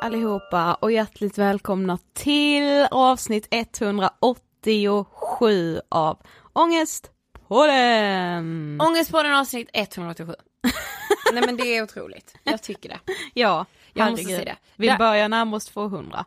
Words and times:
Hej 0.00 0.06
allihopa 0.06 0.74
och 0.74 0.92
hjärtligt 0.92 1.38
välkomna 1.38 1.98
till 2.12 2.86
avsnitt 2.90 3.48
187 3.50 5.80
av 5.88 6.18
Ångestpodden! 6.52 8.80
Ångestpodden 8.80 9.34
avsnitt 9.34 9.70
187. 9.72 10.34
Nej 11.32 11.42
men 11.46 11.56
det 11.56 11.76
är 11.76 11.82
otroligt, 11.82 12.34
jag 12.42 12.62
tycker 12.62 12.88
det. 12.88 12.98
Ja, 13.34 13.66
Jag 13.92 14.04
herregud. 14.04 14.24
måste 14.24 14.36
säga 14.36 14.44
det. 14.44 14.56
Vi 14.76 14.96
börjar 14.96 15.28
närma 15.28 15.56
oss 15.56 15.66
200. 15.66 16.24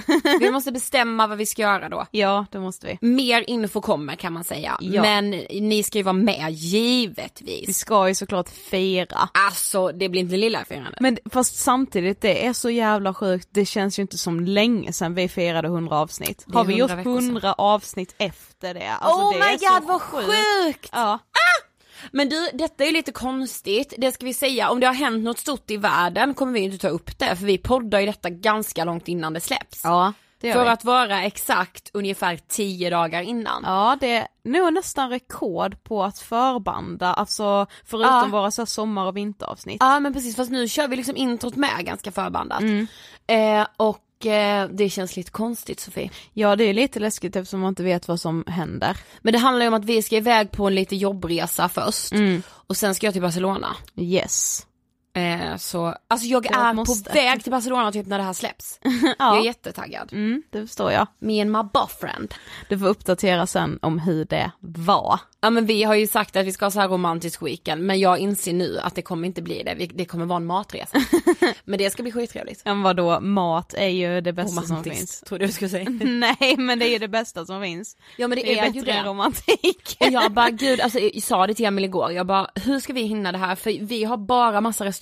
Vi 0.40 0.50
måste 0.50 0.72
bestämma 0.72 1.26
vad 1.26 1.38
vi 1.38 1.46
ska 1.46 1.62
göra 1.62 1.88
då. 1.88 2.06
Ja, 2.10 2.46
det 2.50 2.60
måste 2.60 2.86
vi. 2.86 2.98
Mer 3.08 3.44
info 3.50 3.80
kommer 3.80 4.14
kan 4.14 4.32
man 4.32 4.44
säga, 4.44 4.76
Ja. 4.80 5.02
men 5.02 5.30
ni 5.50 5.82
ska 5.82 5.98
ju 5.98 6.04
vara 6.04 6.12
med 6.12 6.44
Vi 6.48 6.52
givetvis. 6.52 7.78
ska 7.78 8.08
ju 8.08 8.14
såklart 8.14 8.48
fira. 8.48 9.28
Alltså 9.34 9.88
det 9.92 10.08
blir 10.08 10.20
inte 10.20 10.36
lilla 10.36 10.64
firandet. 10.64 11.00
Men 11.00 11.18
fast 11.30 11.56
samtidigt, 11.56 12.20
det 12.20 12.46
är 12.46 12.52
så 12.52 12.70
jävla 12.70 13.14
sjukt, 13.14 13.48
det 13.50 13.64
känns 13.64 13.98
ju 13.98 14.02
inte 14.02 14.18
som 14.18 14.40
länge 14.40 14.92
sedan 14.92 15.14
vi 15.14 15.28
firade 15.28 15.68
100 15.68 15.96
avsnitt. 15.98 16.44
Har 16.52 16.64
vi 16.64 16.72
100 16.78 16.94
gjort 16.94 16.98
veckor 17.00 17.20
sedan. 17.20 17.28
100 17.30 17.52
avsnitt 17.58 18.14
efter 18.18 18.74
det? 18.74 18.88
Alltså, 19.00 19.20
oh 19.26 19.32
det 19.32 19.38
my 19.38 19.44
är 19.44 19.58
så 19.58 19.74
god 19.78 19.88
vad 19.88 20.00
sjukt! 20.02 20.90
Ja. 20.92 21.18
Men 22.12 22.28
du, 22.28 22.48
detta 22.54 22.84
är 22.84 22.86
ju 22.88 22.92
lite 22.92 23.12
konstigt, 23.12 23.94
det 23.98 24.12
ska 24.12 24.24
vi 24.26 24.34
säga, 24.34 24.70
om 24.70 24.80
det 24.80 24.86
har 24.86 24.94
hänt 24.94 25.24
något 25.24 25.38
stort 25.38 25.70
i 25.70 25.76
världen 25.76 26.34
kommer 26.34 26.52
vi 26.52 26.60
inte 26.60 26.78
ta 26.78 26.88
upp 26.88 27.18
det, 27.18 27.36
för 27.36 27.44
vi 27.46 27.58
poddar 27.58 28.00
ju 28.00 28.06
detta 28.06 28.30
ganska 28.30 28.84
långt 28.84 29.08
innan 29.08 29.32
det 29.32 29.40
släpps. 29.40 29.80
Ja, 29.84 30.12
det 30.40 30.52
För 30.52 30.64
vi. 30.64 30.70
att 30.70 30.84
vara 30.84 31.22
exakt 31.22 31.90
ungefär 31.92 32.38
10 32.48 32.90
dagar 32.90 33.22
innan. 33.22 33.62
Ja, 33.66 33.96
det 34.00 34.16
är 34.16 34.26
nog 34.44 34.72
nästan 34.72 35.10
rekord 35.10 35.84
på 35.84 36.04
att 36.04 36.18
förbanda, 36.18 37.14
alltså 37.14 37.66
förutom 37.84 38.12
Ja. 38.14 38.28
våra 38.30 38.50
så 38.50 38.66
sommar 38.66 39.06
och 39.06 39.16
vinteravsnitt. 39.16 39.76
Ja 39.80 40.00
men 40.00 40.12
precis, 40.12 40.36
fast 40.36 40.50
nu 40.50 40.68
kör 40.68 40.88
vi 40.88 40.96
liksom 40.96 41.16
introt 41.16 41.56
med 41.56 41.84
ganska 41.86 42.12
förbandat. 42.12 42.60
Mm. 42.60 42.86
Eh, 43.26 43.66
och 43.76 43.98
det 44.70 44.90
känns 44.90 45.16
lite 45.16 45.30
konstigt 45.30 45.80
Sofie. 45.80 46.10
Ja, 46.32 46.56
det 46.56 46.64
är 46.64 46.74
lite 46.74 47.00
läskigt 47.00 47.36
eftersom 47.36 47.60
man 47.60 47.68
inte 47.68 47.82
vet 47.82 48.08
vad 48.08 48.20
som 48.20 48.44
händer. 48.46 48.96
Men 49.20 49.32
det 49.32 49.38
handlar 49.38 49.64
ju 49.64 49.68
om 49.68 49.74
att 49.74 49.84
vi 49.84 50.02
ska 50.02 50.16
iväg 50.16 50.50
på 50.50 50.66
en 50.66 50.74
lite 50.74 50.96
jobbresa 50.96 51.68
först. 51.68 52.12
Mm. 52.12 52.42
Och 52.48 52.76
sen 52.76 52.94
ska 52.94 53.06
jag 53.06 53.14
till 53.14 53.22
Barcelona. 53.22 53.76
Yes. 53.96 54.66
Eh, 55.14 55.56
så, 55.56 55.94
alltså 56.08 56.26
jag 56.26 56.42
Det 56.42 56.48
är 56.54 56.72
måste. 56.72 57.10
på 57.10 57.14
väg 57.14 57.42
till 57.42 57.50
Barcelona 57.52 57.92
typ 57.92 58.06
när 58.06 58.18
det 58.18 58.24
här 58.24 58.32
släpps. 58.32 58.78
Jag 58.82 58.92
är 58.94 59.14
Ja, 59.18 59.44
jättetaggad. 59.44 60.12
mm, 60.12 60.42
det 60.50 60.66
förstår 60.66 60.92
jag. 60.92 61.06
Me 61.18 61.40
and 61.42 61.50
my 61.52 61.62
boyfriend. 61.72 62.34
Du 62.68 62.78
får 62.78 62.86
uppdatera 62.86 63.46
sen 63.46 63.78
om 63.82 63.98
hur 63.98 64.24
det 64.24 64.50
var. 64.60 65.20
Ja 65.40 65.50
men 65.50 65.66
vi 65.66 65.82
har 65.82 65.94
ju 65.94 66.06
sagt 66.06 66.36
att 66.36 66.46
vi 66.46 66.52
ska 66.52 66.64
ha 66.64 66.70
så 66.70 66.80
här 66.80 66.88
romantisk 66.88 67.42
weekend 67.42 67.82
men 67.86 68.00
jag 68.00 68.18
inser 68.18 68.52
nu 68.52 68.78
att 68.78 68.94
det 68.94 69.02
kommer 69.02 69.26
inte 69.28 69.42
bli 69.42 69.62
det, 69.62 69.74
det 69.94 70.04
kommer 70.04 70.26
vara 70.26 70.36
en 70.36 70.46
matresa. 70.46 70.98
men 71.64 71.78
det 71.78 71.90
ska 71.90 72.02
bli 72.02 72.12
skittrevligt. 72.12 72.62
Men 72.64 72.82
vadå, 72.82 73.20
mat 73.20 73.74
är 73.74 73.88
ju 73.88 74.20
det 74.20 74.32
bästa 74.32 74.62
som 74.62 74.84
finns. 74.84 75.20
tror 75.20 75.38
du 75.38 75.44
jag 75.44 75.54
skulle 75.54 75.68
säga. 75.68 75.90
Nej, 76.02 76.54
men 76.58 76.78
det 76.78 76.88
är 76.88 76.90
ju 76.92 76.98
det 76.98 77.08
bästa 77.08 77.46
som 77.46 77.62
finns. 77.62 77.96
Ja 78.16 78.28
men 78.28 78.38
Det 78.38 78.44
det 78.44 78.58
är 78.58 78.64
är 78.66 78.70
ju 78.72 78.80
det. 78.82 79.02
romantik. 79.04 79.96
Jag 80.00 80.32
bara 80.32 80.50
gud, 80.50 80.80
alltså 80.80 80.98
jag 80.98 81.22
sa 81.22 81.46
det 81.46 81.54
till 81.54 81.64
Emil 81.66 81.84
igår, 81.84 82.12
jag 82.12 82.26
bara 82.26 82.50
hur 82.54 82.80
ska 82.80 82.92
vi 82.92 83.02
hinna 83.02 83.32
det 83.32 83.38
här? 83.38 83.54
För 83.54 83.86
vi 83.86 84.04
har 84.04 84.16
bara 84.16 84.60
massa 84.60 84.84
restauranger 84.84 85.01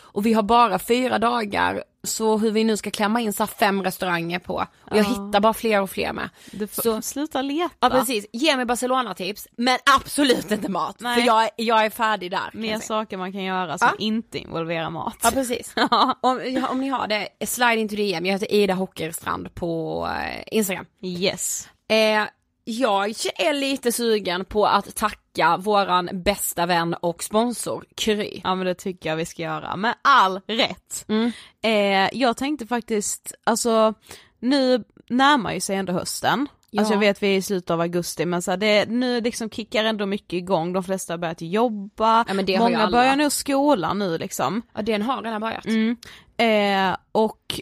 och 0.00 0.26
vi 0.26 0.32
har 0.32 0.42
bara 0.42 0.78
fyra 0.78 1.18
dagar. 1.18 1.84
Så 2.02 2.38
hur 2.38 2.50
vi 2.50 2.64
nu 2.64 2.76
ska 2.76 2.90
klämma 2.90 3.20
in 3.20 3.32
så 3.32 3.46
fem 3.46 3.82
restauranger 3.84 4.38
på. 4.38 4.66
Och 4.90 4.96
jag 4.96 5.04
hittar 5.04 5.40
bara 5.40 5.54
fler 5.54 5.82
och 5.82 5.90
fler 5.90 6.12
med. 6.12 6.28
Du 6.52 6.66
får 6.66 6.82
Så- 6.82 7.02
sluta 7.02 7.42
leta. 7.42 7.74
Ja 7.80 7.90
precis, 7.90 8.26
ge 8.32 8.56
mig 8.56 8.64
Barcelona-tips 8.66 9.48
men 9.56 9.78
absolut 9.96 10.50
inte 10.50 10.68
mat. 10.70 10.96
Nej. 11.00 11.20
För 11.20 11.26
jag, 11.26 11.42
är- 11.44 11.50
jag 11.56 11.84
är 11.84 11.90
färdig 11.90 12.30
där. 12.30 12.50
Mer 12.52 12.78
saker 12.78 13.16
man 13.16 13.32
kan 13.32 13.42
göra 13.44 13.78
som 13.78 13.88
Ja. 13.92 13.96
inte 14.04 14.38
involverar 14.38 14.90
mat. 14.90 15.16
Ja 15.22 15.30
precis. 15.30 15.74
om, 16.20 16.64
om 16.70 16.80
ni 16.80 16.88
har 16.88 17.06
det, 17.06 17.28
slide 17.46 17.76
into 17.80 17.96
DM. 17.96 18.26
Jag 18.26 18.32
heter 18.32 18.52
Ida 18.52 18.74
Hockerstrand 18.74 19.54
på 19.54 20.08
eh, 20.20 20.42
Instagram. 20.46 20.86
Yes. 21.02 21.68
Eh, 21.88 22.22
jag 22.64 23.08
är 23.38 23.52
lite 23.52 23.92
sugen 23.92 24.44
på 24.44 24.66
att 24.66 24.94
tacka 24.96 25.18
våran 25.58 26.10
bästa 26.12 26.66
vän 26.66 26.94
och 26.94 27.22
sponsor 27.22 27.84
Kry. 27.94 28.40
Ja 28.44 28.54
men 28.54 28.66
det 28.66 28.74
tycker 28.74 29.08
jag 29.08 29.16
vi 29.16 29.26
ska 29.26 29.42
göra, 29.42 29.76
med 29.76 29.94
all 30.02 30.40
rätt. 30.46 31.04
Mm. 31.08 31.32
Eh, 31.62 32.18
jag 32.20 32.36
tänkte 32.36 32.66
faktiskt, 32.66 33.34
alltså 33.44 33.94
nu 34.40 34.84
närmar 35.08 35.52
ju 35.52 35.60
sig 35.60 35.76
ändå 35.76 35.92
hösten. 35.92 36.48
Ja. 36.70 36.80
Alltså 36.80 36.94
jag 36.94 37.00
vet 37.00 37.22
vi 37.22 37.26
är 37.26 37.36
i 37.36 37.42
slutet 37.42 37.70
av 37.70 37.80
augusti 37.80 38.26
men 38.26 38.42
så 38.42 38.50
här, 38.50 38.58
det, 38.58 38.86
nu 38.88 39.20
liksom 39.20 39.50
kickar 39.50 39.84
ändå 39.84 40.06
mycket 40.06 40.32
igång, 40.32 40.72
de 40.72 40.84
flesta 40.84 41.12
har 41.12 41.18
börjat 41.18 41.42
jobba, 41.42 42.24
Ja, 42.28 42.58
många 42.58 42.90
börjar 42.90 43.16
nog 43.16 43.32
skolan 43.32 43.98
nu 43.98 44.18
liksom. 44.18 44.62
Ja 44.74 44.82
den 44.82 45.02
har 45.02 45.22
redan 45.22 45.40
börjat. 45.40 45.66
Mm. 45.66 45.96
Eh, 46.36 46.96
och 47.12 47.60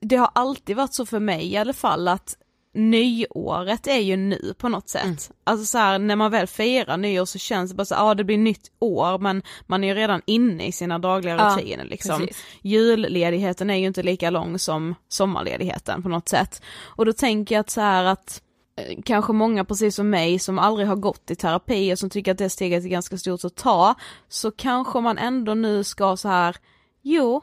det 0.00 0.16
har 0.16 0.30
alltid 0.34 0.76
varit 0.76 0.94
så 0.94 1.06
för 1.06 1.20
mig 1.20 1.52
i 1.52 1.56
alla 1.56 1.72
fall 1.72 2.08
att 2.08 2.36
nyåret 2.74 3.86
är 3.86 3.98
ju 3.98 4.16
nu 4.16 4.54
på 4.58 4.68
något 4.68 4.88
sätt. 4.88 5.04
Mm. 5.04 5.16
Alltså 5.44 5.66
så 5.66 5.78
här, 5.78 5.98
när 5.98 6.16
man 6.16 6.30
väl 6.30 6.46
firar 6.46 6.96
nyår 6.96 7.24
så 7.24 7.38
känns 7.38 7.70
det 7.70 7.76
bara 7.76 7.84
så 7.84 7.94
ja 7.94 8.02
ah, 8.02 8.14
det 8.14 8.24
blir 8.24 8.38
nytt 8.38 8.70
år 8.78 9.18
men 9.18 9.42
man 9.66 9.84
är 9.84 9.88
ju 9.88 9.94
redan 9.94 10.22
inne 10.26 10.66
i 10.66 10.72
sina 10.72 10.98
dagliga 10.98 11.36
Ja, 11.36 11.56
rutiner 11.56 11.84
liksom. 11.84 12.20
precis. 12.20 12.44
Julledigheten 12.62 13.70
är 13.70 13.74
ju 13.74 13.86
inte 13.86 14.02
lika 14.02 14.30
lång 14.30 14.58
som 14.58 14.94
sommarledigheten 15.08 16.02
på 16.02 16.08
något 16.08 16.28
sätt. 16.28 16.62
Och 16.84 17.06
då 17.06 17.12
tänker 17.12 17.54
jag 17.54 17.60
att 17.60 17.70
så 17.70 17.80
här 17.80 18.04
att 18.04 18.42
eh, 18.76 18.98
kanske 19.04 19.32
många 19.32 19.64
precis 19.64 19.94
som 19.94 20.10
mig 20.10 20.38
som 20.38 20.58
aldrig 20.58 20.88
har 20.88 20.96
gått 20.96 21.30
i 21.30 21.34
terapi 21.36 21.94
och 21.94 21.98
som 21.98 22.10
tycker 22.10 22.32
att 22.32 22.38
det 22.38 22.50
steget 22.50 22.84
är 22.84 22.88
ganska 22.88 23.18
stort 23.18 23.44
att 23.44 23.56
ta, 23.56 23.94
så 24.28 24.50
kanske 24.50 25.00
man 25.00 25.18
ändå 25.18 25.54
nu 25.54 25.84
ska 25.84 26.16
så 26.16 26.28
här, 26.28 26.56
jo, 27.02 27.40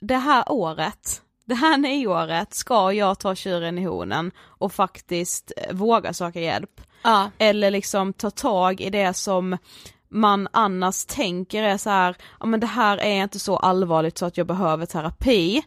det 0.00 0.16
här 0.16 0.44
året, 0.52 1.22
det 1.46 1.54
här 1.54 1.78
nyåret 1.78 2.54
ska 2.54 2.92
jag 2.92 3.18
ta 3.18 3.34
tjuren 3.34 3.78
i 3.78 3.84
hornen 3.84 4.30
och 4.38 4.72
faktiskt 4.72 5.52
eh, 5.56 5.74
våga 5.74 6.12
söka 6.12 6.40
hjälp. 6.40 6.80
Ja. 7.02 7.30
Eller 7.38 7.70
liksom 7.70 8.12
ta 8.12 8.30
tag 8.30 8.80
i 8.80 8.90
det 8.90 9.14
som 9.14 9.56
man 10.08 10.48
annars 10.52 11.04
tänker 11.04 11.62
är 11.62 11.76
så 11.76 11.90
här, 11.90 12.16
ja 12.40 12.46
men 12.46 12.60
det 12.60 12.66
här 12.66 12.98
är 12.98 13.22
inte 13.22 13.38
så 13.38 13.56
allvarligt 13.56 14.18
så 14.18 14.26
att 14.26 14.36
jag 14.36 14.46
behöver 14.46 14.86
terapi, 14.86 15.62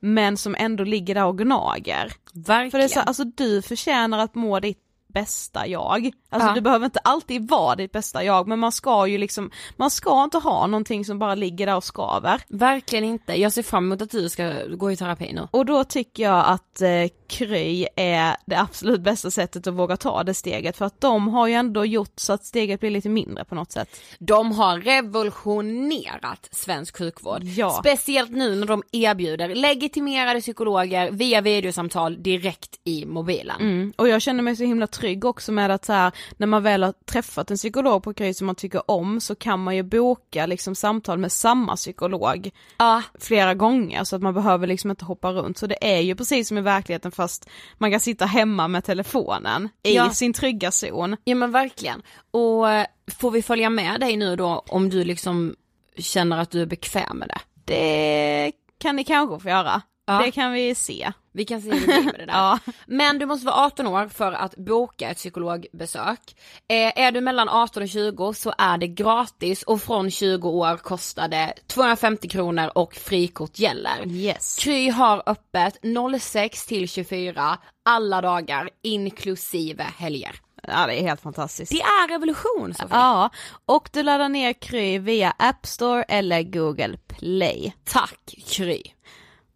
men 0.00 0.36
som 0.36 0.54
ändå 0.58 0.84
ligger 0.84 1.14
där 1.14 1.24
och 1.24 1.38
gnager. 1.38 2.12
Verkligen. 2.34 2.70
För 2.70 2.78
det 2.78 2.84
är 2.84 2.88
så, 2.88 3.00
alltså 3.00 3.24
du 3.24 3.62
förtjänar 3.62 4.18
att 4.18 4.34
må 4.34 4.60
ditt 4.60 4.78
bästa 5.14 5.66
jag. 5.66 6.10
Alltså 6.30 6.48
Ja. 6.48 6.54
du 6.54 6.60
behöver 6.60 6.84
inte 6.84 6.98
alltid 6.98 7.48
vara 7.50 7.76
ditt 7.76 7.92
bästa 7.92 8.24
jag 8.24 8.48
men 8.48 8.58
man 8.58 8.72
ska 8.72 9.06
ju 9.06 9.18
liksom, 9.18 9.50
man 9.76 9.90
ska 9.90 10.24
inte 10.24 10.38
ha 10.38 10.66
någonting 10.66 11.04
som 11.04 11.18
bara 11.18 11.34
ligger 11.34 11.66
där 11.66 11.76
och 11.76 11.84
skaver. 11.84 12.42
Verkligen 12.48 13.04
inte. 13.04 13.40
Jag 13.40 13.52
ser 13.52 13.62
fram 13.62 13.84
emot 13.84 14.02
att 14.02 14.10
du 14.10 14.28
ska 14.28 14.52
gå 14.76 14.92
i 14.92 14.96
terapi 14.96 15.32
nu. 15.32 15.48
Och 15.50 15.66
då 15.66 15.84
tycker 15.84 16.22
jag 16.22 16.44
att 16.46 16.80
eh, 16.80 16.88
Kry 17.28 17.86
är 17.96 18.36
det 18.46 18.56
absolut 18.60 19.00
bästa 19.00 19.30
sättet 19.30 19.66
att 19.66 19.74
våga 19.74 19.96
ta 19.96 20.22
det 20.22 20.34
steget 20.34 20.76
för 20.76 20.84
att 20.84 21.00
de 21.00 21.28
har 21.28 21.46
ju 21.46 21.54
ändå 21.54 21.84
gjort 21.84 22.12
så 22.16 22.32
att 22.32 22.44
steget 22.44 22.80
blir 22.80 22.90
lite 22.90 23.08
mindre 23.08 23.44
på 23.44 23.54
något 23.54 23.72
sätt. 23.72 23.88
De 24.18 24.52
har 24.52 24.78
revolutionerat 24.78 26.48
svensk 26.52 26.98
sjukvård. 26.98 27.42
Ja. 27.42 27.70
Speciellt 27.70 28.30
nu 28.30 28.56
när 28.56 28.66
de 28.66 28.82
erbjuder 28.92 29.54
legitimerade 29.54 30.40
psykologer 30.40 31.10
via 31.10 31.40
videosamtal 31.40 32.22
direkt 32.22 32.80
i 32.84 33.06
mobilen. 33.06 33.60
Mm. 33.60 33.92
Och 33.96 34.08
jag 34.08 34.22
känner 34.22 34.42
mig 34.42 34.56
så 34.56 34.64
himla 34.64 34.86
trygg 34.86 35.03
också 35.24 35.52
med 35.52 35.70
att 35.70 35.84
så 35.84 35.92
här, 35.92 36.12
när 36.36 36.46
man 36.46 36.62
väl 36.62 36.82
har 36.82 36.92
träffat 36.92 37.50
en 37.50 37.56
psykolog 37.56 38.02
på 38.02 38.14
Kry 38.14 38.34
som 38.34 38.46
man 38.46 38.54
tycker 38.56 38.90
om 38.90 39.20
så 39.20 39.34
kan 39.34 39.62
man 39.62 39.76
ju 39.76 39.82
boka 39.82 40.46
liksom 40.46 40.74
samtal 40.74 41.18
med 41.18 41.32
samma 41.32 41.76
psykolog 41.76 42.50
Ja, 42.78 43.02
flera 43.20 43.54
gånger 43.54 44.04
så 44.04 44.16
att 44.16 44.22
man 44.22 44.34
behöver 44.34 44.66
liksom 44.66 44.90
inte 44.90 45.04
hoppa 45.04 45.32
runt. 45.32 45.58
Så 45.58 45.66
det 45.66 45.94
är 45.96 46.00
ju 46.00 46.14
precis 46.14 46.48
som 46.48 46.58
i 46.58 46.60
verkligheten 46.60 47.12
fast 47.12 47.50
man 47.78 47.90
kan 47.90 48.00
sitta 48.00 48.26
hemma 48.26 48.68
med 48.68 48.84
telefonen 48.84 49.68
i 49.82 49.94
Ja. 49.94 50.10
sin 50.10 50.32
trygga 50.32 50.70
zon. 50.70 51.16
ja 51.24 51.34
men 51.34 51.50
verkligen. 51.52 52.02
Och 52.30 52.70
eh, 52.70 52.86
får 53.18 53.30
vi 53.30 53.42
följa 53.42 53.70
med 53.70 54.00
dig 54.00 54.16
nu 54.16 54.36
då 54.36 54.62
om 54.68 54.90
du 54.90 55.04
liksom 55.04 55.54
känner 55.98 56.38
att 56.38 56.50
du 56.50 56.62
är 56.62 56.66
bekväm 56.66 57.16
med 57.18 57.28
det? 57.28 57.40
Det 57.64 58.52
kan 58.78 58.96
ni 58.96 59.04
kanske 59.04 59.38
få 59.40 59.48
göra. 59.48 59.82
Ja. 60.06 60.18
Det 60.24 60.30
kan 60.30 60.52
vi 60.52 60.74
se. 60.74 61.12
Vi 61.36 61.44
kan 61.44 61.62
se 61.62 61.70
hur 61.70 61.86
det 61.86 62.02
med 62.02 62.14
det 62.14 62.26
där. 62.26 62.26
Ja. 62.32 62.58
Men 62.86 63.18
du 63.18 63.26
måste 63.26 63.46
vara 63.46 63.56
18 63.56 63.86
år 63.86 64.08
för 64.08 64.32
att 64.32 64.56
boka 64.56 65.10
ett 65.10 65.16
psykologbesök. 65.16 66.20
Eh, 66.68 66.98
är 67.04 67.12
du 67.12 67.20
mellan 67.20 67.48
18 67.48 67.82
och 67.82 67.88
20 67.88 68.32
så 68.32 68.54
är 68.58 68.78
det 68.78 68.86
gratis 68.86 69.62
och 69.62 69.82
från 69.82 70.10
20 70.10 70.48
år 70.48 70.76
kostar 70.76 71.28
det 71.28 71.54
250 71.66 72.28
kronor 72.28 72.70
och 72.74 72.94
frikort 72.94 73.58
gäller. 73.58 74.06
Yes. 74.06 74.56
Kry 74.60 74.88
har 74.90 75.22
öppet 75.26 75.78
06 76.20 76.66
till 76.66 76.88
24 76.88 77.58
alla 77.84 78.20
dagar 78.20 78.70
inklusive 78.82 79.86
helger. 79.96 80.40
Ja 80.68 80.86
det 80.86 81.00
är 81.00 81.02
helt 81.02 81.20
fantastiskt. 81.20 81.72
Det 81.72 81.80
är 81.82 82.08
revolution 82.08 82.74
Sofie. 82.74 82.96
Ja, 82.96 83.30
och 83.66 83.88
du 83.92 84.02
laddar 84.02 84.28
ner 84.28 84.52
Kry 84.52 84.98
via 84.98 85.34
App 85.38 85.66
Store 85.66 86.02
eller 86.02 86.42
Google 86.42 86.98
Play. 87.08 87.74
Tack 87.84 88.34
Kry. 88.48 88.82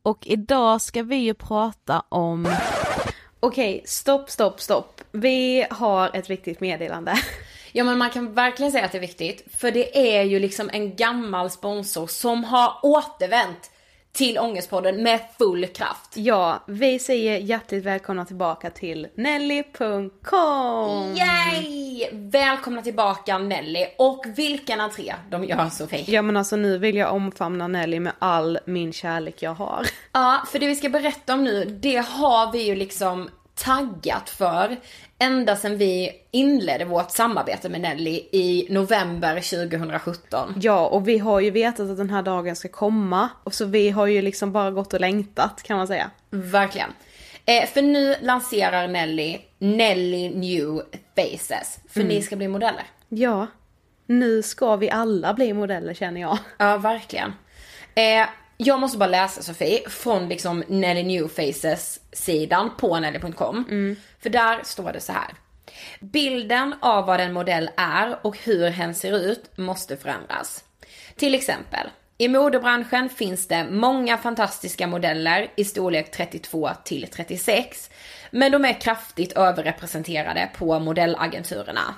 Och 0.08 0.26
idag 0.26 0.82
ska 0.82 1.02
vi 1.02 1.16
ju 1.16 1.34
prata 1.34 2.02
om... 2.08 2.48
Okej, 3.40 3.82
stopp, 3.86 4.30
stopp, 4.30 4.60
stopp. 4.60 5.00
Vi 5.12 5.66
har 5.70 6.10
ett 6.16 6.30
viktigt 6.30 6.60
meddelande. 6.60 7.14
Ja 7.72 7.84
men 7.84 7.98
man 7.98 8.10
kan 8.10 8.34
verkligen 8.34 8.72
säga 8.72 8.84
att 8.84 8.92
det 8.92 8.98
är 8.98 9.00
viktigt, 9.00 9.54
för 9.56 9.70
det 9.70 10.16
är 10.18 10.22
ju 10.22 10.38
liksom 10.38 10.70
en 10.72 10.96
gammal 10.96 11.50
sponsor 11.50 12.06
som 12.06 12.44
har 12.44 12.72
återvänt 12.82 13.70
till 14.18 14.38
Ångestpodden 14.38 15.02
med 15.02 15.20
full 15.38 15.66
kraft. 15.66 16.16
Ja, 16.16 16.64
vi 16.66 16.98
säger 16.98 17.38
hjärtligt 17.38 17.84
välkomna 17.84 18.24
tillbaka 18.24 18.70
till 18.70 19.08
Nelly.com! 19.14 21.16
Yay! 21.16 22.08
Välkomna 22.12 22.82
tillbaka 22.82 23.38
Nelly 23.38 23.86
och 23.98 24.24
vilken 24.36 24.80
entré 24.80 25.14
de 25.30 25.44
gör 25.44 25.70
Sofie. 25.70 26.04
Ja 26.06 26.22
men 26.22 26.36
alltså 26.36 26.56
nu 26.56 26.78
vill 26.78 26.96
jag 26.96 27.14
omfamna 27.14 27.68
Nelly 27.68 28.00
med 28.00 28.12
all 28.18 28.58
min 28.64 28.92
kärlek 28.92 29.42
jag 29.42 29.54
har. 29.54 29.86
Ja, 30.12 30.42
för 30.52 30.58
det 30.58 30.66
vi 30.66 30.74
ska 30.74 30.88
berätta 30.88 31.34
om 31.34 31.44
nu, 31.44 31.64
det 31.64 31.96
har 31.96 32.52
vi 32.52 32.62
ju 32.62 32.74
liksom 32.74 33.30
taggat 33.58 34.30
för 34.30 34.76
ända 35.18 35.56
sedan 35.56 35.78
vi 35.78 36.12
inledde 36.30 36.84
vårt 36.84 37.10
samarbete 37.10 37.68
med 37.68 37.80
Nelly 37.80 38.28
i 38.32 38.66
november 38.70 39.34
2017. 39.34 40.54
Ja, 40.60 40.86
och 40.86 41.08
vi 41.08 41.18
har 41.18 41.40
ju 41.40 41.50
vetat 41.50 41.90
att 41.90 41.96
den 41.96 42.10
här 42.10 42.22
dagen 42.22 42.56
ska 42.56 42.68
komma. 42.68 43.28
Och 43.44 43.54
så 43.54 43.64
vi 43.64 43.90
har 43.90 44.06
ju 44.06 44.22
liksom 44.22 44.52
bara 44.52 44.70
gått 44.70 44.94
och 44.94 45.00
längtat 45.00 45.62
kan 45.62 45.76
man 45.76 45.86
säga. 45.86 46.10
Verkligen. 46.30 46.90
Eh, 47.44 47.66
för 47.66 47.82
nu 47.82 48.14
lanserar 48.20 48.88
Nelly 48.88 49.38
Nelly 49.58 50.30
New 50.30 50.82
Faces. 51.16 51.78
För 51.88 52.04
ni 52.04 52.22
ska 52.22 52.36
bli 52.36 52.48
modeller. 52.48 52.84
Ja, 53.08 53.46
nu 54.06 54.42
ska 54.42 54.76
vi 54.76 54.90
alla 54.90 55.34
bli 55.34 55.52
modeller 55.52 55.94
känner 55.94 56.20
jag. 56.20 56.38
Ja, 56.58 56.76
verkligen. 56.76 57.32
Eh, 57.94 58.26
jag 58.60 58.80
måste 58.80 58.98
bara 58.98 59.08
läsa 59.08 59.42
Sofie 59.42 59.88
från 59.88 60.28
liksom 60.28 60.64
Nelly 60.68 61.02
New 61.02 61.28
Faces 61.28 62.00
sidan 62.12 62.70
på 62.78 63.00
nelly.com. 63.00 63.64
För 64.20 64.30
där 64.30 64.62
står 64.64 64.92
det 64.92 65.00
så 65.00 65.12
här. 65.12 65.34
Bilden 66.00 66.74
av 66.80 67.06
vad 67.06 67.20
en 67.20 67.32
modell 67.32 67.70
är 67.76 68.26
och 68.26 68.38
hur 68.38 68.70
hen 68.70 68.94
ser 68.94 69.18
ut 69.18 69.56
måste 69.56 69.96
förändras. 69.96 70.64
Till 71.16 71.34
exempel, 71.34 71.88
i 72.18 72.28
modebranschen 72.28 73.08
finns 73.08 73.48
det 73.48 73.66
många 73.70 74.18
fantastiska 74.18 74.86
modeller 74.86 75.52
i 75.56 75.64
storlek 75.64 76.10
32 76.10 76.70
till 76.84 77.08
36. 77.12 77.90
Men 78.30 78.52
de 78.52 78.64
är 78.64 78.80
kraftigt 78.80 79.32
överrepresenterade 79.32 80.50
på 80.58 80.78
modellagenturerna. 80.78 81.94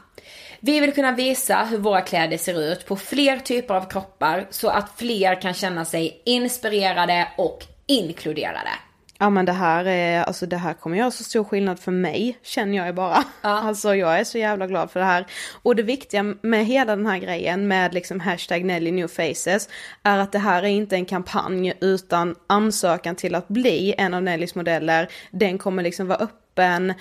Vi 0.62 0.80
vill 0.80 0.94
kunna 0.94 1.12
visa 1.12 1.64
hur 1.64 1.78
våra 1.78 2.00
kläder 2.00 2.38
ser 2.38 2.60
ut 2.60 2.86
på 2.86 2.96
fler 2.96 3.38
typer 3.38 3.74
av 3.74 3.90
kroppar 3.90 4.46
så 4.50 4.68
att 4.68 4.92
fler 4.96 5.40
kan 5.40 5.54
känna 5.54 5.84
sig 5.84 6.22
inspirerade 6.24 7.28
och 7.36 7.66
inkluderade. 7.86 8.70
Ja 9.18 9.30
men 9.30 9.44
det 9.44 9.52
här 9.52 9.84
är, 9.84 10.22
alltså 10.22 10.46
det 10.46 10.56
här 10.56 10.74
kommer 10.74 10.96
göra 10.96 11.10
så 11.10 11.24
stor 11.24 11.44
skillnad 11.44 11.80
för 11.80 11.92
mig, 11.92 12.38
känner 12.42 12.76
jag 12.76 12.86
ju 12.86 12.92
bara. 12.92 13.24
Alltså 13.40 13.94
jag 13.94 14.20
är 14.20 14.24
så 14.24 14.38
jävla 14.38 14.66
glad 14.66 14.90
för 14.90 15.00
det 15.00 15.06
här. 15.06 15.26
Och 15.62 15.76
det 15.76 15.82
viktiga 15.82 16.22
med 16.42 16.66
hela 16.66 16.96
den 16.96 17.06
här 17.06 17.18
grejen 17.18 17.68
med 17.68 17.94
liksom 17.94 18.20
hashtag 18.20 18.64
Nelly 18.64 18.90
New 18.90 19.08
Faces 19.08 19.68
är 20.02 20.18
att 20.18 20.32
det 20.32 20.38
här 20.38 20.62
är 20.62 20.68
inte 20.68 20.96
en 20.96 21.04
kampanj 21.04 21.72
utan 21.80 22.34
ansökan 22.46 23.16
till 23.16 23.34
att 23.34 23.48
bli 23.48 23.94
en 23.98 24.14
av 24.14 24.22
Nellys 24.22 24.54
modeller, 24.54 25.08
den 25.30 25.58
kommer 25.58 25.82
liksom 25.82 26.06
vara 26.06 26.18
öppen 26.18 26.94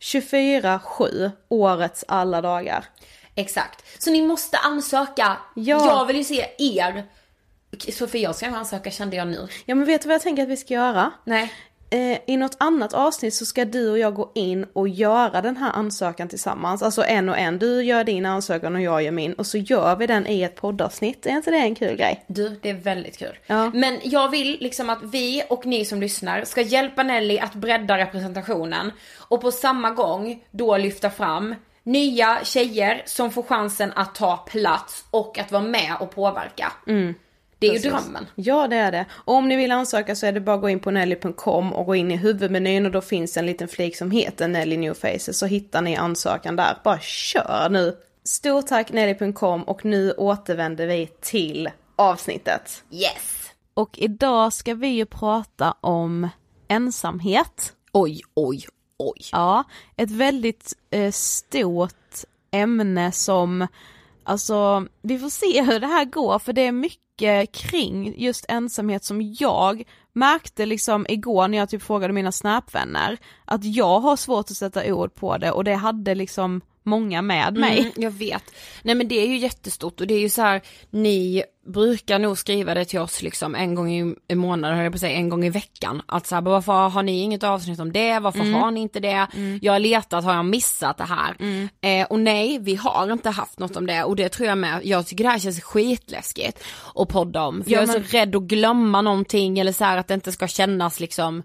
24-7, 0.00 1.30
årets 1.48 2.04
alla 2.08 2.40
dagar. 2.40 2.84
Exakt. 3.34 4.02
Så 4.02 4.10
ni 4.10 4.22
måste 4.22 4.58
ansöka. 4.58 5.36
Ja. 5.54 5.86
Jag 5.86 6.06
vill 6.06 6.16
ju 6.16 6.24
se 6.24 6.46
er. 6.58 7.06
Sofie, 7.92 8.22
jag 8.22 8.36
ska 8.36 8.46
ansöka 8.46 8.90
kände 8.90 9.16
jag 9.16 9.28
nu. 9.28 9.48
Ja 9.64 9.74
men 9.74 9.84
vet 9.84 10.02
du 10.02 10.08
vad 10.08 10.14
jag 10.14 10.22
tänker 10.22 10.42
att 10.42 10.48
vi 10.48 10.56
ska 10.56 10.74
göra? 10.74 11.12
Nej. 11.24 11.52
Eh, 11.90 12.18
I 12.26 12.36
något 12.36 12.56
annat 12.58 12.94
avsnitt 12.94 13.34
så 13.34 13.46
ska 13.46 13.64
du 13.64 13.90
och 13.90 13.98
jag 13.98 14.14
gå 14.14 14.32
in 14.34 14.66
och 14.72 14.88
göra 14.88 15.40
den 15.40 15.56
här 15.56 15.72
ansökan 15.72 16.28
tillsammans. 16.28 16.82
Alltså 16.82 17.04
en 17.04 17.28
och 17.28 17.38
en. 17.38 17.58
Du 17.58 17.84
gör 17.84 18.04
din 18.04 18.26
ansökan 18.26 18.74
och 18.74 18.80
jag 18.80 19.02
gör 19.02 19.10
min. 19.10 19.32
Och 19.32 19.46
så 19.46 19.58
gör 19.58 19.96
vi 19.96 20.06
den 20.06 20.26
i 20.26 20.42
ett 20.42 20.56
poddavsnitt. 20.56 21.26
Är 21.26 21.30
inte 21.30 21.50
det 21.50 21.56
en 21.56 21.74
kul 21.74 21.96
grej? 21.96 22.24
Du, 22.26 22.58
det 22.62 22.70
är 22.70 22.74
väldigt 22.74 23.18
kul. 23.18 23.38
Ja. 23.46 23.70
Men 23.74 23.98
jag 24.02 24.28
vill 24.28 24.56
liksom 24.60 24.90
att 24.90 25.02
vi 25.02 25.42
och 25.48 25.66
ni 25.66 25.84
som 25.84 26.00
lyssnar 26.00 26.44
ska 26.44 26.60
hjälpa 26.60 27.02
Nelly 27.02 27.38
att 27.38 27.54
bredda 27.54 27.98
representationen 27.98 28.92
och 29.18 29.40
på 29.40 29.50
samma 29.50 29.90
gång 29.90 30.44
då 30.50 30.76
lyfta 30.76 31.10
fram 31.10 31.54
nya 31.82 32.38
tjejer 32.44 33.02
som 33.06 33.30
får 33.30 33.42
chansen 33.42 33.92
att 33.96 34.14
ta 34.14 34.36
plats 34.36 35.04
och 35.10 35.38
att 35.38 35.52
vara 35.52 35.62
med 35.62 35.96
och 36.00 36.10
påverka. 36.14 36.72
Det 37.58 37.66
är 37.66 37.72
ju 37.72 37.78
drömmen. 37.78 38.26
Ja 38.34 38.68
det 38.68 38.76
är 38.76 38.92
det. 38.92 39.06
Och 39.12 39.34
om 39.34 39.48
ni 39.48 39.56
vill 39.56 39.72
ansöka 39.72 40.16
så 40.16 40.26
är 40.26 40.32
det 40.32 40.40
bara 40.40 40.56
att 40.56 40.62
gå 40.62 40.68
in 40.68 40.80
på 40.80 40.90
nelly.com 40.90 41.72
och 41.72 41.86
gå 41.86 41.94
in 41.94 42.10
i 42.10 42.16
huvudmenyn 42.16 42.86
och 42.86 42.92
då 42.92 43.00
finns 43.00 43.36
en 43.36 43.46
liten 43.46 43.68
flik 43.68 43.96
som 43.96 44.10
heter 44.10 44.48
Nelly 44.48 44.76
New 44.76 44.94
Faces 44.94 45.38
så 45.38 45.46
hittar 45.46 45.82
ni 45.82 45.96
ansökan 45.96 46.56
där. 46.56 46.78
Bara 46.84 46.98
kör 47.00 47.68
nu! 47.70 47.96
Stort 48.24 48.66
tack 48.66 48.92
nelly.com 48.92 49.62
och 49.62 49.84
nu 49.84 50.12
återvänder 50.12 50.86
vi 50.86 51.10
till 51.20 51.70
avsnittet. 51.96 52.84
Yes! 52.90 53.50
Och 53.74 53.98
idag 53.98 54.52
ska 54.52 54.74
vi 54.74 54.88
ju 54.88 55.06
prata 55.06 55.74
om 55.80 56.28
ensamhet. 56.68 57.72
Oj, 57.92 58.20
oj, 58.34 58.66
oj. 58.98 59.20
Ja, 59.32 59.64
ett 59.96 60.10
väldigt 60.10 60.72
eh, 60.90 61.10
stort 61.10 62.24
ämne 62.50 63.12
som, 63.12 63.66
alltså 64.24 64.86
vi 65.02 65.18
får 65.18 65.30
se 65.30 65.62
hur 65.62 65.80
det 65.80 65.86
här 65.86 66.04
går 66.04 66.38
för 66.38 66.52
det 66.52 66.66
är 66.66 66.72
mycket 66.72 67.05
Eh, 67.22 67.46
kring 67.46 68.20
just 68.20 68.44
ensamhet 68.48 69.04
som 69.04 69.34
jag 69.38 69.82
märkte 70.12 70.66
liksom 70.66 71.06
igår 71.08 71.48
när 71.48 71.58
jag 71.58 71.68
typ 71.68 71.82
frågade 71.82 72.12
mina 72.12 72.32
snapvänner 72.32 73.18
att 73.44 73.64
jag 73.64 74.00
har 74.00 74.16
svårt 74.16 74.50
att 74.50 74.56
sätta 74.56 74.94
ord 74.94 75.14
på 75.14 75.38
det 75.38 75.50
och 75.50 75.64
det 75.64 75.74
hade 75.74 76.14
liksom 76.14 76.60
många 76.82 77.22
med 77.22 77.56
mig. 77.56 77.78
Mm, 77.78 77.92
jag 77.96 78.10
vet. 78.10 78.44
Nej 78.82 78.94
men 78.94 79.08
det 79.08 79.14
är 79.14 79.26
ju 79.26 79.36
jättestort 79.36 80.00
och 80.00 80.06
det 80.06 80.14
är 80.14 80.20
ju 80.20 80.28
så 80.28 80.42
här, 80.42 80.62
ni 80.90 81.44
brukar 81.66 82.18
nog 82.18 82.38
skriva 82.38 82.74
det 82.74 82.84
till 82.84 82.98
oss 83.00 83.22
liksom 83.22 83.54
en 83.54 83.74
gång 83.74 83.90
i, 83.92 84.14
i 84.28 84.34
månaden, 84.34 84.78
höll 84.78 84.92
på 84.92 84.98
säga, 84.98 85.16
en 85.16 85.28
gång 85.28 85.44
i 85.44 85.50
veckan. 85.50 86.02
Att 86.06 86.26
så 86.26 86.34
här, 86.34 86.42
varför 86.42 86.88
har 86.88 87.02
ni 87.02 87.20
inget 87.20 87.42
avsnitt 87.42 87.80
om 87.80 87.92
det? 87.92 88.18
Varför 88.18 88.44
har 88.52 88.70
ni 88.70 88.80
inte 88.80 89.00
det? 89.00 89.26
Jag 89.62 89.72
har 89.72 89.78
letat, 89.80 90.24
har 90.24 90.34
jag 90.34 90.44
missat 90.44 90.96
det 90.98 91.04
här? 91.04 91.36
Eh, 91.80 92.06
och 92.06 92.20
nej, 92.20 92.58
vi 92.58 92.74
har 92.74 93.12
inte 93.12 93.30
haft 93.30 93.58
något 93.58 93.76
om 93.76 93.86
det 93.86 94.04
och 94.04 94.16
det 94.16 94.28
tror 94.28 94.48
jag 94.48 94.58
med, 94.58 94.80
jag 94.84 95.06
tycker 95.06 95.24
det 95.24 95.30
här 95.30 95.38
känns 95.38 95.60
skitläskigt 95.62 96.64
att 96.94 97.08
podda 97.08 97.42
om. 97.42 97.64
För 97.64 97.70
Ja, 97.70 97.76
jag 97.80 97.82
är 97.82 97.98
men- 97.98 98.08
så 98.08 98.16
rädd 98.16 98.36
att 98.36 98.42
glömma 98.42 99.02
någonting 99.02 99.58
eller 99.58 99.72
så 99.72 99.84
här 99.84 99.96
att 99.98 100.08
det 100.08 100.14
inte 100.14 100.32
ska 100.32 100.48
kännas 100.48 101.00
liksom. 101.00 101.42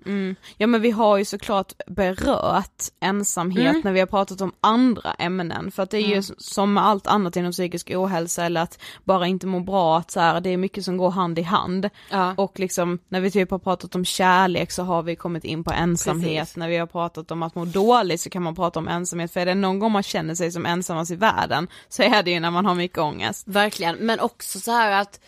Ja 0.58 0.68
men 0.68 0.82
vi 0.82 0.92
har 0.92 1.18
ju 1.18 1.26
såklart 1.26 1.74
berört 1.88 2.82
ensamhet 3.00 3.84
när 3.84 3.92
vi 3.92 4.00
har 4.00 4.08
pratat 4.08 4.42
om 4.42 4.52
andra 4.62 5.14
ämnen 5.14 5.72
för 5.72 5.84
att 5.84 5.90
det 5.92 5.98
är 5.98 6.08
ju 6.16 6.24
som 6.38 6.74
med 6.74 6.86
allt 6.86 7.08
annat 7.08 7.36
inom 7.36 7.52
psykisk 7.52 7.92
ohälsa 7.96 8.46
eller 8.46 8.62
att 8.62 8.80
bara 9.04 9.28
inte 9.28 9.48
må 9.48 9.60
bra 9.60 10.04
att 10.12 10.14
så 10.14 10.20
här, 10.20 10.42
det 10.42 10.50
är 10.50 10.58
mycket 10.58 10.86
som 10.86 10.98
går 10.98 11.12
hand 11.12 11.40
i 11.40 11.42
hand. 11.42 11.90
Ja. 12.10 12.34
Och 12.38 12.60
liksom 12.60 13.00
när 13.10 13.22
vi 13.22 13.32
typ 13.32 13.52
har 13.52 13.60
pratat 13.60 13.96
om 13.96 14.06
kärlek 14.06 14.72
så 14.72 14.84
har 14.84 15.04
vi 15.04 15.16
kommit 15.16 15.44
in 15.44 15.64
på 15.64 15.72
ensamhet, 15.72 16.40
Precis. 16.40 16.58
när 16.58 16.70
vi 16.70 16.78
har 16.78 16.88
pratat 16.88 17.32
om 17.32 17.44
att 17.44 17.56
må 17.56 17.66
dåligt 17.66 18.22
så 18.22 18.30
kan 18.30 18.44
man 18.44 18.56
prata 18.56 18.80
om 18.80 18.88
ensamhet 18.88 19.32
för 19.32 19.40
är 19.40 19.46
det 19.46 19.56
någon 19.56 19.80
gång 19.80 19.92
man 19.92 20.04
känner 20.04 20.36
sig 20.36 20.52
som 20.52 20.66
ensammast 20.66 21.12
i 21.12 21.16
världen 21.16 21.68
så 21.90 22.04
är 22.04 22.24
det 22.24 22.32
ju 22.32 22.40
när 22.40 22.52
man 22.52 22.66
har 22.66 22.76
mycket 22.76 22.98
ångest. 22.98 23.48
Verkligen, 23.48 23.96
men 23.96 24.20
också 24.20 24.60
så 24.60 24.72
här 24.72 25.02
att 25.02 25.20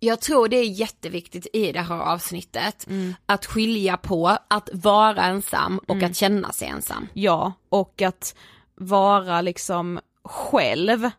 jag 0.00 0.20
tror 0.20 0.48
det 0.48 0.56
är 0.56 0.68
jätteviktigt 0.68 1.46
i 1.52 1.72
det 1.72 1.80
här 1.80 2.00
avsnittet 2.00 2.86
att 3.26 3.46
skilja 3.46 3.96
på 3.96 4.36
att 4.48 4.70
vara 4.72 5.22
ensam 5.22 5.80
och 5.88 6.02
att 6.02 6.16
känna 6.16 6.52
sig 6.52 6.68
ensam. 6.68 7.08
Ja, 7.12 7.52
och 7.68 8.02
att 8.02 8.34
vara 8.74 9.40
liksom 9.40 10.00
själv 10.24 11.10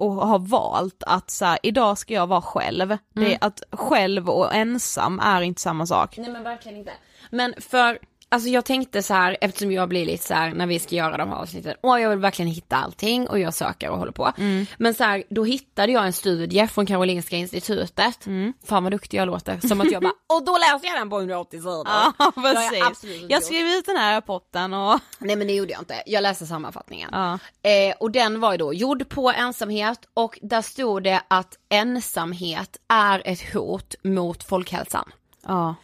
och 0.00 0.12
ha 0.12 0.38
valt 0.38 1.02
att 1.06 1.30
så 1.30 1.44
här, 1.44 1.58
idag 1.62 1.98
ska 1.98 2.14
jag 2.14 2.26
vara 2.26 2.42
själv. 2.42 2.98
Det 3.14 3.34
är 3.34 3.38
att 3.40 3.62
själv 3.72 4.30
och 4.30 4.54
ensam 4.54 5.20
är 5.20 5.42
inte 5.42 5.60
samma 5.60 5.86
sak. 5.86 6.18
Nej 6.18 6.30
men 6.30 6.42
verkligen 6.42 6.78
inte. 6.78 6.92
Men 7.30 7.54
för 7.58 7.98
alltså 8.30 8.48
jag 8.48 8.64
tänkte 8.64 9.02
så 9.02 9.14
här 9.14 9.36
eftersom 9.40 9.72
jag 9.72 9.88
blir 9.88 10.06
lite 10.06 10.24
så 10.26 10.34
här 10.34 10.52
när 10.54 10.66
vi 10.66 10.78
ska 10.78 10.94
göra 10.96 11.16
de 11.16 11.28
här 11.28 11.36
avsnitten, 11.36 11.74
åh 11.82 12.00
jag 12.00 12.10
vill 12.10 12.18
verkligen 12.18 12.50
hitta 12.50 12.76
allting 12.76 13.28
och 13.28 13.38
jag 13.38 13.54
söker 13.54 13.90
och 13.90 13.98
håller 13.98 14.12
på. 14.12 14.32
Mm. 14.38 14.66
Men 14.78 14.94
så 14.94 15.04
här, 15.04 15.24
då 15.30 15.44
hittade 15.44 15.92
jag 15.92 16.06
en 16.06 16.12
studie 16.12 16.66
från 16.66 16.86
Karolinska 16.86 17.36
institutet, 17.36 18.26
Mm. 18.26 18.52
fan 18.64 18.82
vad 18.84 18.92
duktig 18.92 19.18
jag 19.18 19.26
låter, 19.26 19.68
som 19.68 19.80
att 19.80 19.90
jag 19.92 20.02
bara, 20.02 20.12
och 20.36 20.44
då 20.44 20.58
läste 20.58 20.86
jag 20.86 20.96
den 20.98 21.10
på 21.10 21.18
180 21.18 21.58
sidor. 21.60 21.86
Ja 21.86 22.12
jag 22.18 22.34
precis. 22.34 23.04
Jag 23.04 23.30
gjort. 23.30 23.44
skrev 23.44 23.66
ut 23.66 23.86
den 23.86 23.96
här 23.96 24.14
rapporten 24.14 24.74
och 24.74 25.00
Nej 25.18 25.36
men 25.36 25.46
det 25.46 25.52
gjorde 25.52 25.72
jag 25.72 25.80
inte, 25.80 26.02
jag 26.06 26.22
läste 26.22 26.46
sammanfattningen. 26.46 27.08
ja. 27.12 27.38
Eh, 27.70 27.94
och 28.00 28.10
den 28.10 28.40
var 28.40 28.52
ju 28.52 28.58
då 28.58 28.74
gjord 28.74 29.08
på 29.08 29.30
ensamhet 29.30 29.98
och 30.14 30.38
där 30.42 30.62
stod 30.62 31.02
det 31.02 31.20
att 31.28 31.54
ensamhet 31.68 32.76
är 32.88 33.22
ett 33.24 33.52
hot 33.54 33.94
mot 34.04 34.44
folkhälsan. 34.44 35.12
ja. 35.46 35.74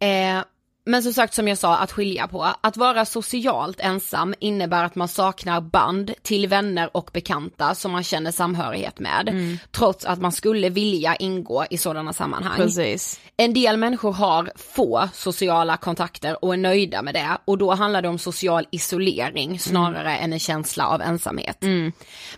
Eh, 0.00 0.42
men 0.84 1.02
som 1.02 1.12
sagt 1.12 1.34
som 1.34 1.48
jag 1.48 1.58
sa, 1.58 1.76
att 1.76 1.92
skilja 1.92 2.28
på. 2.28 2.54
Att 2.60 2.76
vara 2.76 3.04
socialt 3.04 3.80
ensam 3.80 4.34
innebär 4.38 4.84
att 4.84 4.94
man 4.94 5.08
saknar 5.08 5.60
band 5.60 6.14
till 6.22 6.46
vänner 6.46 6.96
och 6.96 7.10
bekanta 7.12 7.74
som 7.74 7.92
man 7.92 8.02
känner 8.02 8.30
samhörighet 8.30 8.98
med. 8.98 9.58
Trots 9.70 10.04
att 10.04 10.20
man 10.20 10.32
skulle 10.32 10.68
vilja 10.68 11.16
ingå 11.16 11.64
i 11.70 11.78
sådana 11.78 12.12
sammanhang. 12.12 12.56
Precis. 12.56 13.20
En 13.36 13.54
del 13.54 13.76
människor 13.76 14.12
har 14.12 14.52
få 14.56 15.08
sociala 15.12 15.76
kontakter 15.76 16.44
och 16.44 16.52
är 16.52 16.58
nöjda 16.58 17.02
med 17.02 17.14
det 17.14 17.38
och 17.44 17.58
då 17.58 17.74
handlar 17.74 18.02
det 18.02 18.08
om 18.08 18.18
social 18.18 18.66
isolering 18.70 19.58
snarare 19.58 20.16
än 20.16 20.32
en 20.32 20.40
känsla 20.40 20.86
av 20.86 21.02
ensamhet. 21.02 21.58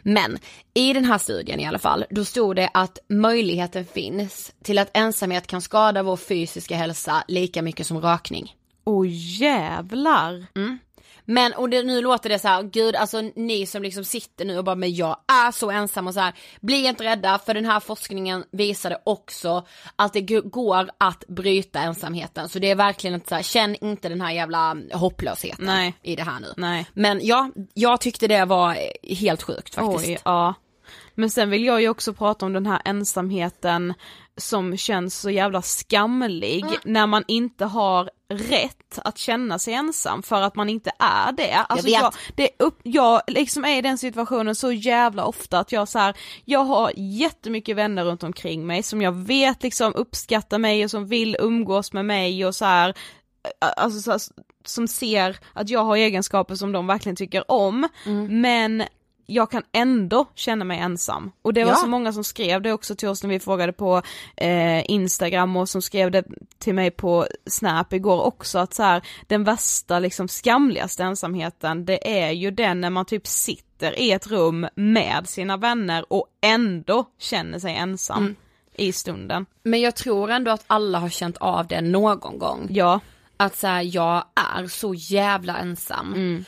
Men 0.03 0.39
i 0.75 0.93
den 0.93 1.05
här 1.05 1.19
studien 1.19 1.61
i 1.61 1.67
alla 1.67 1.79
fall, 1.79 2.05
då 2.11 2.25
stod 2.25 2.57
det 2.57 2.71
att 2.75 2.99
möjligheten 3.09 3.85
finns 3.85 4.53
till 4.63 4.79
att 4.79 4.91
ensamhet 4.97 5.47
kan 5.47 5.63
skada 5.63 6.03
vår 6.03 6.17
fysiska 6.17 6.77
hälsa 6.77 7.25
lika 7.29 7.63
mycket 7.63 7.87
som 7.87 8.01
rökning. 8.01 8.57
Åh 8.85 9.07
jävlar. 9.09 10.47
Men 11.25 11.53
och 11.55 11.71
det, 11.71 11.83
nu 11.83 12.01
låter 12.01 12.29
det 12.29 12.39
så 12.39 12.49
här, 12.49 12.63
gud 12.63 12.97
alltså 12.97 13.21
ni 13.37 13.67
som 13.67 13.83
liksom 13.83 14.05
sitter 14.05 14.45
nu 14.45 14.59
och 14.59 14.65
bara 14.65 14.75
men 14.75 14.95
jag 14.95 15.17
är 15.47 15.51
så 15.51 15.71
ensam 15.71 16.07
och 16.07 16.15
så 16.15 16.21
här, 16.21 16.35
bli 16.61 16.87
inte 16.87 17.05
rädda 17.05 17.39
för 17.39 17.55
den 17.55 17.65
här 17.65 17.81
forskningen 17.81 18.45
visade 18.51 19.01
också 19.05 19.67
att 19.97 20.13
det 20.13 20.21
går 20.45 20.91
att 20.99 21.25
bryta 21.29 21.81
ensamheten 21.81 22.49
så 22.49 22.59
det 22.59 22.71
är 22.71 22.75
verkligen 22.75 23.15
inte 23.15 23.29
så 23.29 23.35
här, 23.35 23.43
känn 23.43 23.77
inte 23.81 24.09
den 24.09 24.21
här 24.21 24.33
jävla 24.33 24.77
hopplösheten 24.93 25.67
Nej. 25.67 25.95
i 26.03 26.17
det 26.17 26.23
här 26.23 26.41
nu. 26.41 26.53
Nej. 26.57 26.87
Men 26.95 27.21
ja, 27.23 27.51
jag 27.75 28.01
tyckte 28.01 28.29
det 28.29 28.45
var 28.45 28.77
helt 29.15 29.43
sjukt 29.43 29.75
faktiskt. 29.75 30.09
Oj, 30.09 30.19
ja. 30.25 30.55
Men 31.15 31.31
sen 31.31 31.51
vill 31.51 31.65
jag 31.65 31.81
ju 31.81 31.89
också 31.89 32.13
prata 32.13 32.47
om 32.47 32.53
den 32.53 32.67
här 32.67 32.81
ensamheten 32.85 33.95
som 34.37 34.77
känns 34.77 35.21
så 35.21 35.31
jävla 35.31 35.63
skamlig 35.63 36.65
när 36.85 37.07
man 37.07 37.25
inte 37.29 37.65
har 37.65 38.11
rätt 38.29 38.99
att 39.05 39.19
känna 39.19 39.59
sig 39.59 39.75
ensam 39.75 40.23
för 40.23 40.43
att 40.43 40.57
man 40.57 40.69
inte 40.69 40.91
är 40.99 41.33
det. 41.33 41.55
Alltså 41.55 41.87
vet. 41.87 41.95
jag, 41.95 42.15
det 42.35 42.49
upp, 42.59 42.81
jag 42.83 43.21
liksom 43.27 43.65
är 43.65 43.79
i 43.79 43.83
den 43.83 43.99
situationen 43.99 44.55
så 44.55 44.73
jävla 44.73 45.25
ofta 45.25 45.59
att 45.59 45.73
jag 45.73 45.89
så 45.89 45.99
här, 45.99 46.17
jag 46.45 46.65
har 46.65 46.93
jättemycket 46.97 47.77
vänner 47.77 48.05
runt 48.05 48.23
omkring 48.23 48.67
mig 48.67 48.83
som 48.83 49.03
jag 49.03 49.13
vet 49.13 49.63
liksom 49.63 49.95
uppskattar 49.95 50.59
mig 50.59 50.85
och 50.85 50.91
som 50.91 51.07
vill 51.07 51.37
umgås 51.41 51.93
med 51.93 52.05
mig 52.05 52.47
och 52.47 52.55
så 52.55 52.65
här, 52.65 52.95
alltså 53.77 54.01
så 54.01 54.11
här, 54.11 54.21
som 54.65 54.89
ser 54.89 55.39
att 55.53 55.69
jag 55.69 55.85
har 55.85 55.97
egenskaper 55.97 56.55
som 56.55 56.73
de 56.73 56.87
verkligen 56.87 57.17
tycker 57.17 57.51
om, 57.51 57.89
Mm. 58.07 58.41
men 58.41 58.85
jag 59.27 59.51
kan 59.51 59.63
ändå 59.73 60.27
känna 60.35 60.65
mig 60.65 60.79
ensam. 60.79 61.33
Och 61.43 61.55
det 61.55 61.65
var 61.65 61.71
Ja. 61.73 61.77
så 61.77 61.87
många 61.87 62.13
som 62.13 62.25
skrev 62.25 62.63
det 62.63 62.73
också 62.73 62.95
till 62.95 63.09
oss 63.09 63.23
när 63.23 63.31
vi 63.31 63.41
frågade 63.41 63.73
på 63.73 64.03
eh, 64.37 64.91
Instagram 64.91 65.57
och 65.57 65.69
som 65.69 65.83
skrev 65.83 66.11
det 66.11 66.25
till 66.59 66.75
mig 66.75 66.91
på 66.91 67.27
Snap 67.47 67.93
igår 67.93 68.23
också 68.23 68.59
att 68.59 68.75
så 68.75 68.83
här, 68.83 69.03
den 69.27 69.45
värsta 69.45 69.99
liksom 69.99 70.29
skamligaste 70.29 71.03
ensamheten 71.03 71.85
det 71.85 72.25
är 72.27 72.31
ju 72.31 72.51
den 72.51 72.81
när 72.81 72.91
man 72.91 73.05
typ 73.05 73.27
sitter 73.27 73.99
i 73.99 74.13
ett 74.13 74.27
rum 74.27 74.67
med 74.75 75.29
sina 75.29 75.57
vänner 75.57 76.13
och 76.13 76.27
ändå 76.41 77.05
känner 77.19 77.59
sig 77.59 77.75
ensam 77.77 78.19
Mm. 78.25 78.37
i 78.77 78.93
stunden. 78.93 79.47
Men 79.63 79.81
jag 79.81 79.97
tror 79.97 80.31
ändå 80.31 80.51
att 80.51 80.65
alla 80.67 80.99
har 80.99 81.09
känt 81.09 81.37
av 81.37 81.67
det 81.67 81.81
någon 81.81 82.39
gång. 82.39 82.67
Ja, 82.71 83.01
att 83.37 83.57
så 83.57 83.67
här, 83.67 83.83
jag 83.83 84.25
är 84.59 84.67
så 84.67 84.95
jävla 84.95 85.57
ensam. 85.59 86.15
Mm. 86.15 86.45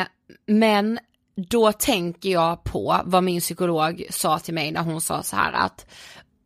Eh, 0.00 0.06
men 0.46 0.98
då 1.36 1.72
tänker 1.72 2.30
jag 2.30 2.64
på 2.64 3.00
vad 3.04 3.24
min 3.24 3.40
psykolog 3.40 4.04
sa 4.10 4.38
till 4.38 4.54
mig 4.54 4.72
när 4.72 4.82
hon 4.82 5.00
sa 5.00 5.22
så 5.22 5.36
här 5.36 5.52
att 5.52 5.86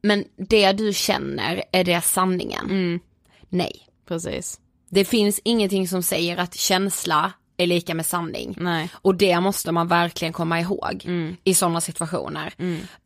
men 0.02 0.24
det 0.36 0.72
du 0.72 0.92
känner, 0.92 1.64
är 1.72 1.84
det 1.84 2.00
sanningen? 2.00 2.64
Mm. 2.70 3.00
Nej. 3.48 3.86
precis. 4.08 4.60
Det 4.88 5.04
finns 5.04 5.40
ingenting 5.44 5.88
som 5.88 6.02
säger 6.02 6.36
att 6.36 6.54
känsla 6.54 7.32
är 7.56 7.66
lika 7.66 7.94
med 7.94 8.06
sanning. 8.06 8.54
Nej. 8.60 8.90
Och 8.94 9.14
det 9.14 9.40
måste 9.40 9.72
man 9.72 9.88
verkligen 9.88 10.32
komma 10.32 10.60
ihåg 10.60 11.02
Mm. 11.06 11.36
i 11.44 11.54
sådana 11.54 11.80
situationer. 11.80 12.54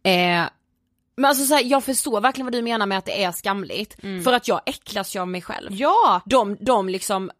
Eh, 0.02 0.48
men 1.16 1.24
alltså 1.24 1.44
så 1.44 1.54
här, 1.54 1.64
jag 1.64 1.84
förstår 1.84 2.20
verkligen 2.20 2.46
vad 2.46 2.52
du 2.52 2.62
menar 2.62 2.86
med 2.86 2.98
att 2.98 3.04
det 3.06 3.22
är 3.24 3.32
skamligt. 3.32 3.96
För 4.24 4.32
att 4.32 4.48
jag 4.48 4.60
äcklas 4.66 5.16
ju 5.16 5.20
av 5.20 5.28
mig 5.28 5.42
själv. 5.42 5.68
Ja! 5.72 6.20
de, 6.26 6.56
de 6.60 6.88
liksom 6.88 7.30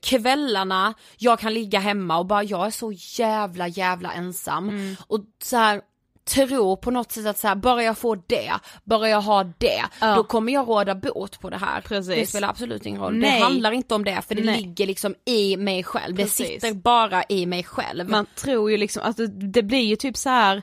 kvällarna 0.00 0.94
jag 1.18 1.38
kan 1.38 1.54
ligga 1.54 1.78
hemma 1.78 2.18
och 2.18 2.26
bara 2.26 2.42
jag 2.42 2.66
är 2.66 2.70
så 2.70 2.92
jävla 3.22 3.68
jävla 3.68 4.12
ensam 4.12 4.68
Mm. 4.68 4.96
och 5.06 5.20
så 5.44 5.56
här 5.56 5.80
tro 6.24 6.76
på 6.76 6.90
något 6.90 7.12
sätt 7.12 7.26
att 7.26 7.38
så 7.38 7.48
här, 7.48 7.54
bara 7.54 7.82
jag 7.82 7.98
får 7.98 8.22
det, 8.26 8.52
bara 8.84 9.08
jag 9.08 9.20
har 9.20 9.52
det, 9.58 9.82
Ja. 10.00 10.14
då 10.14 10.24
kommer 10.24 10.52
jag 10.52 10.68
råda 10.68 10.94
bot 10.94 11.40
på 11.40 11.50
det 11.50 11.56
här. 11.56 11.80
Precis. 11.80 12.14
Det 12.16 12.26
spelar 12.26 12.48
absolut 12.48 12.86
ingen 12.86 13.00
roll, 13.00 13.14
Nej. 13.16 13.38
det 13.38 13.44
handlar 13.44 13.72
inte 13.72 13.94
om 13.94 14.04
det 14.04 14.22
för 14.28 14.34
det 14.34 14.42
Nej. 14.44 14.60
ligger 14.60 14.86
liksom 14.86 15.14
i 15.24 15.56
mig 15.56 15.82
själv, 15.84 16.14
det 16.16 16.22
Precis. 16.22 16.46
sitter 16.46 16.74
bara 16.74 17.24
i 17.28 17.46
mig 17.46 17.64
själv. 17.64 18.08
Man 18.10 18.26
tror 18.36 18.70
ju 18.70 18.76
liksom 18.76 19.02
att 19.04 19.16
det, 19.16 19.26
det 19.26 19.62
blir 19.62 19.84
ju 19.84 19.96
typ 19.96 20.16
så 20.16 20.28
här 20.30 20.62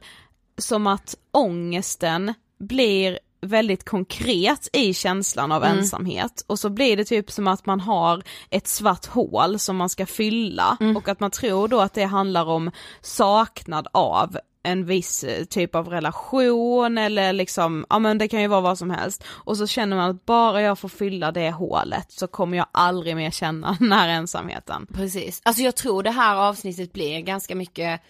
som 0.58 0.88
att 0.88 1.16
ångesten 1.32 2.34
blir 2.60 3.20
väldigt 3.42 3.86
konkret 3.86 4.70
i 4.74 4.94
känslan 4.94 5.52
av 5.52 5.64
ensamhet. 5.64 6.44
Och 6.48 6.60
så 6.60 6.70
blir 6.70 6.98
det 6.98 7.06
typ 7.06 7.32
som 7.32 7.48
att 7.48 7.66
man 7.66 7.80
har 7.80 8.24
ett 8.50 8.68
svart 8.68 9.06
hål 9.06 9.60
som 9.60 9.78
man 9.78 9.90
ska 9.90 10.06
fylla. 10.06 10.78
Och 10.96 11.08
att 11.08 11.20
man 11.20 11.32
tror 11.32 11.68
då 11.68 11.80
att 11.80 11.94
det 11.94 12.04
handlar 12.04 12.46
om 12.46 12.72
saknad 13.02 13.88
av 13.94 14.38
en 14.64 14.86
viss 14.86 15.24
eh, 15.24 15.46
typ 15.46 15.76
av 15.76 15.90
relation 15.90 16.98
eller 16.98 17.34
liksom, 17.34 17.86
ja 17.90 18.00
men 18.00 18.18
det 18.18 18.28
kan 18.28 18.42
ju 18.42 18.48
vara 18.48 18.62
vad 18.62 18.78
som 18.78 18.90
helst. 18.90 19.24
Och 19.28 19.58
så 19.58 19.68
känner 19.68 19.98
man 19.98 20.10
att 20.10 20.26
bara 20.26 20.62
jag 20.62 20.80
får 20.80 20.90
fylla 20.90 21.32
det 21.32 21.52
hålet 21.52 22.12
så 22.12 22.28
kommer 22.28 22.58
jag 22.58 22.68
aldrig 22.72 23.16
mer 23.16 23.32
känna 23.32 23.78
den 23.80 23.92
här 23.92 24.10
ensamheten. 24.10 24.88
Precis, 24.94 25.42
alltså 25.46 25.64
jag 25.64 25.76
tror 25.76 26.04
det 26.04 26.12
här 26.12 26.36
avsnittet 26.36 26.94
blir 26.94 27.20
ganska 27.20 27.56
mycket 27.56 28.02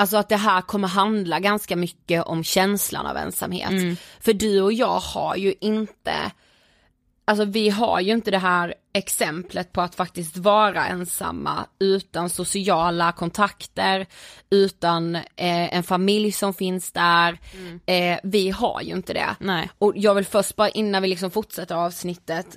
Alltså 0.00 0.16
att 0.16 0.28
det 0.28 0.36
här 0.36 0.60
kommer 0.60 0.88
handla 0.88 1.40
ganska 1.40 1.76
mycket 1.76 2.24
om 2.24 2.44
känslan 2.44 3.06
av 3.06 3.16
ensamhet. 3.16 3.98
För 4.20 4.32
du 4.32 4.60
och 4.60 4.72
jag 4.72 4.98
har 5.00 5.36
ju 5.36 5.54
inte, 5.60 6.14
alltså 7.24 7.44
vi 7.44 7.68
har 7.68 8.00
ju 8.00 8.12
inte 8.12 8.30
det 8.30 8.38
här 8.38 8.74
exemplet 8.92 9.72
på 9.72 9.80
att 9.80 9.94
faktiskt 9.94 10.36
vara 10.36 10.86
ensamma 10.86 11.66
utan 11.78 12.30
sociala 12.30 13.12
kontakter, 13.12 14.06
utan 14.50 15.14
eh, 15.16 15.24
en 15.76 15.82
familj 15.82 16.32
som 16.32 16.54
finns 16.54 16.92
där. 16.92 17.38
Eh, 17.86 18.18
vi 18.22 18.50
har 18.50 18.82
ju 18.82 18.92
inte 18.92 19.12
det. 19.12 19.36
Nej. 19.40 19.70
Och 19.78 19.92
jag 19.96 20.14
vill 20.14 20.26
först 20.26 20.56
bara 20.56 20.68
innan 20.68 21.02
vi 21.02 21.08
liksom 21.08 21.30
fortsätter 21.30 21.74
avsnittet, 21.74 22.56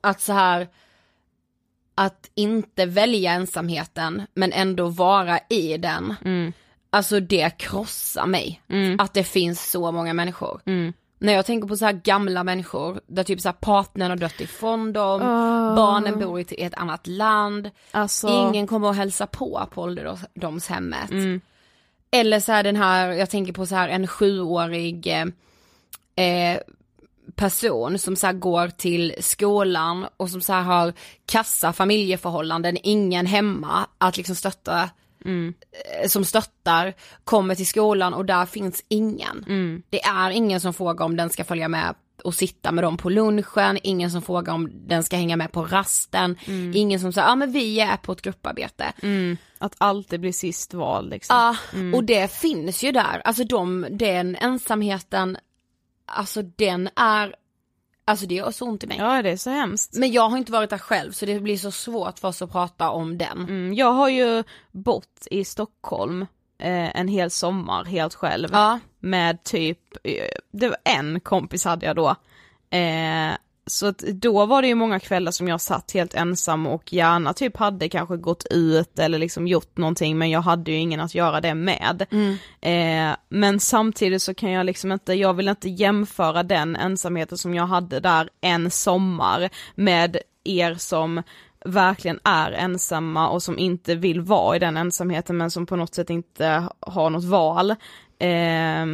att 0.00 0.20
så 0.20 0.32
här 0.32 0.68
att 1.98 2.30
inte 2.34 2.86
välja 2.86 3.32
ensamheten 3.32 4.22
men 4.34 4.52
ändå 4.52 4.88
vara 4.88 5.38
i 5.48 5.76
den. 5.78 6.14
Alltså 6.90 7.20
det 7.20 7.58
krossar 7.58 8.26
mig. 8.26 8.62
Att 9.00 9.14
det 9.14 9.24
finns 9.24 9.70
så 9.70 9.92
många 9.92 10.14
människor. 10.14 10.60
När 11.18 11.32
jag 11.32 11.46
tänker 11.46 11.68
på 11.68 11.76
så 11.76 11.84
här 11.84 11.92
gamla 11.92 12.44
människor 12.44 13.00
där 13.06 13.24
typ 13.24 13.40
så 13.40 13.48
här 13.48 13.56
partnern 13.60 14.10
har 14.10 14.16
dött 14.16 14.40
ifrån 14.40 14.92
dem, 14.92 15.20
barnen 15.76 16.18
bor 16.18 16.40
i 16.40 16.62
ett- 16.62 16.74
annat 16.74 17.06
land, 17.06 17.70
Alltså, 17.90 18.28
ingen 18.48 18.66
kommer 18.66 18.90
att 18.90 18.96
hälsa 18.96 19.26
på 19.26 19.68
på 19.74 19.82
ålderdomshemmet. 19.82 21.10
Eller 22.10 22.40
så 22.40 22.52
här 22.52 22.62
den 22.62 22.76
här, 22.76 23.08
jag 23.12 23.30
tänker 23.30 23.52
på 23.52 23.66
så 23.66 23.74
här 23.74 23.88
en 23.88 24.06
sjuårig 24.06 25.06
eh, 25.06 25.26
eh, 26.26 26.60
person 27.34 27.98
som 27.98 28.16
så 28.16 28.32
går 28.32 28.68
till 28.68 29.14
skolan 29.20 30.06
och 30.16 30.30
som 30.30 30.40
så 30.40 30.52
här 30.52 30.62
har 30.62 30.92
kassa 31.26 31.72
familjeförhållanden, 31.72 32.78
ingen 32.82 33.26
hemma 33.26 33.86
att 33.98 34.16
liksom 34.16 34.34
stötta 34.34 34.90
eh, 36.02 36.08
som 36.08 36.24
stöttar, 36.24 36.94
kommer 37.24 37.54
till 37.54 37.66
skolan 37.66 38.14
och 38.14 38.24
där 38.24 38.46
finns 38.46 38.84
ingen. 38.88 39.44
Det 39.90 40.02
är 40.02 40.30
ingen 40.30 40.60
som 40.60 40.74
frågar 40.74 41.04
om 41.04 41.16
den 41.16 41.30
ska 41.30 41.44
följa 41.44 41.68
med 41.68 41.94
och 42.24 42.34
sitta 42.34 42.72
med 42.72 42.84
dem 42.84 42.96
på 42.96 43.10
lunchen, 43.10 43.78
ingen 43.82 44.10
som 44.10 44.22
frågar 44.22 44.52
om 44.52 44.70
den 44.72 45.04
ska 45.04 45.16
hänga 45.16 45.36
med 45.36 45.52
på 45.52 45.64
rasten, 45.64 46.36
ingen 46.74 47.00
som 47.00 47.12
säger 47.12 47.26
ja 47.26 47.32
ah, 47.32 47.36
men 47.36 47.52
vi 47.52 47.80
är 47.80 47.96
på 47.96 48.12
ett 48.12 48.22
grupparbete. 48.22 48.92
att 49.58 49.74
alltid 49.78 50.20
bli 50.20 50.32
sist 50.32 50.74
vald 50.74 51.10
liksom. 51.10 51.36
Ja, 51.36 51.56
och 51.96 52.04
det 52.04 52.32
finns 52.32 52.82
ju 52.82 52.92
där, 52.92 53.22
alltså 53.24 53.44
de, 53.44 53.86
den 53.90 54.36
ensamheten, 54.36 55.36
alltså 56.08 56.42
den 56.42 56.88
är, 56.96 57.34
Alltså 58.04 58.26
det 58.26 58.34
gör 58.34 58.50
så 58.50 58.66
ont 58.66 58.84
i 58.84 58.86
mig. 58.86 58.96
Ja 58.98 59.22
det 59.22 59.30
är 59.30 59.36
så 59.36 59.50
hemskt. 59.50 59.96
Men 59.96 60.12
jag 60.12 60.28
har 60.28 60.38
inte 60.38 60.52
varit 60.52 60.70
där 60.70 60.78
själv 60.78 61.12
så 61.12 61.26
det 61.26 61.40
blir 61.40 61.56
så 61.56 61.70
svårt 61.70 62.18
för 62.18 62.28
oss 62.28 62.42
att 62.42 62.52
prata 62.52 62.90
om 62.90 63.18
den. 63.18 63.38
Mm, 63.38 63.74
jag 63.74 63.92
har 63.92 64.08
ju 64.08 64.44
bott 64.72 65.26
i 65.30 65.44
Stockholm 65.44 66.22
eh, 66.58 66.96
en 67.00 67.08
hel 67.08 67.30
sommar 67.30 67.84
helt 67.84 68.14
själv. 68.14 68.48
Ja. 68.52 68.78
Med 68.98 69.42
typ, 69.42 69.78
eh, 70.04 70.38
det 70.52 70.68
var 70.68 70.78
en 70.84 71.20
kompis 71.20 71.64
hade 71.64 71.86
jag 71.86 71.96
då. 71.96 72.08
Eh, 72.70 73.32
så 73.68 73.86
att 73.86 73.98
då 73.98 74.46
var 74.46 74.62
det 74.62 74.68
ju 74.68 74.74
många 74.74 75.00
kvällar 75.00 75.32
som 75.32 75.48
jag 75.48 75.60
satt 75.60 75.92
helt 75.92 76.14
ensam 76.14 76.66
och 76.66 76.92
gärna 76.92 77.32
typ 77.32 77.56
hade 77.56 77.88
kanske 77.88 78.16
gått 78.16 78.46
ut 78.50 78.98
eller 78.98 79.18
liksom 79.18 79.46
gjort 79.46 79.76
någonting 79.76 80.18
men 80.18 80.30
jag 80.30 80.40
hade 80.40 80.70
ju 80.70 80.76
ingen 80.76 81.00
att 81.00 81.14
göra 81.14 81.40
det 81.40 81.54
med. 81.54 82.06
Eh, 82.60 83.16
men 83.28 83.60
samtidigt 83.60 84.22
så 84.22 84.34
kan 84.34 84.50
jag 84.50 84.66
liksom 84.66 84.92
inte, 84.92 85.14
jag 85.14 85.34
vill 85.34 85.48
inte 85.48 85.68
jämföra 85.68 86.42
den 86.42 86.76
ensamheten 86.76 87.38
som 87.38 87.54
jag 87.54 87.66
hade 87.66 88.00
där 88.00 88.28
en 88.40 88.70
sommar 88.70 89.50
med 89.74 90.16
er 90.44 90.74
som 90.74 91.22
verkligen 91.64 92.20
är 92.24 92.52
ensamma 92.52 93.28
och 93.28 93.42
som 93.42 93.58
inte 93.58 93.94
vill 93.94 94.20
vara 94.20 94.56
i 94.56 94.58
den 94.58 94.76
ensamheten 94.76 95.36
men 95.36 95.50
som 95.50 95.66
på 95.66 95.76
något 95.76 95.94
sätt 95.94 96.10
inte 96.10 96.68
har 96.80 97.10
något 97.10 97.24
val. 97.24 97.70
Eh, 98.18 98.86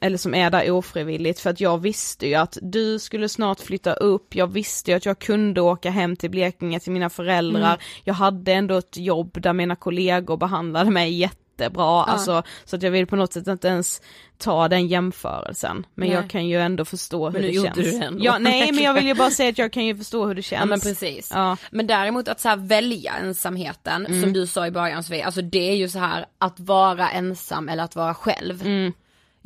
eller 0.00 0.16
som 0.18 0.34
är 0.34 0.50
där 0.50 0.70
ofrivilligt 0.70 1.40
för 1.40 1.50
att 1.50 1.60
jag 1.60 1.78
visste 1.78 2.26
ju 2.26 2.34
att 2.34 2.58
du 2.62 2.98
skulle 2.98 3.28
snart 3.28 3.60
flytta 3.60 3.92
upp, 3.94 4.34
jag 4.34 4.46
visste 4.46 4.90
ju 4.90 4.96
att 4.96 5.06
jag 5.06 5.18
kunde 5.18 5.60
åka 5.60 5.90
hem 5.90 6.16
till 6.16 6.30
Blekinge 6.30 6.80
till 6.80 6.92
mina 6.92 7.10
föräldrar, 7.10 7.78
jag 8.04 8.14
hade 8.14 8.52
ändå 8.52 8.76
ett 8.76 8.96
jobb 8.96 9.42
där 9.42 9.52
mina 9.52 9.76
kollegor 9.76 10.36
behandlade 10.36 10.90
mig 10.90 11.12
jättebra, 11.12 12.04
alltså 12.04 12.42
så 12.64 12.76
att 12.76 12.82
jag 12.82 12.90
vill 12.90 13.06
på 13.06 13.16
något 13.16 13.32
sätt 13.32 13.46
inte 13.46 13.68
ens 13.68 14.00
ta 14.38 14.68
den 14.68 14.86
jämförelsen. 14.88 15.86
Men 15.94 16.08
Nej. 16.08 16.16
jag 16.16 16.30
kan 16.30 16.46
ju 16.46 16.60
ändå 16.60 16.84
förstå 16.84 17.24
hur 17.26 17.32
Men 17.32 17.42
nu 17.42 17.48
det 17.48 17.54
känns. 17.64 17.74
du 17.76 17.96
ändå. 18.04 18.24
Ja, 18.24 18.38
nej 18.38 18.72
men 18.72 18.84
jag 18.84 18.94
vill 18.94 19.06
ju 19.06 19.14
bara 19.14 19.30
säga 19.40 19.50
att 19.50 19.58
jag 19.58 19.72
kan 19.72 19.84
ju 19.86 19.96
förstå 19.96 20.26
hur 20.26 20.34
det 20.34 20.42
känns. 20.42 20.60
Ja 20.60 20.66
men 20.66 20.80
precis. 20.80 21.30
Ja. 21.34 21.56
Men 21.70 21.86
däremot 21.86 22.28
att 22.28 22.40
så 22.40 22.48
här 22.48 22.56
välja 22.56 23.12
ensamheten, 23.14 24.06
Mm. 24.06 24.22
som 24.22 24.32
du 24.32 24.46
sa 24.46 24.66
i 24.66 24.70
början 24.70 25.02
Sofie, 25.02 25.24
alltså 25.26 25.42
det 25.42 25.70
är 25.70 25.74
ju 25.76 25.88
så 25.88 25.98
här 25.98 26.26
att 26.38 26.60
vara 26.60 27.10
ensam 27.10 27.68
eller 27.68 27.84
att 27.84 27.96
vara 27.96 28.14
själv. 28.14 28.62
Mm. 28.62 28.92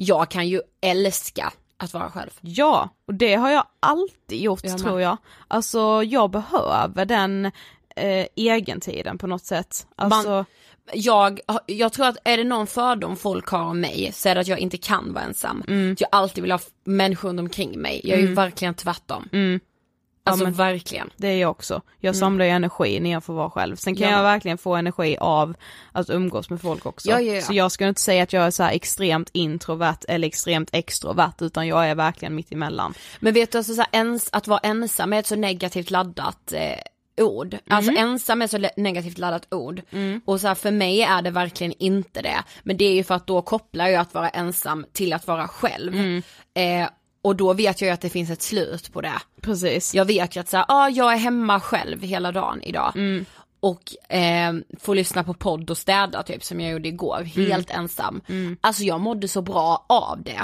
Jag 0.02 0.30
kan 0.30 0.48
ju 0.48 0.60
älska 0.80 1.52
att 1.76 1.94
vara 1.94 2.10
själv. 2.10 2.30
Ja, 2.40 2.88
och 3.06 3.14
det 3.14 3.34
har 3.34 3.50
jag 3.50 3.64
alltid 3.80 4.40
gjort 4.40 4.60
Jag 4.64 4.78
tror 4.78 5.00
jag. 5.00 5.16
Alltså 5.48 6.02
jag 6.02 6.30
behöver 6.30 7.04
den 7.04 7.46
eh, 7.96 8.26
egentiden 8.36 9.18
på 9.18 9.26
något 9.26 9.44
sätt. 9.44 9.86
Alltså, 9.96 10.44
Jag, 10.92 11.40
jag 11.66 11.92
tror 11.92 12.06
att 12.06 12.16
är 12.24 12.36
det 12.36 12.44
någon 12.44 12.66
fördom 12.66 13.16
folk 13.16 13.46
har 13.48 13.62
om 13.62 13.80
mig 13.80 14.10
så 14.14 14.28
är 14.28 14.34
det 14.34 14.40
att 14.40 14.48
jag 14.48 14.58
inte 14.58 14.76
kan 14.76 15.12
vara 15.12 15.24
ensam. 15.24 15.64
Mm. 15.68 15.96
Jag 15.98 16.08
alltid 16.12 16.42
vill 16.42 16.52
ha 16.52 16.60
människor 16.84 17.28
runt 17.28 17.40
omkring 17.40 17.80
mig. 17.80 18.00
Jag 18.04 18.18
är 18.18 18.22
ju 18.22 18.34
verkligen 18.34 18.74
tvärtom. 18.74 19.28
Mm. 19.32 19.60
Alltså 20.30 20.44
men- 20.44 20.52
verkligen. 20.52 21.10
det 21.16 21.28
är 21.28 21.36
jag 21.36 21.50
också. 21.50 21.82
Jag 21.98 22.16
samlar 22.16 22.44
ju 22.44 22.50
energi 22.50 23.00
när 23.00 23.10
jag 23.10 23.24
får 23.24 23.34
vara 23.34 23.50
själv. 23.50 23.76
Sen 23.76 23.94
kan 23.94 24.02
Mm. 24.02 24.12
Ja. 24.12 24.18
jag 24.18 24.24
verkligen 24.32 24.58
få 24.58 24.74
energi 24.76 25.16
av 25.20 25.54
att 25.92 26.10
umgås 26.10 26.50
med 26.50 26.60
folk 26.60 26.86
också. 26.86 27.10
Ja, 27.10 27.20
ja, 27.20 27.34
ja. 27.34 27.42
Så 27.42 27.52
jag 27.54 27.72
ska 27.72 27.88
inte 27.88 28.00
säga 28.00 28.22
att 28.22 28.32
jag 28.32 28.44
är 28.46 28.50
så 28.50 28.62
här 28.62 28.72
extremt 28.72 29.30
introvert 29.32 29.96
eller 30.08 30.28
extremt 30.28 30.70
extrovert 30.72 31.32
utan 31.42 31.66
jag 31.66 31.86
är 31.88 31.94
verkligen 31.94 32.34
mitt 32.34 32.52
emellan. 32.52 32.94
Men 33.20 33.34
vet 33.34 33.52
du, 33.52 33.58
alltså, 33.58 33.74
så 33.74 33.80
här, 33.80 33.88
ens, 33.92 34.28
att 34.32 34.46
vara 34.48 34.58
ensam 34.60 35.12
är 35.12 35.18
ett 35.20 35.26
så 35.26 35.36
negativt 35.36 35.90
laddat 35.90 36.52
eh, 36.52 36.78
ord. 37.24 37.56
Alltså 37.70 37.90
Mm. 37.90 38.04
ensam 38.10 38.40
är 38.42 38.44
ett 38.44 38.50
så 38.50 38.68
negativt 38.76 39.18
laddat 39.18 39.46
ord. 39.54 39.82
Och 40.24 40.40
så 40.40 40.48
här, 40.48 40.54
för 40.54 40.70
mig 40.70 41.02
är 41.02 41.22
det 41.22 41.30
verkligen 41.30 41.72
inte 41.78 42.22
det. 42.22 42.42
Men 42.62 42.76
det 42.76 42.84
är 42.84 42.92
ju 42.94 43.04
för 43.04 43.14
att 43.14 43.26
då 43.26 43.42
kopplar 43.42 43.88
jag 43.88 44.00
att 44.00 44.14
vara 44.14 44.28
ensam 44.28 44.86
till 44.92 45.12
att 45.12 45.26
vara 45.26 45.48
själv. 45.48 45.94
Mm. 45.94 46.22
Eh, 46.54 46.88
och 47.22 47.36
då 47.36 47.52
vet 47.52 47.80
jag 47.80 47.88
ju 47.88 47.94
att 47.94 48.00
det 48.00 48.10
finns 48.10 48.30
ett 48.30 48.42
slut 48.42 48.92
på 48.92 49.00
det. 49.00 49.20
Precis. 49.40 49.94
Jag 49.94 50.04
vet 50.04 50.36
ju 50.36 50.40
att 50.40 50.48
så 50.48 50.56
här, 50.56 50.66
ah, 50.68 50.88
jag 50.88 51.12
är 51.12 51.16
hemma 51.16 51.60
själv 51.60 52.02
hela 52.02 52.32
dagen 52.32 52.62
idag. 52.62 52.92
Mm. 52.96 53.24
Och 53.60 54.12
eh, 54.14 54.52
får 54.80 54.94
lyssna 54.94 55.24
på 55.24 55.34
podd 55.34 55.70
och 55.70 55.78
städa 55.78 56.22
typ 56.22 56.44
som 56.44 56.60
jag 56.60 56.70
gjorde 56.72 56.88
igår, 56.88 57.16
Mm. 57.36 57.50
helt 57.50 57.70
ensam. 57.70 58.20
Alltså 58.60 58.82
jag 58.82 59.00
mådde 59.00 59.28
så 59.28 59.42
bra 59.42 59.84
av 59.88 60.22
det. 60.22 60.40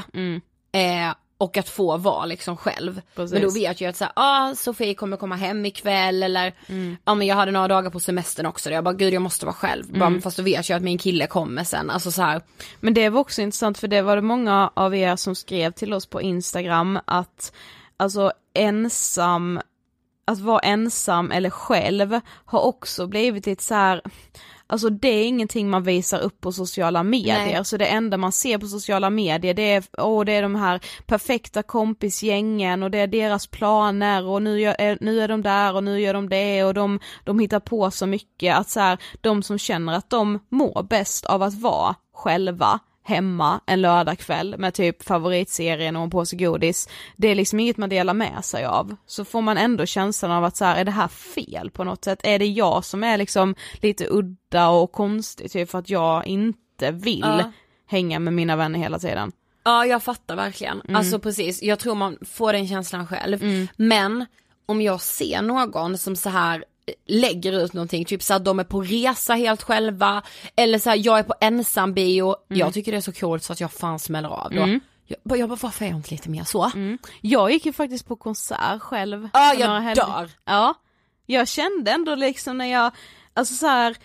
Eh, 0.79 1.15
och 1.39 1.57
att 1.57 1.69
få 1.69 1.97
vara 1.97 2.27
liksom 2.27 2.57
själv. 2.57 3.01
Precis. 3.15 3.33
Men 3.33 3.43
då 3.43 3.51
vet 3.51 3.81
jag 3.81 3.89
att 3.91 3.97
såhär, 3.97 4.13
ah, 4.17 4.55
Sofie 4.55 4.95
kommer 4.95 5.17
komma 5.17 5.37
hem 5.37 5.67
ikväll 5.67 6.23
eller, 6.23 6.53
Mm. 6.69 6.97
ja 7.05 7.15
men 7.15 7.27
jag 7.27 7.37
hade 7.37 7.53
några 7.53 7.69
dagar 7.69 7.91
på 7.91 8.01
semestern 8.01 8.47
också 8.47 8.69
där 8.71 8.75
jag 8.77 8.85
bara 8.85 8.95
gud 8.95 9.15
jag 9.15 9.23
måste 9.23 9.47
vara 9.47 9.55
själv. 9.57 9.85
Mm. 9.89 9.99
Bara, 10.01 10.21
fast 10.21 10.37
då 10.37 10.43
vet 10.43 10.69
jag 10.69 10.77
att 10.77 10.83
min 10.83 10.99
kille 10.99 11.27
kommer 11.27 11.65
sen, 11.65 11.91
alltså 11.91 12.13
så 12.13 12.23
här. 12.23 12.43
Men 12.81 12.95
det 12.95 13.09
var 13.09 13.21
också 13.21 13.43
intressant 13.43 13.79
för 13.79 13.89
det 13.89 14.03
var 14.03 14.17
det 14.17 14.23
många 14.23 14.71
av 14.75 14.95
er 14.95 15.17
som 15.17 15.35
skrev 15.35 15.71
till 15.73 15.93
oss 15.95 16.07
på 16.07 16.23
Instagram 16.23 16.99
att 17.05 17.53
alltså 17.97 18.33
ensam, 18.55 19.61
att 20.25 20.39
vara 20.39 20.59
ensam 20.61 21.31
eller 21.33 21.51
själv 21.51 22.21
har 22.45 22.61
också 22.61 23.07
blivit 23.07 23.47
lite 23.47 23.63
så 23.65 23.75
här. 23.75 24.03
Alltså 24.67 24.91
det 24.91 25.09
är 25.09 25.25
ingenting 25.27 25.71
man 25.71 25.83
visar 25.83 26.21
upp 26.21 26.41
på 26.41 26.53
sociala 26.53 27.03
medier, 27.03 27.53
Nej. 27.53 27.65
så 27.65 27.77
det 27.77 27.87
enda 27.87 28.17
man 28.17 28.33
ser 28.33 28.59
på 28.59 28.67
sociala 28.67 29.11
medier 29.11 29.55
det 29.55 29.73
är, 29.73 29.85
åh 29.99 30.25
det 30.25 30.33
är 30.33 30.43
de 30.43 30.55
här 30.55 30.81
perfekta 31.07 31.63
kompisgängen 31.63 32.83
och 32.83 32.91
det 32.91 32.99
är 32.99 33.07
deras 33.07 33.47
planer 33.47 34.25
och 34.25 34.43
nu, 34.43 34.61
gör, 34.61 34.77
eh, 34.79 34.97
nu 35.01 35.21
är 35.21 35.29
de 35.29 35.43
där 35.43 35.75
och 35.75 35.85
nu 35.85 36.01
gör 36.01 36.15
de 36.15 36.29
det 36.29 36.65
och 36.65 36.75
de, 36.75 37.01
de 37.25 37.39
hittar 37.39 37.61
på 37.61 37.91
så 37.91 38.07
mycket 38.07 38.57
att 38.57 38.71
så 38.71 38.81
här, 38.81 38.99
de 39.21 39.43
som 39.43 39.59
känner 39.59 39.93
att 39.93 40.11
de 40.11 40.39
mår 40.49 40.83
bäst 40.83 41.27
av 41.27 41.43
att 41.43 41.55
vara 41.55 41.95
själva 42.15 42.81
hemma 43.07 43.61
en 43.67 43.81
lördagkväll 43.81 44.55
med 44.59 44.75
typ 44.75 45.03
favoritserien 45.03 45.97
och 45.97 46.03
en 46.03 46.11
påse 46.11 46.37
godis. 46.37 46.89
Det 47.17 47.29
är 47.29 47.35
liksom 47.35 47.61
inget 47.61 47.77
man 47.77 47.89
delar 47.89 48.15
med 48.15 48.45
sig 48.45 48.65
av. 48.65 48.97
Så 49.07 49.25
får 49.25 49.43
man 49.43 49.59
ändå 49.59 49.87
känslan 49.87 50.31
av 50.31 50.45
att 50.45 50.57
så 50.57 50.65
här, 50.65 50.77
är 50.81 50.85
det 50.85 50.91
här 50.91 51.09
fel 51.09 51.71
på 51.71 51.85
något 51.85 52.05
sätt? 52.05 52.21
Är 52.23 52.39
det 52.39 52.47
jag 52.47 52.85
som 52.85 53.05
är 53.05 53.19
liksom 53.19 53.55
lite 53.83 54.07
udda 54.11 54.69
och 54.69 54.93
konstig 54.93 55.51
typ 55.51 55.71
för 55.71 55.79
att 55.79 55.91
jag 55.91 56.27
inte 56.27 56.91
vill 56.91 57.21
Ja. 57.21 57.53
hänga 57.87 58.19
med 58.19 58.33
mina 58.33 58.57
vänner 58.57 58.79
hela 58.79 58.99
tiden? 58.99 59.33
Ja 59.65 59.87
jag 59.87 60.03
fattar 60.03 60.37
verkligen, 60.37 60.81
Mm. 60.81 60.97
alltså 60.97 61.19
precis, 61.19 61.63
jag 61.63 61.79
tror 61.79 61.95
man 61.95 62.19
får 62.27 62.53
den 62.53 62.69
känslan 62.69 63.07
själv. 63.07 63.69
Men 63.77 64.27
om 64.67 64.83
jag 64.83 65.01
ser 65.01 65.43
någon 65.43 65.99
som 65.99 66.17
så 66.17 66.29
här 66.31 66.65
lägger 67.07 67.53
ut 67.53 67.73
någonting, 67.73 68.05
typ 68.05 68.23
så 68.23 68.35
att 68.35 68.45
de 68.45 68.59
är 68.59 68.65
på 68.65 68.81
resa 68.83 69.35
helt 69.35 69.63
själva, 69.63 70.23
eller 70.57 70.79
så 70.79 70.91
här, 70.91 70.97
jag 71.05 71.19
är 71.19 71.23
på 71.23 71.35
ensam 71.41 71.95
bio, 71.95 72.25
Mm. 72.51 72.59
jag 72.61 72.75
tycker 72.75 72.93
det 72.93 72.99
är 72.99 73.03
så 73.03 73.13
coolt 73.13 73.43
så 73.43 73.53
att 73.53 73.61
jag 73.61 73.73
fan 73.73 73.99
smäller 73.99 74.29
av 74.29 74.51
då. 74.51 74.57
Jag, 75.09 75.19
bara- 75.25 75.39
jag 75.39 75.49
bara, 75.49 75.59
varför 75.63 75.85
är 75.85 75.89
jag 75.89 75.99
inte 75.99 76.11
lite 76.11 76.31
mer 76.31 76.45
så? 76.45 76.71
Jag 77.21 77.51
gick 77.53 77.67
ju 77.67 77.73
faktiskt 77.73 78.07
på 78.09 78.17
konsert 78.17 78.83
själv. 78.83 79.29
Ja, 79.33 79.55
för 79.55 79.61
jag 79.61 79.97
dör. 79.97 80.31
Ja, 80.45 80.75
jag 81.27 81.49
kände 81.49 81.91
ändå 81.91 82.15
liksom 82.15 82.59
när 82.59 82.67
jag, 82.73 82.93
alltså 83.35 83.55
så 83.55 83.67
här, 83.67 83.97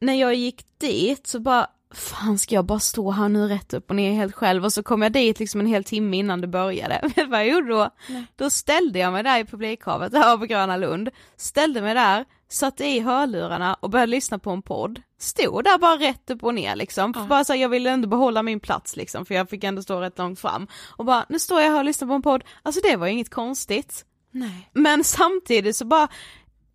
när 0.00 0.14
jag 0.14 0.34
gick 0.34 0.64
dit 0.78 1.26
så 1.26 1.40
bara, 1.40 1.66
fan 1.94 2.38
ska 2.38 2.54
jag 2.54 2.64
bara 2.64 2.78
stå 2.78 3.10
här 3.10 3.28
nu 3.28 3.48
rätt 3.48 3.74
upp 3.74 3.90
och 3.90 3.96
ner 3.96 4.12
helt 4.12 4.34
själv 4.34 4.64
och 4.64 4.72
så 4.72 4.82
kom 4.82 5.02
jag 5.02 5.12
dit 5.12 5.38
liksom 5.38 5.60
en 5.60 5.66
hel 5.66 5.84
timme 5.84 6.16
innan 6.16 6.40
det 6.40 6.46
började. 6.46 7.00
Vet 7.02 7.16
du 7.16 7.26
vad 7.26 7.40
jag 7.40 7.48
gjorde 7.48 7.68
då? 7.68 7.90
Då 8.36 8.50
ställde 8.50 8.98
jag 8.98 9.12
mig 9.12 9.22
där 9.22 9.38
i 9.38 9.44
publikhavet, 9.44 10.12
här 10.14 10.36
på 10.36 10.46
Gröna 10.46 10.76
Lund, 10.76 11.10
ställde 11.36 11.82
mig 11.82 11.94
där, 11.94 12.24
satte 12.48 12.86
i 12.86 13.00
hörlurarna 13.00 13.74
och 13.74 13.90
började 13.90 14.10
lyssna 14.10 14.38
på 14.38 14.50
en 14.50 14.62
podd. 14.62 15.02
Stod 15.18 15.64
där 15.64 15.78
bara 15.78 15.96
rätt 15.96 16.30
upp 16.30 16.44
och 16.44 16.54
ner 16.54 16.76
liksom, 16.76 17.14
för 17.14 17.24
bara 17.24 17.44
så 17.44 17.52
här, 17.52 17.60
jag 17.60 17.68
ville 17.68 17.90
ändå 17.90 18.08
behålla 18.08 18.42
min 18.42 18.60
plats 18.60 18.96
liksom, 18.96 19.26
för 19.26 19.34
jag 19.34 19.50
fick 19.50 19.64
ändå 19.64 19.82
stå 19.82 20.00
rätt 20.00 20.18
långt 20.18 20.40
fram. 20.40 20.66
Och 20.96 21.04
bara, 21.04 21.26
nu 21.28 21.38
står 21.38 21.60
jag 21.60 21.70
här 21.70 21.78
och 21.78 21.84
lyssnar 21.84 22.08
på 22.08 22.14
en 22.14 22.22
podd, 22.22 22.44
alltså 22.62 22.80
det 22.84 22.96
var 22.96 23.06
ju 23.06 23.12
inget 23.12 23.30
konstigt. 23.30 24.04
Nej. 24.30 24.70
Men 24.72 25.04
samtidigt 25.04 25.76
så 25.76 25.84
bara, 25.84 26.08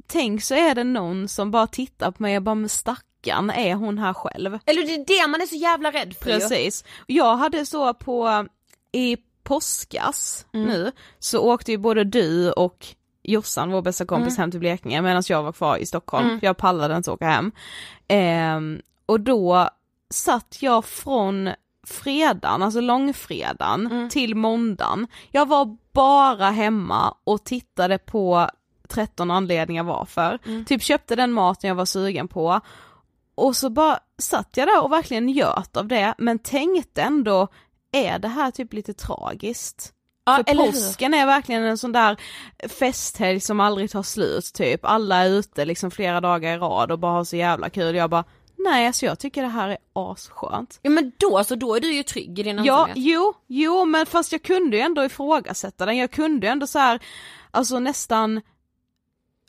tänk 0.08 0.44
så 0.44 0.56
är 0.56 0.76
det 0.76 0.84
någon 0.84 1.28
som 1.28 1.52
bara 1.52 1.68
tittar 1.68 2.12
på 2.12 2.24
mig 2.24 2.38
och 2.38 2.44
bara 2.44 2.56
med 2.56 2.72
stackarn, 3.20 3.50
är 3.50 3.76
hon 3.76 3.98
här 3.98 4.14
själv? 4.14 4.60
Eller 4.66 4.82
det 4.82 4.94
är 4.94 5.24
det 5.24 5.28
man 5.28 5.42
är 5.42 5.46
så 5.46 5.56
jävla 5.56 5.92
rädd 5.92 6.16
för 6.22 6.30
ju. 6.30 6.40
Precis. 6.40 6.84
Jag 7.08 7.36
hade 7.36 7.66
så 7.66 7.94
på, 7.94 8.48
i 8.92 9.18
påskas 9.44 10.46
nu, 10.52 10.92
så 11.20 11.40
åkte 11.40 11.72
ju 11.72 11.78
både 11.78 12.04
du 12.04 12.52
och 12.52 12.86
Jossan, 13.24 13.72
vår 13.72 13.82
bästa 13.82 14.06
kompis, 14.06 14.38
hem 14.38 14.52
till 14.52 14.60
Blekinge 14.60 15.02
medan 15.02 15.24
jag 15.30 15.44
var 15.44 15.52
kvar 15.52 15.78
i 15.78 15.86
Stockholm, 15.86 16.40
för 16.40 16.48
jag 16.48 16.58
pallade 16.58 16.98
inte 16.98 17.12
åka 17.12 17.26
hem. 17.26 17.52
Ehm, 18.08 18.82
och 19.06 19.20
då 19.20 19.70
satt 20.10 20.58
jag 20.62 20.86
från 20.86 21.50
fredagen, 21.88 22.64
alltså 22.64 22.82
långfredagen, 22.82 24.10
till 24.10 24.36
måndagen. 24.36 25.08
Jag 25.32 25.48
var 25.48 25.78
bara 25.94 26.50
hemma 26.50 27.16
och 27.24 27.44
tittade 27.44 27.98
på 27.98 28.50
13 28.88 29.32
anledningar 29.32 29.84
varför. 29.84 30.40
Typ 30.66 30.84
köpte 30.84 31.16
den 31.16 31.32
maten 31.32 31.68
jag 31.68 31.76
var 31.76 31.86
sugen 31.86 32.28
på 32.28 32.62
och 33.46 33.56
så 33.56 33.70
bara 33.70 34.00
satt 34.18 34.58
jag 34.58 34.68
där 34.68 34.84
och 34.84 34.92
verkligen 34.92 35.26
njöt 35.26 35.78
av 35.78 35.88
det 35.88 36.14
men 36.18 36.40
tänkte 36.40 37.02
ändå, 37.02 37.48
är 37.92 38.20
det 38.20 38.28
här 38.28 38.52
typ 38.52 38.74
lite 38.74 38.94
tragiskt? 38.94 39.94
Ja, 40.26 40.36
För 40.36 40.52
eller 40.52 40.64
hur? 40.64 40.72
påsken 40.72 41.14
är 41.14 41.26
verkligen 41.26 41.64
en 41.64 41.78
sån 41.78 41.92
där 41.92 42.18
festhelg 42.80 43.40
som 43.40 43.60
aldrig 43.60 43.92
tar 43.92 44.04
slut 44.04 44.54
typ, 44.54 44.80
alla 44.84 45.16
är 45.16 45.30
ute 45.30 45.66
liksom 45.66 45.92
flera 45.92 46.22
dagar 46.22 46.54
i 46.54 46.58
rad 46.58 46.92
och 46.92 47.00
bara 47.00 47.12
har 47.12 47.24
så 47.24 47.36
jävla 47.36 47.70
kul, 47.70 47.96
jag 47.96 48.10
bara 48.10 48.24
nej 48.58 48.88
alltså 48.88 49.06
jag 49.06 49.20
tycker 49.20 49.42
det 49.42 49.48
här 49.48 49.70
är 49.70 49.78
asskönt. 49.94 50.80
Ja 50.82 50.90
men 50.90 51.12
då, 51.18 51.44
så 51.44 51.56
då 51.56 51.76
är 51.76 51.80
du 51.80 51.94
ju 51.94 52.04
trygg 52.04 52.40
i 52.40 52.44
din 52.44 52.64
Ja, 52.64 52.90
jo, 52.96 53.34
jo 53.48 53.86
men 53.86 54.06
fast 54.06 54.32
jag 54.32 54.44
kunde 54.44 54.78
ju 54.78 54.84
ändå 54.84 55.04
ifrågasätta 55.04 55.86
den, 55.86 55.98
jag 55.98 56.12
kunde 56.12 56.48
ju 56.48 56.52
ändå 56.52 56.68
så 56.68 56.80
här, 56.80 57.00
alltså 57.52 57.80
nästan, 57.80 58.42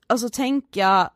alltså 0.07 0.29
tänka, 0.29 1.11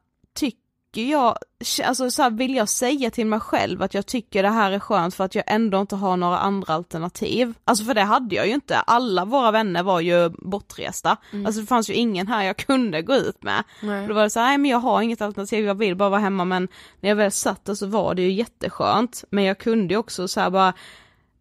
tycker 0.94 1.10
jag, 1.12 1.36
alltså 1.84 2.10
så 2.10 2.22
här, 2.22 2.30
vill 2.30 2.54
jag 2.54 2.68
säga 2.68 3.10
till 3.10 3.26
mig 3.26 3.40
själv 3.40 3.82
att 3.82 3.94
jag 3.94 4.06
tycker 4.06 4.42
det 4.42 4.48
här 4.48 4.72
är 4.72 4.78
skönt 4.78 5.14
för 5.14 5.24
att 5.24 5.34
jag 5.34 5.44
ändå 5.46 5.80
inte 5.80 5.96
har 5.96 6.16
några 6.16 6.38
andra 6.38 6.74
alternativ? 6.74 7.54
Alltså 7.64 7.84
för 7.84 7.94
det 7.94 8.02
hade 8.02 8.34
jag 8.34 8.46
ju 8.46 8.54
inte, 8.54 8.76
alla 8.78 9.24
våra 9.24 9.50
vänner 9.50 9.82
var 9.82 10.00
ju 10.00 10.28
bortresta, 10.28 11.16
alltså 11.46 11.60
det 11.60 11.66
fanns 11.66 11.90
ju 11.90 11.94
ingen 11.94 12.26
här 12.28 12.42
jag 12.44 12.56
kunde 12.66 13.02
gå 13.02 13.14
ut 13.14 13.42
med. 13.42 13.64
Nej. 13.82 14.06
Då 14.08 14.14
var 14.14 14.22
det 14.22 14.30
så 14.30 14.40
här, 14.40 14.46
nej 14.46 14.58
men 14.58 14.70
jag 14.70 14.78
har 14.78 15.02
inget 15.02 15.22
alternativ, 15.22 15.64
jag 15.64 15.74
vill 15.74 15.96
bara 15.96 16.08
vara 16.08 16.20
hemma 16.20 16.44
men 16.44 16.68
när 17.00 17.08
jag 17.08 17.16
väl 17.16 17.32
satt 17.32 17.64
där 17.64 17.74
så 17.74 17.86
var 17.86 18.14
det 18.14 18.22
ju 18.22 18.32
jätteskönt, 18.32 19.24
men 19.30 19.44
jag 19.44 19.58
kunde 19.58 19.94
ju 19.94 19.98
också 19.98 20.28
så 20.28 20.40
här 20.40 20.50
bara, 20.50 20.72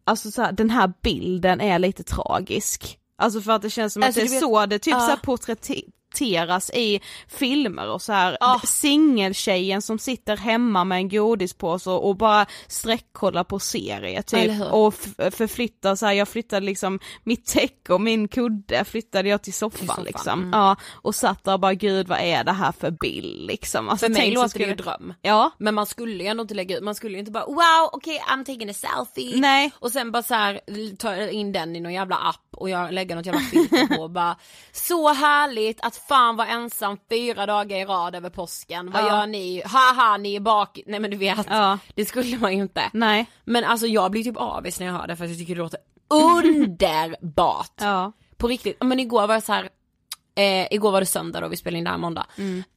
alltså 0.04 0.32
så 0.32 0.42
här, 0.42 0.52
den 0.52 0.70
här 0.70 0.94
bilden 1.02 1.62
är 1.62 1.80
lite 1.80 2.04
tragisk. 2.04 3.00
Alltså 3.18 3.42
för 3.42 3.52
att 3.52 3.62
det 3.62 3.70
känns 3.70 3.94
som 3.94 4.04
Alltså, 4.04 4.22
att 4.22 4.28
det 4.28 4.30
är 4.30 4.34
vet- 4.36 4.40
så 4.42 4.66
det 4.66 4.80
typ 4.80 4.94
Ja. 4.94 5.00
så 5.00 5.06
här 5.10 5.18
porträtteras 6.24 6.70
i 6.74 7.02
filmer 7.28 7.90
och 7.90 8.02
så 8.02 8.14
här 8.14 8.38
Ja. 8.40 8.62
singeltjejen 8.66 9.82
som 9.82 10.00
sitter 10.00 10.38
hemma 10.38 10.84
med 10.84 10.96
en 10.98 11.10
godispåse 11.10 11.90
och, 11.90 12.18
bara 12.18 12.46
sträckkollar 12.68 13.44
på 13.44 13.60
serier 13.60 14.22
typ 14.22 14.62
och 14.72 14.94
förflyttar 15.32 15.96
så 15.96 16.06
här, 16.06 16.14
jag 16.14 16.28
flyttade 16.28 16.66
liksom 16.66 17.00
mitt 17.24 17.46
täcke 17.46 17.94
och 17.94 18.02
min 18.02 18.28
kudde 18.28 18.86
flyttade 18.86 19.30
jag 19.30 19.42
till 19.44 19.54
soffan, 19.54 19.88
soffan, 19.88 20.04
liksom. 20.04 20.40
mm. 20.40 20.50
Ja, 20.54 20.76
och 20.92 21.16
satt 21.16 21.44
där 21.44 21.54
och 21.54 21.60
bara 21.60 21.74
gud 21.74 22.08
vad 22.08 22.20
är 22.20 22.44
det 22.44 22.52
här 22.52 22.72
för 22.72 22.92
bild 22.92 23.48
liksom. 23.48 23.90
Alltså, 23.90 24.06
För 24.06 24.14
mig 24.14 24.32
låter 24.32 24.60
det 24.60 24.66
ju 24.66 24.72
skulle- 24.76 24.84
dröm. 24.90 25.14
Ja, 25.22 25.52
Men 25.58 25.76
man 25.76 25.86
skulle 25.86 26.24
ju 26.24 26.30
ändå 26.30 26.42
inte 26.42 26.54
lägga 26.54 26.78
ut, 26.78 26.84
man 26.84 26.96
skulle 26.96 27.14
ju 27.14 27.20
inte 27.20 27.32
bara 27.32 27.46
wow 27.46 27.90
okej 27.92 28.22
I'm 28.32 28.46
taking 28.46 28.70
a 28.70 28.74
selfie. 28.74 29.40
nej. 29.40 29.72
Och 29.80 29.92
sen 29.92 30.12
bara 30.12 30.24
så 30.24 30.34
här 30.34 30.60
ta 30.96 31.16
in 31.30 31.52
den 31.52 31.76
i 31.76 31.80
någon 31.80 31.94
jävla 31.94 32.16
app 32.16 32.40
och 32.52 32.70
jag 32.70 32.94
lägger 32.94 33.16
något 33.16 33.26
jävla 33.26 33.42
filter 33.42 33.96
på 33.96 34.02
och 34.02 34.10
bara 34.12 34.36
Så 34.72 35.14
härligt 35.14 35.82
att 35.82 35.96
fan 36.08 36.36
vara 36.36 36.48
ensam 36.48 36.98
fyra 37.10 37.46
dagar 37.46 37.78
i 37.78 37.86
rad 37.86 38.16
över 38.16 38.30
påsken, 38.30 38.92
vad 38.92 39.02
Ja. 39.04 39.08
gör 39.08 39.28
ni? 39.28 39.62
Haha 39.66 40.18
ni 40.18 40.36
är 40.36 40.40
bak, 40.40 40.80
nej 40.86 41.00
men 41.00 41.12
du 41.12 41.18
vet, 41.18 41.48
Ja. 41.50 41.78
det 41.96 42.06
skulle 42.06 42.38
man 42.38 42.56
ju 42.56 42.62
inte. 42.62 42.84
Nej. 42.94 43.26
Men 43.46 43.64
alltså 43.64 43.88
jag 43.88 44.12
blir 44.12 44.24
typ 44.24 44.38
avis 44.38 44.80
när 44.80 44.88
jag 44.88 44.94
hör 44.94 45.08
det 45.08 45.16
för 45.16 45.26
jag 45.26 45.38
tycker 45.38 45.56
det 45.56 45.62
låter 45.62 45.80
underbart. 46.10 47.72
Ja. 47.82 48.12
På 48.38 48.48
riktigt, 48.48 48.84
men 48.84 49.00
igår 49.00 49.28
var 49.28 49.34
jag 49.34 49.44
så 49.44 49.54
här. 49.54 49.70
Eh, 50.36 50.68
igår 50.74 50.92
var 50.92 51.00
det 51.00 51.06
söndag 51.06 51.42
då 51.42 51.48
vi 51.48 51.58
spelade 51.58 51.78
in 51.78 51.84
det 51.84 51.90
här 51.90 51.98
måndag. 51.98 52.26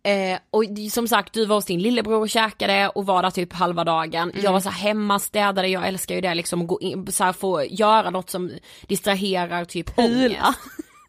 Eh, 0.02 0.38
och 0.50 0.64
som 0.92 1.08
sagt 1.08 1.32
du 1.32 1.46
var 1.46 1.56
hos 1.56 1.64
din 1.64 1.80
lillebror 1.82 2.20
och 2.20 2.28
käkade 2.30 2.88
och 2.88 3.06
var 3.06 3.22
där 3.22 3.30
typ 3.30 3.52
halva 3.52 3.84
dagen. 3.84 4.32
Jag 4.42 4.52
var 4.52 4.60
så 4.60 4.68
här 4.70 4.78
hemma, 4.88 5.18
städade, 5.18 5.68
jag 5.68 5.88
älskar 5.88 6.14
ju 6.14 6.20
det 6.20 6.34
liksom 6.34 6.62
att 6.62 6.68
gå 6.68 6.80
in, 6.80 7.12
så 7.12 7.24
här, 7.24 7.32
få 7.32 7.64
göra 7.64 8.10
något 8.10 8.30
som 8.30 8.50
distraherar 8.86 9.64
typ 9.64 9.96
Pula. 9.96 10.38
ångest. 10.38 10.58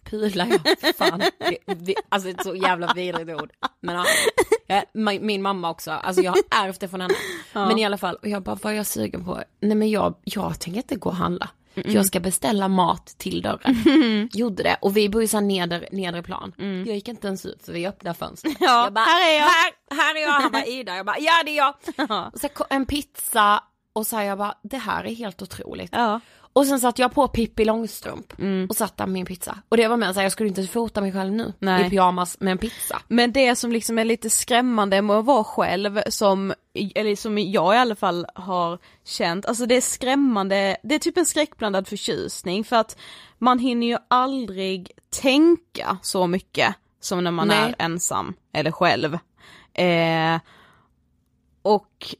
Pula 0.10 0.48
ja, 0.48 0.76
fan. 0.98 1.20
Det, 1.20 1.74
det, 1.74 1.96
alltså 2.10 2.30
ett 2.30 2.44
så 2.44 2.56
jävla 2.56 2.94
vidrigt 2.94 3.42
ord. 3.42 3.52
Men 3.80 3.96
ja, 3.96 4.06
jag, 4.68 5.22
min, 5.22 5.42
mamma 5.42 5.70
också, 5.70 5.92
alltså 5.92 6.22
jag 6.22 6.32
har 6.32 6.66
ärvt 6.66 6.80
det 6.80 6.88
från 6.88 7.02
henne. 7.02 7.14
Men 7.54 7.80
i 7.80 7.86
alla 7.86 7.98
fall, 7.98 8.16
och 8.16 8.28
jag 8.28 8.44
bara 8.44 8.58
vad 8.62 8.74
är 8.74 8.78
jag 8.78 8.86
sugen 8.86 9.26
på? 9.26 9.44
Nej 9.60 9.76
men 9.76 9.90
jag, 9.90 10.16
jag 10.24 10.60
tänker 10.60 10.78
inte 10.78 10.96
gå 10.96 11.10
och 11.10 11.16
handla. 11.16 11.50
Jag 11.86 12.06
ska 12.06 12.20
beställa 12.20 12.68
mat 12.68 13.06
till 13.18 13.42
dörren. 13.42 14.30
Gjorde 14.34 14.64
det 14.64 14.78
och 14.82 14.98
vi 14.98 15.10
bor 15.10 15.22
ju 15.22 15.28
såhär 15.28 15.44
nedre, 15.44 15.88
nedre 15.92 16.24
plan. 16.24 16.54
Jag 16.58 16.96
gick 16.96 17.08
inte 17.08 17.28
ens 17.28 17.46
ut 17.46 17.66
för 17.66 17.74
vi 17.74 17.88
öppnade 17.88 18.18
fönstret. 18.18 18.58
Ja, 18.60 18.84
jag 18.84 18.94
bara, 18.94 19.06
här 19.06 19.30
är 19.30 19.36
jag. 19.36 19.44
Här, 19.44 19.74
här 19.92 20.16
är 20.16 20.22
jag, 20.22 20.32
han 20.32 20.52
bara 20.52 20.66
Ida, 20.66 20.96
jag 20.96 21.06
bara 21.06 21.20
ja 21.20 21.44
det 21.46 21.52
är 21.52 21.58
jag. 21.58 21.74
Och 22.34 22.40
så 22.40 22.48
en 22.70 22.86
pizza 22.86 23.64
och 23.94 24.08
så 24.08 24.16
här, 24.16 24.24
jag 24.24 24.38
bara 24.38 24.56
det 24.64 24.78
här 24.78 25.04
är 25.04 25.16
helt 25.16 25.42
otroligt. 25.42 25.90
Ja. 25.92 26.20
Och 26.58 26.66
sen 26.66 26.80
satte 26.80 27.02
jag 27.02 27.14
på 27.14 27.28
Pippi 27.28 27.66
Långstrump 27.66 28.34
och 28.70 28.76
satte 28.76 29.04
med 29.04 29.14
min 29.14 29.26
pizza. 29.26 29.58
Och 29.70 29.78
det 29.78 29.88
var 29.88 29.98
med 29.98 30.14
så 30.14 30.20
här, 30.20 30.26
jag 30.26 30.32
skulle 30.32 30.50
inte 30.50 30.68
fota 30.68 31.02
mig 31.02 31.12
själv 31.12 31.34
nu 31.34 31.54
Nej. 31.60 31.88
i 31.88 31.90
pyjamas 31.90 32.40
med 32.40 32.52
en 32.52 32.58
pizza. 32.58 33.02
Men 33.08 33.32
det 33.32 33.56
som 33.56 33.72
liksom 33.72 33.98
är 34.00 34.06
lite 34.06 34.30
skrämmande 34.30 35.02
med 35.02 35.16
att 35.16 35.26
vara 35.26 35.44
själv 35.44 36.02
som, 36.10 36.54
eller 36.96 37.16
som 37.16 37.38
jag 37.38 37.76
i 37.76 37.78
alla 37.78 37.96
fall 37.96 38.26
har 38.36 38.80
känt, 39.06 39.46
alltså 39.46 39.66
det 39.66 39.76
är 39.78 39.82
skrämmande, 39.82 40.78
det 40.84 40.96
är 40.96 41.00
typ 41.00 41.18
en 41.18 41.26
skräckblandad 41.26 41.88
förtjusning 41.88 42.64
för 42.64 42.76
att 42.76 42.98
man 43.38 43.60
hinner 43.60 43.88
ju 43.88 43.98
aldrig 44.08 44.92
tänka 45.22 45.98
så 46.02 46.28
mycket 46.28 46.76
som 47.00 47.24
när 47.24 47.32
man 47.32 47.48
Nej. 47.48 47.58
är 47.58 47.86
ensam 47.86 48.34
eller 48.54 48.72
själv. 48.72 49.18
Eh, 49.74 50.40
och 51.62 52.16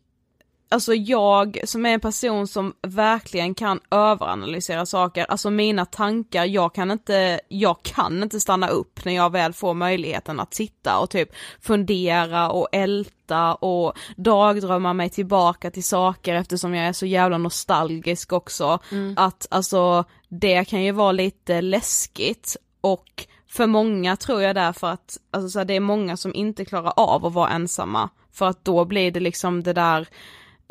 Alltså 0.70 0.94
jag 0.94 1.60
som 1.64 1.86
är 1.86 1.90
en 1.90 2.00
person 2.00 2.48
som 2.48 2.74
verkligen 2.82 3.56
kan 3.56 3.80
överanalysera 3.92 4.86
saker, 4.86 5.26
alltså 5.26 5.50
mina 5.50 5.86
tankar, 5.86 6.46
jag 6.46 6.76
kan 6.76 6.92
inte, 6.92 7.40
jag 7.48 7.84
kan 7.84 8.24
inte 8.24 8.40
stanna 8.40 8.68
upp 8.68 9.06
när 9.06 9.16
jag 9.16 9.32
väl 9.32 9.54
får 9.54 9.74
möjligheten 9.74 10.40
att 10.40 10.54
sitta 10.54 11.00
och 11.00 11.10
typ 11.10 11.30
fundera 11.62 12.50
och 12.50 12.68
älta 12.72 13.56
och 13.56 13.98
dagdrömma 14.16 14.94
mig 14.94 15.10
tillbaka 15.10 15.72
till 15.72 15.84
saker 15.84 16.36
eftersom 16.36 16.76
jag 16.76 16.88
är 16.88 16.94
så 16.94 17.06
jävla 17.06 17.38
nostalgisk 17.38 18.34
också. 18.34 18.80
Att 19.16 19.48
alltså 19.52 20.04
det 20.30 20.66
kan 20.66 20.84
ju 20.84 20.92
vara 20.92 21.12
lite 21.12 21.62
läskigt 21.62 22.58
och 22.82 23.28
för 23.50 23.68
många 23.68 24.16
tror 24.16 24.42
jag 24.42 24.56
därför 24.56 24.88
att, 24.88 25.18
alltså 25.32 25.50
så 25.50 25.60
här, 25.60 25.66
det 25.66 25.76
är 25.76 25.80
många 25.80 26.18
som 26.18 26.36
inte 26.36 26.66
klarar 26.66 26.94
av 26.96 27.26
att 27.26 27.34
vara 27.34 27.50
ensamma. 27.50 28.10
För 28.34 28.46
att 28.46 28.66
då 28.66 28.86
blir 28.86 29.12
det 29.12 29.20
liksom 29.20 29.64
det 29.64 29.74
där 29.74 30.08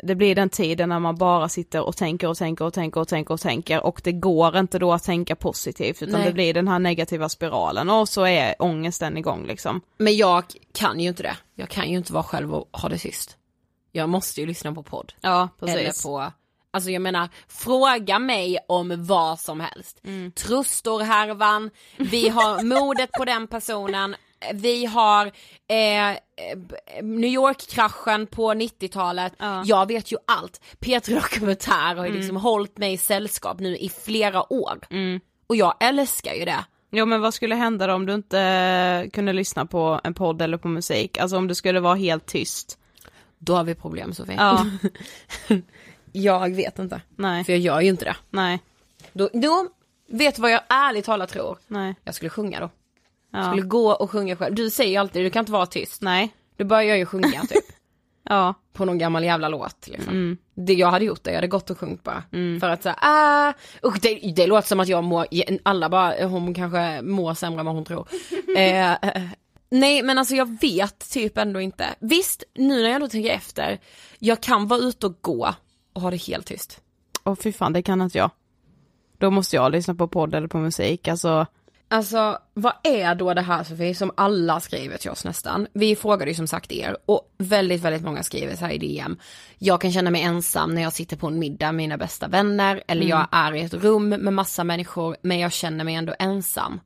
det 0.03 0.15
blir 0.15 0.35
den 0.35 0.49
tiden 0.49 0.89
när 0.89 0.99
man 0.99 1.15
bara 1.15 1.49
sitter 1.49 1.81
och 1.81 1.97
tänker 1.97 2.27
och 2.27 2.37
tänker 2.37 2.65
och 2.65 2.73
tänker 2.73 3.01
och 3.01 3.07
tänker 3.07 3.33
och 3.33 3.41
tänker 3.41 3.85
och 3.85 4.01
det 4.03 4.11
går 4.11 4.57
inte 4.57 4.79
då 4.79 4.93
att 4.93 5.03
tänka 5.03 5.35
positivt 5.35 6.01
utan 6.01 6.19
Nej. 6.19 6.27
det 6.27 6.33
blir 6.33 6.53
den 6.53 6.67
här 6.67 6.79
negativa 6.79 7.29
spiralen 7.29 7.89
och 7.89 8.09
så 8.09 8.25
är 8.25 8.55
ångesten 8.59 9.17
igång 9.17 9.45
liksom. 9.47 9.81
Men 9.97 10.17
jag 10.17 10.43
kan 10.73 10.99
ju 10.99 11.09
inte 11.09 11.23
det. 11.23 11.37
Jag 11.55 11.69
kan 11.69 11.89
ju 11.89 11.97
inte 11.97 12.13
vara 12.13 12.23
själv 12.23 12.55
och 12.55 12.69
ha 12.81 12.89
det 12.89 12.97
tyst. 12.97 13.37
Jag 13.91 14.09
måste 14.09 14.41
ju 14.41 14.47
lyssna 14.47 14.73
på 14.73 14.83
podd. 14.83 15.13
Ja 15.21 15.49
Eller 15.61 16.03
på, 16.03 16.31
alltså 16.71 16.89
jag 16.89 17.01
menar, 17.01 17.29
fråga 17.47 18.19
mig 18.19 18.59
om 18.67 19.05
vad 19.05 19.39
som 19.39 19.59
helst. 19.59 20.01
Mm. 20.03 20.31
Trustorhärvan, 20.31 21.69
vi 21.97 22.29
har 22.29 22.63
mordet 22.63 23.11
på 23.11 23.25
den 23.25 23.47
personen, 23.47 24.15
vi 24.53 24.85
har 24.85 25.25
eh, 25.67 26.09
eh, 26.11 26.15
New 27.03 27.29
York-kraschen 27.29 28.27
på 28.27 28.51
90-talet, 28.53 29.33
Ja. 29.39 29.63
jag 29.65 29.87
vet 29.87 30.11
ju 30.11 30.17
allt. 30.27 30.61
P3 30.79 31.13
Dokumentär 31.21 31.95
har 31.95 32.05
ju 32.05 32.13
liksom 32.13 32.35
hållit 32.37 32.77
mig 32.77 32.93
i 32.93 32.97
sällskap 32.97 33.59
nu 33.59 33.77
i 33.77 33.89
flera 33.89 34.53
år. 34.53 34.79
Mm. 34.89 35.19
Och 35.47 35.55
jag 35.55 35.73
älskar 35.79 36.33
ju 36.33 36.45
det. 36.45 36.65
Ja 36.89 37.05
men 37.05 37.21
vad 37.21 37.33
skulle 37.33 37.55
hända 37.55 37.87
då 37.87 37.93
om 37.93 38.05
du 38.05 38.13
inte 38.13 39.09
kunde 39.13 39.33
lyssna 39.33 39.65
på 39.65 40.01
en 40.03 40.13
podd 40.13 40.41
eller 40.41 40.57
på 40.57 40.67
musik? 40.67 41.17
Alltså 41.17 41.37
om 41.37 41.47
det 41.47 41.55
skulle 41.55 41.79
vara 41.79 41.95
helt 41.95 42.25
tyst? 42.25 42.77
Då 43.37 43.55
har 43.55 43.63
vi 43.63 43.75
problem 43.75 44.13
Sofie. 44.13 44.35
Ja, 44.37 44.65
Jag 46.11 46.55
vet 46.55 46.79
inte. 46.79 47.01
nej, 47.15 47.43
För 47.43 47.53
jag 47.53 47.59
gör 47.59 47.81
ju 47.81 47.89
inte 47.89 48.05
det. 48.05 48.15
nej, 48.29 48.59
Då, 49.13 49.29
då 49.33 49.67
vet 50.09 50.35
du 50.35 50.41
vad 50.41 50.51
jag 50.51 50.61
ärligt 50.69 51.05
talat 51.05 51.29
tror? 51.29 51.57
nej, 51.67 51.95
Jag 52.03 52.15
skulle 52.15 52.29
sjunga 52.29 52.59
då. 52.59 52.69
Ja, 53.37 53.47
Skulle 53.47 53.61
gå 53.61 53.91
och 53.91 54.11
sjunga 54.11 54.35
själv. 54.35 54.55
Du 54.55 54.69
säger 54.69 54.91
ju 54.91 54.97
alltid 54.97 55.25
du 55.25 55.29
kan 55.29 55.39
inte 55.39 55.51
vara 55.51 55.65
tyst. 55.65 56.01
nej, 56.01 56.33
Då 56.57 56.65
börjar 56.65 56.83
jag 56.83 56.97
ju 56.97 57.05
sjunga 57.05 57.41
typ. 57.41 57.63
ja, 58.29 58.53
på 58.73 58.85
någon 58.85 58.97
gammal 58.97 59.23
jävla 59.23 59.49
låt 59.49 59.87
liksom. 59.87 60.13
Mm. 60.13 60.37
Det 60.55 60.73
jag 60.73 60.91
hade 60.91 61.05
gjort 61.05 61.23
det, 61.23 61.31
jag 61.31 61.37
hade 61.37 61.47
gått 61.47 61.69
och 61.69 61.79
sjungit 61.79 62.03
bara. 62.03 62.23
För 62.59 62.69
att 62.69 62.83
säga 62.83 62.95
ah, 63.01 63.53
usch 63.83 64.01
det, 64.01 64.33
det 64.35 64.47
låter 64.47 64.67
som 64.67 64.79
att 64.79 64.87
jag 64.87 65.03
mår, 65.03 65.27
alla 65.63 65.89
bara, 65.89 66.27
hon 66.27 66.53
kanske 66.53 67.01
mår 67.01 67.33
sämre 67.33 67.59
än 67.59 67.65
vad 67.65 67.75
hon 67.75 67.85
tror. 67.85 68.07
eh, 68.57 68.93
nej 69.69 70.03
men 70.03 70.17
alltså 70.17 70.35
jag 70.35 70.61
vet 70.61 71.09
typ 71.11 71.37
ändå 71.37 71.61
inte. 71.61 71.85
Visst, 71.99 72.43
nu 72.55 72.75
när 72.75 72.83
jag 72.83 72.95
ändå 72.95 73.07
tänker 73.07 73.29
efter, 73.29 73.79
jag 74.19 74.41
kan 74.41 74.67
vara 74.67 74.79
ute 74.79 75.05
och 75.05 75.17
gå 75.21 75.53
och 75.93 76.01
ha 76.01 76.11
det 76.11 76.17
helt 76.17 76.45
tyst. 76.45 76.81
Åh 77.23 77.35
fy 77.35 77.51
fan 77.51 77.73
det 77.73 77.81
kan 77.81 78.01
inte 78.01 78.17
jag. 78.17 78.31
Då 79.17 79.31
måste 79.31 79.55
jag 79.55 79.71
lyssna 79.71 79.95
på 79.95 80.07
podd 80.07 80.35
eller 80.35 80.47
på 80.47 80.57
musik, 80.57 81.07
alltså 81.07 81.45
Alltså 81.89 82.37
vad 82.53 82.73
är 82.83 83.15
då 83.15 83.33
det 83.33 83.41
här 83.41 83.63
Sofie 83.63 83.95
som 83.95 84.11
alla 84.17 84.59
skriver 84.59 84.97
till 84.97 85.09
oss 85.09 85.25
nästan? 85.25 85.67
Vi 85.73 85.95
frågade 85.95 86.31
ju 86.31 86.35
som 86.35 86.47
sagt 86.47 86.71
er 86.71 86.97
och 87.05 87.33
väldigt 87.37 87.81
väldigt 87.81 88.03
många 88.03 88.23
skriver 88.23 88.55
så 88.55 88.65
här 88.65 88.71
i 88.71 88.77
DM. 88.77 89.17
Jag 89.57 89.81
kan 89.81 89.91
känna 89.91 90.11
mig 90.11 90.21
ensam 90.21 90.75
när 90.75 90.81
jag 90.81 90.93
sitter 90.93 91.17
på 91.17 91.27
en 91.27 91.39
middag 91.39 91.65
med 91.65 91.75
mina 91.75 91.97
bästa 91.97 92.27
vänner 92.27 92.83
eller 92.87 93.07
jag 93.07 93.27
är 93.31 93.55
i 93.55 93.61
ett 93.61 93.73
rum 93.73 94.09
med 94.09 94.33
massa 94.33 94.63
människor 94.63 95.17
men 95.21 95.39
jag 95.39 95.51
känner 95.51 95.83
mig 95.83 95.95
ändå 95.95 96.15
ensam. 96.19 96.79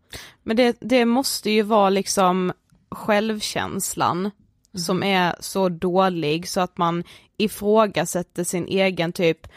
Men 0.43 0.57
det, 0.57 0.77
det 0.79 1.05
måste 1.05 1.51
ju 1.51 1.61
vara 1.61 1.89
liksom 1.89 2.53
självkänslan 2.91 4.31
som 4.73 5.03
är 5.03 5.35
så 5.39 5.69
dålig 5.69 6.49
så 6.49 6.61
att 6.61 6.77
man 6.77 7.03
ifrågasätter 7.37 8.43
sin 8.43 8.67
egen 8.67 9.13
typ, 9.13 9.47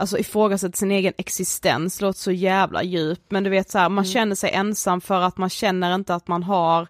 alltså 0.00 0.18
ifrågasätter 0.18 0.78
sin 0.78 0.90
egen 0.90 1.12
existens, 1.18 2.00
låter 2.00 2.20
så 2.20 2.32
jävla 2.32 2.82
djup, 2.82 3.20
men 3.28 3.44
du 3.44 3.50
vet 3.50 3.70
så 3.70 3.78
här, 3.78 3.88
man 3.88 4.04
känner 4.04 4.34
sig 4.34 4.50
ensam 4.50 5.00
för 5.00 5.20
att 5.20 5.36
man 5.38 5.50
känner 5.50 5.94
inte 5.94 6.14
att 6.14 6.28
man 6.28 6.42
har 6.42 6.88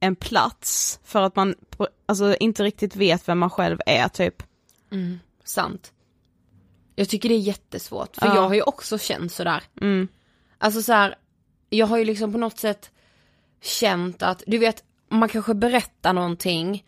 en 0.00 0.16
plats, 0.16 1.00
för 1.04 1.22
att 1.22 1.36
man 1.36 1.54
alltså 2.06 2.36
inte 2.36 2.62
riktigt 2.64 2.96
vet 2.96 3.28
vem 3.28 3.38
man 3.38 3.50
själv 3.50 3.78
är 3.86 4.08
typ. 4.08 4.42
sant. 5.44 5.92
Jag 6.94 7.08
tycker 7.08 7.28
det 7.28 7.34
är 7.34 7.38
jättesvårt, 7.38 8.16
för 8.16 8.26
Ja. 8.26 8.34
jag 8.34 8.42
har 8.42 8.54
ju 8.54 8.62
också 8.62 8.98
känt 8.98 9.32
sådär. 9.32 9.62
Mm. 9.80 10.08
Alltså 10.58 10.82
så 10.82 10.92
här, 10.92 11.14
jag 11.70 11.86
har 11.86 11.98
ju 11.98 12.04
liksom 12.04 12.32
på 12.32 12.38
något 12.38 12.58
sätt 12.58 12.90
känt 13.62 14.22
att, 14.22 14.42
du 14.46 14.58
vet, 14.58 14.84
man 15.08 15.28
kanske 15.28 15.54
berättar 15.54 16.12
någonting 16.12 16.84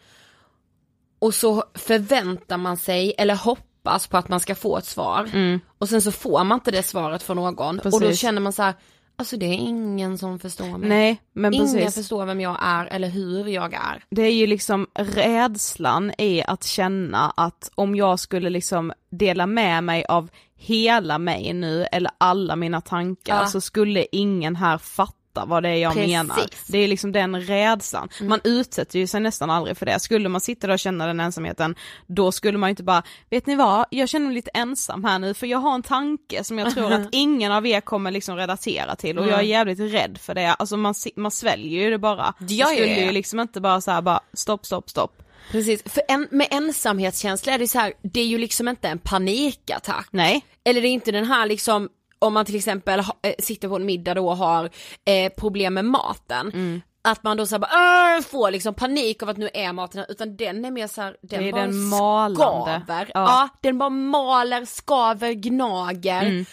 och 1.19 1.35
så 1.35 1.65
förväntar 1.75 2.57
man 2.57 2.77
sig 2.77 3.15
eller 3.19 3.35
hoppas 3.35 3.68
på 3.83 4.17
att 4.17 4.29
man 4.29 4.41
ska 4.41 4.55
få 4.55 4.79
ett 4.79 4.87
svar. 4.87 5.31
Och 5.79 5.89
sen 5.89 6.03
så 6.03 6.13
får 6.13 6.45
man 6.45 6.57
inte 6.57 6.71
det 6.71 6.83
svaret 6.83 7.23
från 7.23 7.37
någon 7.37 7.79
och 7.79 7.85
då 7.85 7.97
Mm. 7.97 8.01
Precis. 8.01 8.21
känner 8.21 8.41
man 8.41 8.53
så 8.53 8.63
här, 8.63 8.75
alltså 9.17 9.37
det 9.37 9.47
är 9.47 9.53
ingen 9.55 10.19
som 10.19 10.39
förstår 10.39 10.79
mig. 10.79 10.89
Nej, 10.89 11.21
men 11.33 11.55
Ingen 11.55 11.67
precis. 11.75 11.95
förstår 11.95 12.27
vem 12.27 12.41
jag 12.41 12.57
är 12.61 12.87
eller 12.87 13.09
hur 13.09 13.49
jag 13.49 13.75
är. 13.75 14.05
Det 14.11 14.23
är 14.23 14.33
ju 14.35 14.47
liksom 14.47 14.87
rädslan 14.95 16.13
i 16.19 16.43
att 16.43 16.65
känna 16.65 17.33
att 17.37 17.71
om 17.75 17.95
jag 17.95 18.21
skulle 18.21 18.51
liksom 18.51 18.93
dela 19.11 19.47
med 19.47 19.85
mig 19.85 20.05
av 20.05 20.31
hela 20.57 21.19
mig 21.19 21.53
nu 21.53 21.85
eller 21.93 22.11
alla 22.19 22.57
mina 22.57 22.81
tankar 22.81 23.41
Ja. 23.41 23.47
så 23.47 23.61
skulle 23.61 24.07
ingen 24.13 24.57
här 24.57 24.79
fatta 24.79 25.15
vad 25.47 25.63
det 25.63 25.69
är 25.69 25.77
jag 25.77 25.93
Precis. 25.93 26.09
menar. 26.09 26.37
Det 26.67 26.79
är 26.79 26.89
liksom 26.89 27.13
den 27.13 27.41
rädslan. 27.41 28.09
Man 28.21 28.41
utsätter 28.45 28.99
ju 28.99 29.07
sig 29.07 29.21
nästan 29.21 29.51
aldrig 29.51 29.77
för 29.77 29.87
det. 29.87 30.01
Skulle 30.01 30.29
man 30.29 30.41
sitta 30.41 30.67
där 30.67 30.75
och 30.75 30.79
känna 30.79 31.07
den 31.07 31.21
ensamheten, 31.21 31.75
då 32.07 32.33
skulle 32.33 32.59
man 32.59 32.69
ju 32.69 32.71
inte 32.71 32.83
bara, 32.83 33.03
vet 33.31 33.47
ni 33.47 33.57
vad, 33.57 33.87
jag 33.91 34.09
känner 34.09 34.27
mig 34.27 34.35
lite 34.35 34.51
ensam 34.55 35.05
här 35.05 35.19
nu 35.19 35.35
för 35.35 35.47
jag 35.47 35.59
har 35.59 35.75
en 35.75 35.83
tanke 35.83 36.45
som 36.45 36.59
jag 36.59 36.75
tror 36.75 36.93
att 36.93 37.09
ingen 37.13 37.53
av 37.53 37.67
er 37.67 37.81
kommer 37.81 38.11
liksom 38.11 38.37
relatera 38.37 38.97
till 38.97 39.19
och 39.19 39.27
jag 39.27 39.39
är 39.39 39.43
jävligt 39.43 39.81
rädd 39.81 40.19
för 40.23 40.35
det. 40.35 40.55
Alltså 40.55 40.77
man, 40.77 40.95
man 41.17 41.31
sväljer 41.31 41.83
ju 41.83 41.91
det 41.91 41.99
bara. 41.99 42.35
Ja, 42.39 42.47
det 42.47 42.55
ja, 42.55 42.67
skulle 42.67 43.05
ju 43.05 43.13
liksom 43.13 43.41
inte 43.41 43.61
bara 43.61 43.81
så 43.81 43.91
här 43.91 44.03
bara 44.03 44.21
stopp, 44.33 44.67
stopp, 44.67 44.91
stopp. 44.91 45.23
Precis, 45.51 45.83
för 45.83 46.03
en, 46.09 46.29
med 46.31 46.47
ensamhetskänsla 46.51 47.53
är 47.53 47.59
det 47.59 47.69
så 47.69 47.79
här, 47.79 47.93
det 48.03 48.21
är 48.21 48.27
ju 48.27 48.39
liksom 48.39 48.69
inte 48.69 48.89
en 48.89 48.99
panikattack. 48.99 50.09
Nej. 50.11 50.45
Eller 50.65 50.83
det 50.83 50.89
är 50.89 50.91
inte 50.91 51.13
den 51.13 51.25
här 51.25 51.47
liksom, 51.47 51.89
om 52.19 52.35
man 52.35 52.45
till 52.45 52.57
exempel 52.57 53.01
ha, 53.01 53.17
eh, 53.23 53.35
sitter 53.39 53.69
på 53.69 53.77
en 53.77 53.87
middag 53.87 54.15
då 54.15 54.29
och 54.29 54.37
har 54.37 54.71
eh, 55.05 55.33
problem 55.33 55.75
med 55.75 55.85
maten. 55.85 56.47
Mm. 56.55 56.81
Att 57.03 57.23
man 57.23 57.37
då 57.37 57.47
så 57.47 57.59
bara, 57.59 57.71
"Åh", 58.17 58.23
får 58.23 58.51
liksom 58.51 58.75
panik 58.75 59.23
av 59.23 59.29
att 59.29 59.37
nu 59.37 59.51
är 59.55 59.73
maten 59.73 59.99
här, 60.01 60.07
utan 60.11 60.37
den 60.37 60.65
är 60.65 60.71
mer 60.71 60.87
så 60.87 61.03
här, 61.03 61.17
den 61.23 61.43
Det 61.43 61.49
är 61.49 61.53
bara 61.53 61.63
den 61.63 61.89
malande. 61.89 62.37
skaver. 62.37 63.11
Ja. 63.15 63.21
Ja. 63.25 63.49
den 63.63 63.79
bara 63.79 63.91
maler, 63.91 64.65
skaver, 64.65 65.33
gnager. 65.33 66.47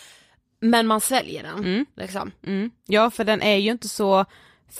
Men 0.61 0.87
man 0.87 1.01
sväljer 1.01 1.43
den. 1.43 1.85
Liksom. 1.95 2.31
Mm. 2.47 2.71
Ja, 2.85 3.11
för 3.11 3.23
den 3.23 3.41
är 3.41 3.55
ju 3.55 3.71
inte 3.71 3.87
så 3.87 4.25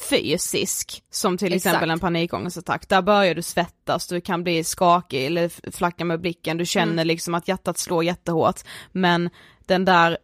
fysisk 0.10 1.04
som 1.12 1.38
till 1.38 1.54
Exakt. 1.54 1.66
exempel 1.66 1.90
en 1.92 2.00
panikångestattack. 2.00 2.90
Där 2.90 3.02
börjar 3.02 3.36
du 3.36 3.42
svettas, 3.42 4.08
du 4.08 4.22
kan 4.22 4.44
bli 4.44 4.64
skakig 4.64 5.26
eller 5.26 5.72
flacka 5.72 6.06
med 6.06 6.22
blicken, 6.22 6.58
du 6.58 6.66
känner 6.66 6.92
Mm. 6.94 7.08
liksom 7.08 7.34
att 7.36 7.48
hjärtat 7.48 7.78
slår 7.78 8.04
jättehårt. 8.04 8.62
Men 8.92 9.30
den 9.66 9.86
där 9.86 10.18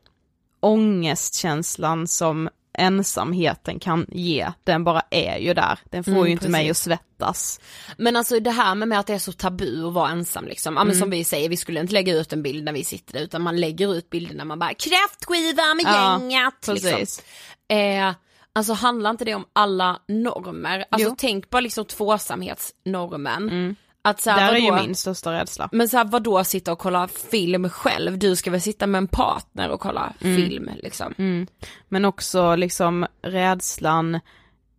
ångestkänslan 0.62 2.08
som 2.08 2.50
ensamheten 2.78 3.80
kan 3.80 4.06
ge, 4.10 4.52
den 4.64 4.84
bara 4.84 5.02
är 5.10 5.38
ju 5.38 5.54
där. 5.54 5.80
Den 5.90 6.04
får 6.04 6.12
Mm, 6.12 6.26
ju 6.26 6.32
inte 6.32 6.50
mig 6.50 6.62
att 6.62 6.68
precis. 6.70 6.84
svettas. 6.84 7.60
Men 7.98 8.16
alltså 8.16 8.40
det 8.40 8.52
här 8.52 8.76
med, 8.76 9.00
att 9.00 9.08
det 9.08 9.14
är 9.14 9.20
så 9.20 9.32
tabu 9.32 9.88
att 9.88 9.94
vara 9.94 10.10
ensam 10.10 10.46
liksom. 10.46 10.74
Ja 10.74 10.80
men 10.84 10.88
Mm. 10.92 11.00
som 11.00 11.10
vi 11.10 11.24
säger, 11.24 11.50
vi 11.50 11.58
skulle 11.58 11.80
inte 11.80 11.94
lägga 11.94 12.14
ut 12.18 12.34
en 12.34 12.44
bild 12.44 12.64
när 12.64 12.74
vi 12.74 12.84
sitter 12.84 13.14
där 13.14 13.22
utan 13.22 13.42
man 13.42 13.58
lägger 13.60 13.94
ut 13.96 14.10
bilder 14.10 14.36
när 14.36 14.46
man 14.46 14.60
bara 14.60 14.74
kräftskiva 14.74 15.74
med 15.74 15.86
Ja, 15.86 16.20
gänget. 16.20 16.68
Liksom. 16.68 16.92
Precis. 16.92 17.24
Eh, 17.68 18.14
alltså 18.54 18.74
handlar 18.74 19.10
inte 19.10 19.26
det 19.26 19.36
om 19.36 19.46
alla 19.54 20.00
normer? 20.08 20.86
Alltså 20.92 21.08
Jo. 21.10 21.16
tänk 21.18 21.50
bara 21.50 21.60
liksom 21.62 21.86
tvåsamhetsnormen. 21.86 23.76
Att 24.02 24.22
så 24.22 24.30
här, 24.30 24.48
Där 24.48 24.54
är 24.54 24.60
ju 24.60 24.72
vadå? 24.72 24.84
min 24.84 24.96
största 24.96 25.32
rädsla. 25.34 25.70
Men 25.72 25.90
så 25.90 25.98
här, 25.98 26.06
vadå 26.06 26.44
sitta 26.44 26.72
och 26.72 26.80
kolla 26.80 27.08
film 27.08 27.70
själv? 27.70 28.18
Du 28.18 28.36
ska 28.36 28.52
väl 28.52 28.62
sitta 28.62 28.88
med 28.88 29.00
en 29.00 29.08
partner 29.08 29.70
och 29.70 29.80
kolla 29.80 30.14
film 30.20 30.70
liksom. 30.84 31.14
Mm. 31.18 31.48
Men 31.90 32.06
också 32.06 32.56
liksom 32.56 33.06
rädslan 33.22 34.20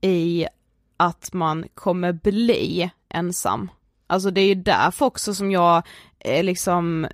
i 0.00 0.46
att 0.96 1.32
man 1.32 1.64
kommer 1.74 2.12
bli 2.12 2.90
ensam. 3.08 3.70
Alltså 4.06 4.30
det 4.30 4.40
är 4.40 4.46
ju 4.46 4.54
därför 4.54 5.06
också 5.06 5.34
som 5.34 5.50
jag 5.50 5.82
är 6.18 6.42
liksom, 6.42 7.06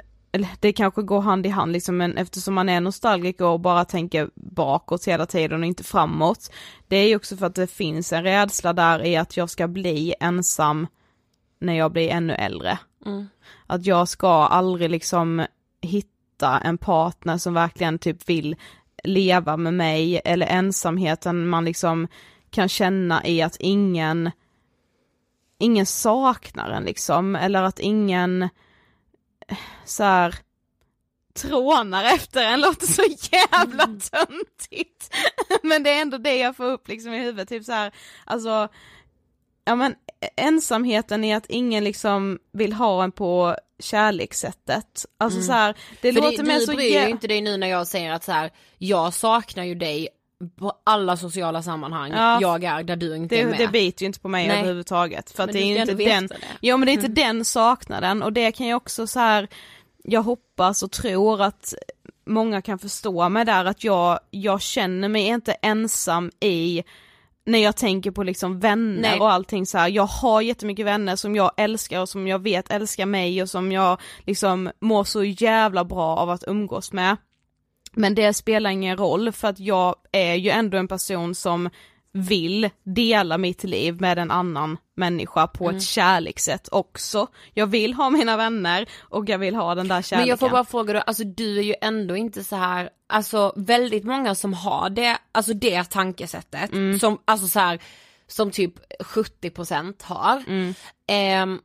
det 0.60 0.72
kanske 0.72 1.02
går 1.02 1.20
hand 1.20 1.46
i 1.46 1.48
hand 1.48 1.72
liksom, 1.72 1.96
men 1.96 2.16
eftersom 2.16 2.54
man 2.54 2.68
är 2.68 2.80
nostalgiker 2.80 3.44
och 3.44 3.60
bara 3.60 3.84
tänker 3.84 4.30
bakåt 4.34 5.04
hela 5.04 5.26
tiden 5.26 5.60
och 5.60 5.66
inte 5.66 5.84
framåt. 5.84 6.50
Det 6.88 6.96
är 6.96 7.08
ju 7.08 7.16
också 7.16 7.36
för 7.36 7.46
att 7.46 7.54
det 7.54 7.66
finns 7.66 8.12
en 8.12 8.22
rädsla 8.22 8.72
där 8.72 9.04
i 9.04 9.16
att 9.16 9.36
jag 9.36 9.50
ska 9.50 9.68
bli 9.68 10.14
ensam 10.20 10.86
när 11.58 11.74
jag 11.74 11.92
blir 11.92 12.08
ännu 12.08 12.34
äldre. 12.34 12.78
Att 13.66 13.86
jag 13.86 14.08
ska 14.08 14.46
aldrig 14.46 14.90
liksom 14.90 15.46
hitta 15.80 16.58
en 16.58 16.78
partner 16.78 17.38
som 17.38 17.54
verkligen 17.54 17.98
typ 17.98 18.28
vill 18.28 18.56
leva 19.04 19.56
med 19.56 19.74
mig 19.74 20.20
eller 20.24 20.46
ensamheten 20.46 21.48
man 21.48 21.64
liksom 21.64 22.08
kan 22.50 22.68
känna 22.68 23.26
i 23.26 23.42
att 23.42 23.56
ingen 23.60 24.30
ingen 25.58 25.86
saknar 25.86 26.70
en 26.70 26.84
liksom 26.84 27.36
eller 27.36 27.62
att 27.62 27.78
ingen 27.78 28.42
eh, 28.42 29.58
så 29.84 30.04
här 30.04 30.34
trånar 31.34 32.04
efter 32.04 32.44
en 32.44 32.60
låter 32.60 32.86
så 32.86 33.02
jävla 33.32 33.86
töntigt. 33.86 35.14
Men 35.62 35.82
det 35.82 35.90
är 35.90 36.02
ändå 36.02 36.18
det 36.18 36.36
jag 36.36 36.56
får 36.56 36.64
upp 36.64 36.88
liksom 36.88 37.12
i 37.12 37.18
huvudet, 37.18 37.48
typ 37.48 37.64
så 37.64 37.72
här, 37.72 37.92
alltså 38.24 38.68
ja 39.68 39.74
men 39.74 39.94
ensamheten 40.36 41.24
i 41.24 41.34
att 41.34 41.46
ingen 41.48 41.84
liksom 41.84 42.38
vill 42.52 42.72
ha 42.72 43.04
en 43.04 43.12
på 43.12 43.56
kärlekssättet. 43.78 45.06
Alltså 45.18 45.42
så 45.42 45.52
här, 45.52 45.76
det 46.00 46.12
För 46.12 46.20
låter 46.20 46.36
det, 46.36 46.42
mer 46.42 46.58
du 46.58 46.66
så 46.66 46.72
bryr 46.72 47.02
ju 47.02 47.08
inte 47.08 47.26
dig 47.26 47.40
nu 47.40 47.56
när 47.56 47.66
jag 47.66 47.86
säger 47.86 48.12
att 48.12 48.24
så 48.24 48.32
här, 48.32 48.50
jag 48.78 49.14
saknar 49.14 49.64
ju 49.64 49.74
dig 49.74 50.08
på 50.58 50.72
alla 50.84 51.16
sociala 51.16 51.62
sammanhang 51.62 52.12
Ja. 52.12 52.38
jag 52.40 52.64
är 52.64 52.82
där 52.82 52.96
du 52.96 53.16
inte 53.16 53.34
det, 53.34 53.40
är 53.40 53.46
med. 53.46 53.58
det 53.58 53.68
biter 53.68 54.02
ju 54.02 54.06
inte 54.06 54.20
på 54.20 54.28
mig 54.28 54.48
Nej. 54.48 54.58
överhuvudtaget. 54.58 55.30
För 55.30 55.42
att 55.42 55.52
det 55.52 55.58
är 55.58 55.80
inte 55.80 55.94
den, 55.94 56.26
det. 56.26 56.36
ja 56.60 56.76
men 56.76 56.86
det 56.86 56.92
är 56.92 56.94
inte 56.94 57.08
den 57.08 57.44
saknaden 57.44 58.22
och 58.22 58.32
det 58.32 58.52
kan 58.52 58.66
jag 58.66 58.76
också 58.76 59.06
så 59.06 59.20
här. 59.20 59.48
jag 60.04 60.22
hoppas 60.22 60.82
och 60.82 60.90
tror 60.90 61.42
att 61.42 61.74
många 62.26 62.62
kan 62.62 62.78
förstå 62.78 63.28
mig 63.28 63.44
där 63.44 63.64
att 63.64 63.84
jag, 63.84 64.18
jag 64.30 64.62
känner 64.62 65.08
mig 65.08 65.26
inte 65.26 65.52
ensam 65.52 66.30
i 66.40 66.82
när 67.48 67.58
jag 67.58 67.76
tänker 67.76 68.10
på 68.10 68.22
liksom 68.22 68.60
vänner 68.60 69.10
Nej. 69.10 69.20
och 69.20 69.32
allting 69.32 69.66
så 69.66 69.78
här. 69.78 69.88
jag 69.88 70.06
har 70.06 70.40
jättemycket 70.40 70.86
vänner 70.86 71.16
som 71.16 71.36
jag 71.36 71.50
älskar 71.56 72.00
och 72.00 72.08
som 72.08 72.28
jag 72.28 72.38
vet 72.38 72.70
älskar 72.70 73.06
mig 73.06 73.42
och 73.42 73.50
som 73.50 73.72
jag 73.72 74.00
liksom 74.26 74.70
mår 74.80 75.04
så 75.04 75.24
jävla 75.24 75.84
bra 75.84 76.16
av 76.16 76.30
att 76.30 76.44
umgås 76.46 76.92
med. 76.92 77.16
Men 77.92 78.14
det 78.14 78.34
spelar 78.34 78.70
ingen 78.70 78.96
roll 78.96 79.32
för 79.32 79.48
att 79.48 79.58
jag 79.58 79.94
är 80.12 80.34
ju 80.34 80.50
ändå 80.50 80.78
en 80.78 80.88
person 80.88 81.34
som 81.34 81.70
vill 82.12 82.70
dela 82.82 83.38
mitt 83.38 83.64
liv 83.64 84.00
med 84.00 84.18
en 84.18 84.30
annan 84.30 84.76
människa 84.96 85.46
på 85.46 85.64
Mm. 85.64 85.76
ett 85.76 85.82
kärlekssätt 85.82 86.68
också. 86.72 87.26
Jag 87.54 87.66
vill 87.66 87.94
ha 87.94 88.10
mina 88.10 88.36
vänner 88.36 88.86
och 89.00 89.28
jag 89.28 89.38
vill 89.38 89.54
ha 89.54 89.74
den 89.74 89.88
där 89.88 90.02
kärleken. 90.02 90.18
Men 90.22 90.28
jag 90.28 90.38
får 90.38 90.48
bara 90.50 90.64
fråga 90.64 90.92
då, 90.92 91.00
alltså 91.00 91.24
du 91.24 91.58
är 91.58 91.62
ju 91.62 91.74
ändå 91.80 92.16
inte 92.16 92.44
så 92.44 92.56
här, 92.56 92.90
alltså 93.06 93.52
väldigt 93.56 94.04
många 94.04 94.34
som 94.34 94.54
har 94.54 94.90
det, 94.90 95.18
alltså 95.32 95.54
det 95.54 95.84
tankesättet, 95.84 96.72
Mm. 96.72 96.98
som, 96.98 97.18
alltså 97.24 97.46
så 97.48 97.58
här, 97.60 97.78
som 98.26 98.50
typ 98.50 98.74
70% 99.00 100.02
har. 100.02 100.44
Mm. 100.48 100.74
Ehm, 101.08 101.60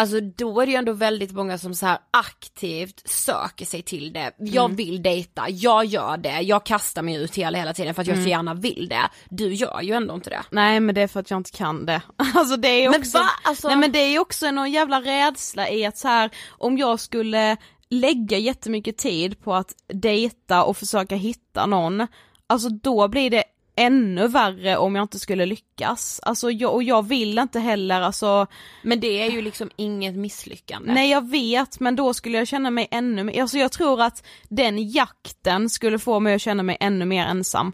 alltså 0.00 0.20
då 0.20 0.60
är 0.60 0.66
det 0.66 0.72
ju 0.72 0.78
ändå 0.78 0.92
väldigt 0.92 1.32
många 1.32 1.58
som 1.58 1.74
så 1.74 1.86
här 1.86 1.98
aktivt 2.10 3.08
söker 3.08 3.64
sig 3.64 3.82
till 3.82 4.12
det. 4.12 4.32
Jag 4.38 4.64
Mm. 4.64 4.76
vill 4.76 5.02
dejta, 5.02 5.48
jag 5.50 5.84
gör 5.84 6.16
det, 6.16 6.40
jag 6.40 6.66
kastar 6.66 7.02
mig 7.02 7.14
ut 7.14 7.34
hela, 7.34 7.58
hela 7.58 7.74
tiden 7.74 7.94
för 7.94 8.02
att 8.02 8.08
jag 8.08 8.14
Mm. 8.14 8.24
så 8.24 8.30
gärna 8.30 8.54
vill 8.54 8.88
det. 8.90 9.08
Du 9.30 9.54
gör 9.54 9.80
ju 9.82 9.92
ändå 9.94 10.14
inte 10.14 10.30
det. 10.30 10.42
Nej 10.50 10.80
men 10.80 10.94
det 10.94 11.00
är 11.00 11.08
för 11.08 11.20
att 11.20 11.30
jag 11.30 11.36
inte 11.40 11.50
kan 11.50 11.86
det. 11.86 12.02
Alltså 12.34 12.56
det 12.56 12.68
är 12.68 12.90
Men 12.90 13.00
också, 13.00 13.18
va? 13.18 13.24
Alltså- 13.44 13.68
nej 13.68 13.76
men 13.76 13.92
det 13.92 13.98
är 13.98 14.18
också 14.18 14.50
någon 14.50 14.70
jävla 14.72 15.00
rädsla 15.00 15.70
i 15.70 15.86
att 15.86 15.98
så 15.98 16.08
här, 16.08 16.30
om 16.50 16.78
jag 16.78 17.00
skulle 17.00 17.56
lägga 17.90 18.38
jättemycket 18.38 18.96
tid 18.98 19.40
på 19.44 19.54
att 19.54 19.72
dejta 19.92 20.64
och 20.64 20.76
försöka 20.76 21.16
hitta 21.16 21.66
någon, 21.66 22.06
alltså 22.46 22.68
då 22.68 23.08
blir 23.08 23.30
det 23.30 23.44
ännu 23.76 24.28
värre 24.28 24.76
om 24.76 24.94
jag 24.94 25.04
inte 25.04 25.18
skulle 25.18 25.46
lyckas. 25.46 26.20
Alltså 26.22 26.50
jag, 26.50 26.74
och 26.74 26.82
jag 26.82 27.06
vill 27.06 27.38
inte 27.38 27.60
heller 27.60 28.00
alltså, 28.00 28.46
Men 28.82 29.00
det 29.00 29.22
är 29.22 29.30
ju 29.30 29.42
liksom 29.42 29.70
inget 29.76 30.14
misslyckande. 30.16 30.92
nej 30.92 31.10
jag 31.10 31.30
vet 31.30 31.80
men 31.80 31.96
då 31.96 32.14
skulle 32.14 32.38
jag 32.38 32.48
känna 32.48 32.70
mig 32.70 32.88
ännu 32.90 33.24
mer, 33.24 33.42
alltså 33.42 33.58
jag 33.58 33.72
tror 33.72 34.02
att 34.02 34.26
den 34.48 34.90
jakten 34.90 35.70
skulle 35.70 35.98
få 35.98 36.20
mig 36.20 36.34
att 36.34 36.40
känna 36.42 36.62
mig 36.62 36.76
ännu 36.80 37.04
mer 37.04 37.26
ensam. 37.26 37.72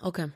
Okej, 0.00 0.30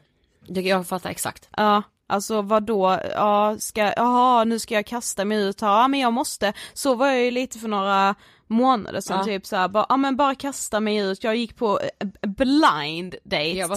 okay. 0.49 0.63
jag 0.63 0.87
fattar 0.87 1.11
exakt. 1.11 1.49
Ja, 1.57 1.83
alltså 2.07 2.43
vad 2.43 2.63
då? 2.63 2.99
ja 3.15 3.57
ska, 3.59 3.93
jaha 3.97 4.45
nu 4.45 4.59
ska 4.59 4.75
jag 4.75 4.87
kasta 4.87 5.25
mig 5.25 5.43
ut 5.43 5.61
här, 5.61 5.81
ja 5.81 5.89
men 5.89 6.01
jag 6.01 6.13
måste, 6.13 6.53
så 6.73 6.95
var 6.95 7.07
jag 7.07 7.25
ju 7.25 7.31
lite 7.31 7.59
för 7.59 7.69
några 7.69 8.15
månader 8.47 9.01
sedan 9.01 9.19
Ja. 9.19 9.25
typ 9.25 9.47
såhär, 9.47 9.69
bara, 9.69 9.87
ja 9.89 9.97
men 9.97 10.17
bara 10.17 10.35
kasta 10.35 10.81
mig 10.81 10.97
ut, 10.97 11.25
jag 11.25 11.37
gick 11.37 11.57
på 11.57 11.81
eh, 11.81 12.31
blind 12.31 13.15
date. 13.25 13.77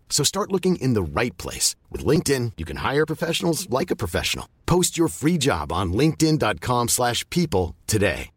So 0.11 0.23
start 0.23 0.51
looking 0.51 0.75
in 0.75 0.93
the 0.93 1.21
right 1.21 1.35
place. 1.37 1.75
With 1.89 2.05
LinkedIn, 2.05 2.51
you 2.57 2.65
can 2.65 2.77
hire 2.91 3.05
professionals 3.07 3.67
like 3.79 3.89
a 3.89 3.95
professional. 3.95 4.45
Post 4.65 4.99
your 4.99 5.09
free 5.09 5.39
job 5.39 5.71
on 5.71 5.93
linkedin.com 5.93 6.89
slash 6.89 7.27
people 7.29 7.75
today. 7.87 8.29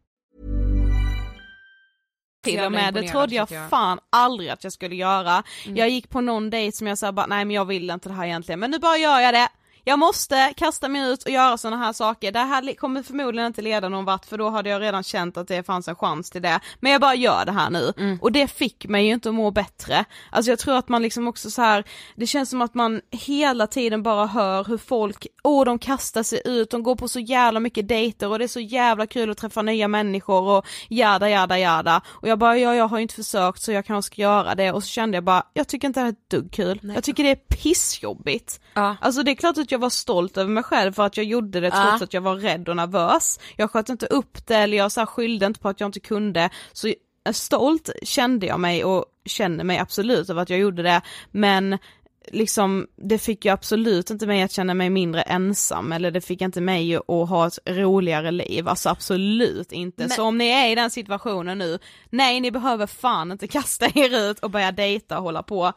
till 2.45 2.65
och 2.65 2.73
med, 2.73 2.95
det 2.95 3.09
trodde 3.09 3.35
jag 3.35 3.49
fan 3.71 3.99
aldrig 4.11 4.51
att 4.51 4.65
jag 4.65 4.73
skulle 4.73 4.97
göra. 4.97 5.43
Jag 5.65 5.91
gick 5.91 6.11
på 6.11 6.21
någon 6.21 6.51
dejt 6.51 6.77
som 6.77 6.87
jag 6.87 6.99
sa 6.99 7.13
bara, 7.13 7.27
nej 7.27 7.45
men 7.45 7.57
jag 7.57 7.65
vill 7.65 7.91
inte 7.91 8.09
det 8.09 8.15
här 8.15 8.25
egentligen, 8.25 8.61
men 8.61 8.71
nu 8.71 8.79
bara 8.79 8.97
gör 8.97 9.21
jag 9.21 9.35
det. 9.35 9.49
Jag 9.85 9.99
måste 9.99 10.53
kasta 10.57 10.89
mig 10.89 11.13
ut 11.13 11.23
och 11.23 11.31
göra 11.31 11.59
sådana 11.59 11.85
här 11.85 11.93
saker, 11.93 12.33
det 12.33 12.39
här 12.39 12.75
kommer 12.75 13.03
förmodligen 13.03 13.47
inte 13.47 13.63
leda 13.63 13.89
någon 13.89 14.05
vart 14.05 14.25
för 14.25 14.39
då 14.39 14.51
hade 14.51 14.71
jag 14.71 14.83
redan 14.83 15.03
känt 15.03 15.37
att 15.37 15.49
det 15.49 15.63
fanns 15.63 15.89
en 15.89 15.97
chans 15.97 16.31
till 16.31 16.43
det. 16.43 16.61
Men 16.81 16.93
jag 16.93 17.01
bara 17.01 17.15
gör 17.15 17.45
det 17.45 17.53
här 17.53 17.71
nu. 17.71 18.19
Och 18.21 18.33
det 18.33 18.49
fick 18.49 18.87
mig 18.87 19.07
ju 19.07 19.13
inte 19.13 19.29
att 19.29 19.35
må 19.35 19.51
bättre. 19.51 20.05
Alltså 20.31 20.51
jag 20.51 20.59
tror 20.59 20.77
att 20.77 20.89
man 20.89 21.03
liksom 21.03 21.29
också 21.29 21.51
så 21.51 21.63
här, 21.63 21.85
det 22.17 22.27
känns 22.27 22.51
som 22.51 22.63
att 22.63 22.75
man 22.75 23.01
hela 23.11 23.67
tiden 23.67 24.03
bara 24.03 24.27
hör 24.27 24.65
hur 24.65 24.79
folk, 24.79 25.27
åh 25.43 25.65
de 25.65 25.79
kastar 25.79 26.23
sig 26.23 26.43
ut, 26.45 26.71
de 26.71 26.83
går 26.83 26.97
på 26.97 27.09
så 27.09 27.21
jävla 27.21 27.61
mycket 27.61 27.89
dejter 27.89 28.29
och 28.29 28.39
det 28.39 28.45
är 28.45 28.49
så 28.49 28.61
jävla 28.61 29.07
kul 29.07 29.31
att 29.31 29.39
träffa 29.39 29.63
nya 29.63 29.89
människor 29.89 30.43
och 30.43 30.67
jada 30.89 31.31
jada 31.31 31.59
jada. 31.59 32.01
Och 32.07 32.29
jag 32.29 32.39
bara, 32.39 32.59
ja 32.59 32.75
jag 32.75 32.89
har 32.89 32.99
ju 32.99 33.03
inte 33.03 33.15
försökt 33.15 33.63
så 33.63 33.73
jag 33.73 33.87
kanske 33.87 34.13
ska 34.13 34.23
göra 34.23 34.55
det 34.55 34.73
och 34.73 34.83
så 34.83 34.89
kände 34.89 35.17
jag 35.17 35.25
bara, 35.25 35.43
jag 35.53 35.69
tycker 35.69 35.89
inte 35.89 36.01
det 36.01 36.05
här 36.05 36.09
är 36.09 36.13
ett 36.13 36.31
dugg 36.31 36.53
kul. 36.53 36.93
Jag 36.95 37.05
tycker 37.05 37.25
det 37.25 37.31
är 37.31 37.57
pissjobbigt. 37.57 38.61
Ja. 38.75 38.97
Alltså 39.01 39.23
det 39.23 39.31
är 39.31 39.35
klart 39.35 39.59
att 39.59 39.73
jag 39.75 39.79
var 39.79 39.91
stolt 39.91 40.37
över 40.37 40.51
mig 40.51 40.63
själv 40.63 40.93
för 40.93 41.03
att 41.07 41.17
jag 41.17 41.27
gjorde 41.27 41.61
det 41.61 41.71
trots 41.71 42.03
att 42.03 42.15
jag 42.15 42.21
var 42.21 42.37
rädd 42.37 42.69
och 42.69 42.77
nervös. 42.77 43.41
Jag 43.57 43.71
sköt 43.71 43.89
inte 43.89 44.07
upp 44.07 44.47
det 44.47 44.57
eller 44.57 44.77
jag 44.77 44.93
så 44.93 45.01
här 45.01 45.07
skyllde 45.07 45.47
inte 45.47 45.61
på 45.61 45.69
att 45.69 45.81
jag 45.81 45.89
inte 45.89 46.01
kunde. 46.01 46.51
Så 46.73 46.89
eh, 46.89 46.95
stolt 47.33 47.91
kände 48.03 48.47
jag 48.47 48.61
mig 48.61 48.85
och 48.85 49.05
känner 49.25 49.65
mig 49.65 49.79
absolut 49.79 50.31
över 50.31 50.43
att 50.43 50.51
jag 50.51 50.59
gjorde 50.59 50.83
det. 50.83 51.01
Men 51.31 51.79
liksom 52.33 52.87
det 52.97 53.19
fick 53.19 53.45
ju 53.45 53.51
absolut 53.51 54.11
inte 54.11 54.27
mig 54.27 54.43
att 54.43 54.53
känna 54.53 54.75
mig 54.75 54.91
mindre 54.91 55.23
ensam 55.23 55.93
eller 55.93 56.11
det 56.11 56.21
fick 56.21 56.41
inte 56.41 56.61
mig 56.61 56.97
att 56.97 57.05
ha 57.07 57.47
ett 57.47 57.59
roligare 57.67 58.31
liv, 58.31 58.69
alltså 58.69 58.89
absolut 58.89 59.73
inte. 59.73 60.09
Så 60.09 60.23
om 60.23 60.39
ni 60.39 60.49
är 60.49 60.71
i 60.71 60.75
den 60.75 60.91
situationen 60.91 61.59
nu, 61.59 61.79
nej 62.11 62.41
ni 62.41 62.51
behöver 62.51 62.87
fan 62.87 63.33
inte 63.33 63.47
kasta 63.59 63.87
er 63.95 64.31
ut 64.31 64.39
och 64.39 64.51
börja 64.51 64.73
dejta 64.73 65.19
och 65.19 65.25
hålla 65.25 65.43
på. 65.43 65.73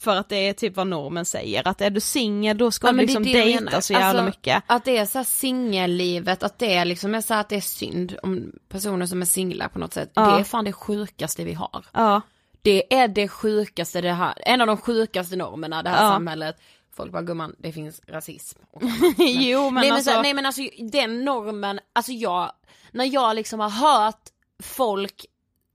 För 0.00 0.16
att 0.16 0.28
det 0.28 0.36
är 0.48 0.52
typ 0.52 0.76
vad 0.76 0.86
normen 0.86 1.24
säger, 1.24 1.68
att 1.68 1.80
är 1.80 1.90
du 1.90 2.00
singel 2.00 2.58
då 2.58 2.70
ska 2.70 2.86
Ja, 2.86 2.92
du 2.92 2.96
men 2.96 3.06
det 3.06 3.12
liksom 3.12 3.22
det 3.32 3.32
dejta 3.44 3.80
så 3.80 3.92
jävla 3.92 4.06
Alltså, 4.08 4.24
mycket. 4.24 4.62
Att 4.66 4.84
det 4.84 4.96
är 4.96 5.06
så 5.06 5.24
singellivet, 5.24 6.42
att 6.42 6.58
det 6.58 6.74
är 6.74 6.84
liksom 6.84 7.14
är 7.14 7.20
så 7.20 7.34
att 7.34 7.48
det 7.48 7.56
är 7.56 7.60
synd 7.60 8.16
om 8.22 8.52
personer 8.68 9.06
som 9.06 9.22
är 9.22 9.26
singlar 9.26 9.68
på 9.68 9.78
något 9.78 9.94
sätt. 9.94 10.10
Ja. 10.14 10.30
Det 10.30 10.40
är 10.40 10.44
fan 10.44 10.64
det 10.64 10.72
sjukaste 10.72 11.44
vi 11.44 11.54
har. 11.54 11.86
Ja. 11.92 12.20
Det 12.62 12.94
är 12.94 13.08
det 13.08 13.28
sjukaste 13.28 14.00
det 14.00 14.12
här, 14.12 14.34
en 14.36 14.60
av 14.60 14.66
de 14.66 14.76
sjukaste 14.76 15.36
normerna 15.36 15.82
det 15.82 15.90
här 15.90 16.04
Ja. 16.04 16.10
samhället. 16.10 16.56
Folk 16.96 17.12
bara 17.12 17.22
gumman, 17.22 17.54
det 17.58 17.72
finns 17.72 18.00
rasism. 18.06 18.58
Och 18.70 18.82
jo 19.18 19.70
men, 19.70 19.74
nej, 19.74 19.90
men 19.90 19.92
alltså, 19.92 20.10
så, 20.10 20.22
nej 20.22 20.34
men 20.34 20.46
alltså 20.46 20.62
den 20.92 21.24
normen, 21.24 21.80
alltså 21.92 22.12
jag, 22.12 22.52
när 22.92 23.04
jag 23.04 23.36
liksom 23.36 23.60
har 23.60 23.70
hört 23.70 24.22
folk, 24.62 25.24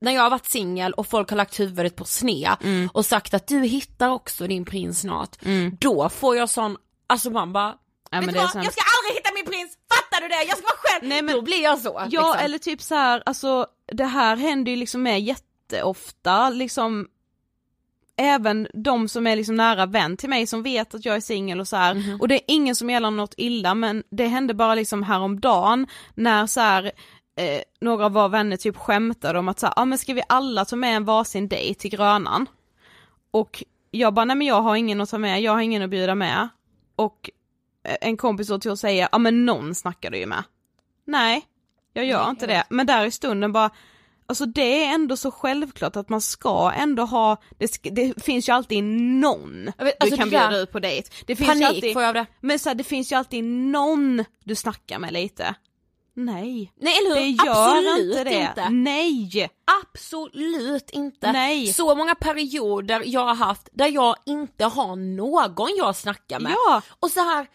när 0.04 0.12
jag 0.12 0.22
har 0.22 0.30
varit 0.30 0.46
singel 0.46 0.92
och 0.92 1.06
folk 1.06 1.30
har 1.30 1.36
lagt 1.36 1.60
huvudet 1.60 1.96
på 1.96 2.04
sned 2.04 2.56
Mm. 2.62 2.88
och 2.94 3.06
sagt 3.06 3.34
att 3.34 3.46
du 3.46 3.60
hittar 3.62 4.08
också 4.10 4.46
din 4.46 4.64
prins 4.64 5.00
snart, 5.00 5.36
då 5.80 6.08
får 6.08 6.36
jag 6.36 6.50
sån, 6.50 6.76
alltså 7.06 7.30
man 7.30 7.52
bara, 7.52 7.74
Ja, 8.10 8.20
vet 8.20 8.28
du 8.28 8.34
vad, 8.34 8.42
jag 8.44 8.50
ska 8.72 8.82
aldrig 8.98 9.14
hitta 9.16 9.30
min 9.34 9.44
prins, 9.46 9.72
fattar 9.94 10.20
du 10.22 10.28
det? 10.28 10.44
Jag 10.44 10.58
ska 10.58 10.66
vara 10.66 10.76
själv! 10.82 11.08
Nej, 11.08 11.22
men- 11.22 11.34
då 11.34 11.42
blir 11.42 11.62
jag 11.62 11.78
så. 11.78 12.02
Ja 12.10 12.26
liksom. 12.32 12.44
eller 12.44 12.58
typ 12.58 12.82
så 12.82 12.94
här, 12.94 13.22
alltså 13.26 13.66
det 13.92 14.04
här 14.04 14.36
händer 14.36 14.72
ju 14.72 14.76
liksom 14.78 15.02
med 15.02 15.20
jätteofta 15.20 16.50
liksom 16.50 17.06
Även 18.16 18.68
de 18.74 19.08
som 19.08 19.26
är 19.26 19.36
liksom 19.36 19.54
nära 19.54 19.86
vän 19.86 20.16
till 20.16 20.28
mig 20.28 20.46
som 20.46 20.62
vet 20.62 20.94
att 20.94 21.04
jag 21.04 21.16
är 21.16 21.20
singel 21.20 21.60
och 21.60 21.68
så 21.68 21.76
här. 21.76 21.94
Mhm. 21.94 22.20
och 22.20 22.28
det 22.28 22.34
är 22.34 22.40
ingen 22.46 22.76
som 22.76 22.90
gäller 22.90 23.10
något 23.10 23.34
illa 23.36 23.74
men 23.74 24.02
det 24.10 24.26
hände 24.26 24.54
bara 24.54 24.74
liksom 24.74 25.02
häromdagen 25.02 25.86
när 26.14 26.46
så 26.46 26.60
här, 26.60 26.92
eh, 27.36 27.62
några 27.80 28.04
av 28.04 28.12
våra 28.12 28.28
vänner 28.28 28.56
typ 28.56 28.76
skämtade 28.76 29.38
om 29.38 29.48
att 29.48 29.58
så 29.58 29.66
här, 29.66 29.74
ah, 29.76 29.84
men 29.84 29.98
ska 29.98 30.14
vi 30.14 30.22
alla 30.28 30.64
ta 30.64 30.76
med 30.76 30.96
en 30.96 31.04
varsin 31.04 31.48
dejt 31.48 31.80
till 31.80 31.90
Grönan? 31.90 32.46
Och 33.30 33.64
jag 33.90 34.14
bara, 34.14 34.24
nej 34.24 34.36
men 34.36 34.46
jag 34.46 34.62
har 34.62 34.76
ingen 34.76 35.00
att 35.00 35.10
ta 35.10 35.18
med, 35.18 35.42
jag 35.42 35.52
har 35.52 35.60
ingen 35.60 35.82
att 35.82 35.90
bjuda 35.90 36.14
med. 36.14 36.48
Och 36.96 37.30
eh, 37.84 37.96
en 38.00 38.16
kompis 38.16 38.48
då 38.48 38.58
till 38.58 38.70
att 38.70 38.78
säga, 38.78 39.08
ja 39.12 39.18
men 39.18 39.46
någon 39.46 39.74
snackar 39.74 40.10
du 40.10 40.18
ju 40.18 40.26
med. 40.26 40.44
Nej, 41.06 41.46
jag 41.92 42.04
gör 42.04 42.22
Nej, 42.22 42.30
inte 42.30 42.46
det. 42.46 42.64
Men 42.68 42.86
där 42.86 43.06
i 43.06 43.10
stunden 43.10 43.52
bara, 43.52 43.70
alltså 44.26 44.46
det 44.46 44.84
är 44.84 44.94
ändå 44.94 45.16
så 45.16 45.30
självklart 45.30 45.96
att 45.96 46.08
man 46.08 46.20
ska 46.20 46.72
ändå 46.76 47.04
ha, 47.04 47.42
det, 47.58 47.78
det 47.82 48.22
finns 48.22 48.48
ju 48.48 48.52
alltid 48.52 48.84
någon 48.84 49.64
vet, 49.64 49.76
du 49.78 49.92
alltså 50.00 50.16
kan 50.16 50.30
bjuda 50.30 50.56
ut 50.56 50.72
på 50.72 50.80
dejt. 50.80 51.10
Det 51.26 51.36
finns 51.36 51.48
Panik 51.48 51.64
alltid, 51.64 51.92
får 51.92 52.02
jag 52.02 52.08
av 52.08 52.14
det. 52.14 52.26
men 52.40 52.58
så 52.58 52.68
här, 52.68 52.74
det 52.74 52.84
finns 52.84 53.12
ju 53.12 53.16
alltid 53.16 53.44
någon 53.44 54.24
du 54.44 54.54
snackar 54.54 54.98
med 54.98 55.12
lite. 55.12 55.54
Nej, 56.16 56.72
Nej 56.76 56.94
eller 56.98 57.14
hur? 57.14 57.20
det 57.20 57.28
gör 57.44 57.76
Absolut 57.76 58.08
inte 58.10 58.24
det. 58.24 58.34
inte. 58.34 58.68
Nej! 58.70 59.50
Absolut 59.82 60.90
inte. 60.90 61.32
Nej. 61.32 61.66
Så 61.66 61.94
många 61.94 62.14
perioder 62.14 63.02
jag 63.06 63.20
har 63.26 63.34
haft 63.34 63.68
där 63.72 63.86
jag 63.88 64.16
inte 64.26 64.64
har 64.64 64.96
någon 64.96 65.76
jag 65.76 65.96
snackar 65.96 66.40
med. 66.40 66.52
Ja. 66.52 66.82
Och 67.00 67.10
så 67.10 67.20
här, 67.20 67.46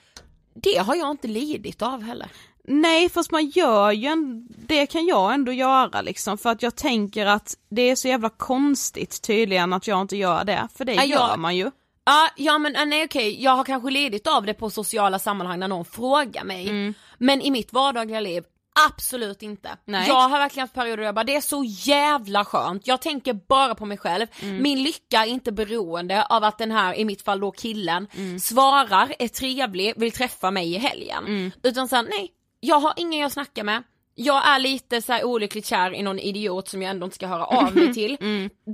det 0.54 0.78
har 0.78 0.96
jag 0.96 1.12
inte 1.12 1.28
lidit 1.28 1.82
av 1.82 2.02
heller. 2.02 2.28
Nej 2.64 3.10
fast 3.10 3.32
man 3.32 3.46
gör 3.50 3.92
ju 3.92 4.08
en, 4.08 4.48
det 4.68 4.86
kan 4.86 5.06
jag 5.06 5.34
ändå 5.34 5.52
göra 5.52 6.02
liksom 6.02 6.38
för 6.38 6.50
att 6.50 6.64
jag 6.64 6.76
tänker 6.76 7.26
att 7.26 7.56
det 7.70 7.82
är 7.82 7.96
så 7.96 8.08
jävla 8.08 8.30
konstigt 8.30 9.22
tydligen 9.22 9.74
att 9.74 9.88
jag 9.88 10.02
inte 10.02 10.18
gör 10.18 10.44
det, 10.44 10.68
för 10.76 10.86
det 10.86 10.94
Ja, 10.94 11.04
gör 11.04 11.18
jag- 11.30 11.40
man 11.40 11.56
ju. 11.58 11.72
Ja, 12.06 12.30
ja 12.38 12.58
men 12.58 12.90
nej 12.90 13.04
okej, 13.04 13.44
jag 13.44 13.52
har 13.56 13.64
kanske 13.64 13.90
lidit 13.90 14.28
av 14.28 14.46
det 14.46 14.54
på 14.54 14.70
sociala 14.70 15.20
sammanhang 15.20 15.60
när 15.60 15.68
någon 15.68 15.86
frågar 15.86 16.44
mig. 16.44 16.94
Men 17.20 17.42
i 17.42 17.52
mitt 17.52 17.74
vardagliga 17.74 18.20
liv, 18.20 18.44
absolut 18.88 19.42
inte. 19.42 19.70
Nej. 19.86 20.08
Jag 20.08 20.30
har 20.30 20.40
verkligen 20.40 20.64
haft 20.64 20.74
perioder 20.74 20.98
där 20.98 21.04
jag 21.04 21.16
bara, 21.16 21.24
det 21.24 21.36
är 21.36 21.42
så 21.42 21.64
jävla 21.68 22.46
skönt, 22.46 22.88
jag 22.88 23.02
tänker 23.02 23.34
bara 23.34 23.76
på 23.76 23.86
mig 23.86 23.98
själv. 23.98 24.28
Min 24.62 24.84
lycka 24.84 25.26
är 25.26 25.30
inte 25.30 25.52
beroende 25.52 26.26
av 26.26 26.44
att 26.44 26.58
den 26.58 26.72
här, 26.72 26.94
i 26.94 27.06
mitt 27.06 27.22
fall 27.22 27.40
då 27.40 27.52
killen, 27.52 28.08
svarar, 28.40 29.14
är 29.20 29.28
trevlig, 29.28 29.94
vill 29.98 30.12
träffa 30.12 30.52
mig 30.52 30.74
i 30.76 30.78
helgen. 30.78 31.52
Utan 31.64 31.88
såhär, 31.88 32.04
nej, 32.04 32.32
jag 32.60 32.80
har 32.80 32.94
ingen 32.98 33.20
jag 33.20 33.32
snackar 33.32 33.64
med. 33.64 33.84
Jag 34.16 34.48
är 34.48 34.60
lite 34.60 35.02
så 35.02 35.14
här 35.14 35.24
olyckligt 35.24 35.66
kär 35.66 35.94
i 35.94 36.02
någon 36.04 36.20
idiot 36.20 36.68
som 36.68 36.82
jag 36.82 36.90
ändå 36.92 37.06
inte 37.06 37.16
ska 37.16 37.28
höra 37.28 37.46
av 37.46 37.76
mig 37.76 37.94
till. 37.94 38.18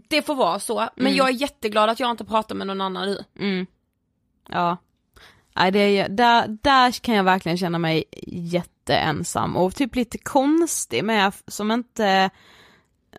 Det 0.10 0.22
får 0.22 0.36
vara 0.36 0.60
så, 0.60 0.90
men 0.96 1.16
jag 1.16 1.28
är 1.30 1.34
jätteglad 1.34 1.90
att 1.90 2.00
jag 2.00 2.12
inte 2.12 2.26
pratar 2.26 2.56
med 2.56 2.68
någon 2.68 2.82
annan 2.82 3.06
nu. 3.08 3.24
Ja. 4.50 4.78
Nej 5.56 5.72
det 5.72 5.80
är, 5.80 6.10
där, 6.10 6.58
där 6.62 6.92
kan 6.92 7.16
jag 7.16 7.24
verkligen 7.24 7.58
känna 7.58 7.80
mig 7.80 8.04
jätteensam 8.28 9.58
och 9.58 9.76
typ 9.76 9.96
lite 9.96 10.18
konstig 10.18 11.04
med, 11.04 11.34
som 11.48 11.72
inte, 11.72 12.30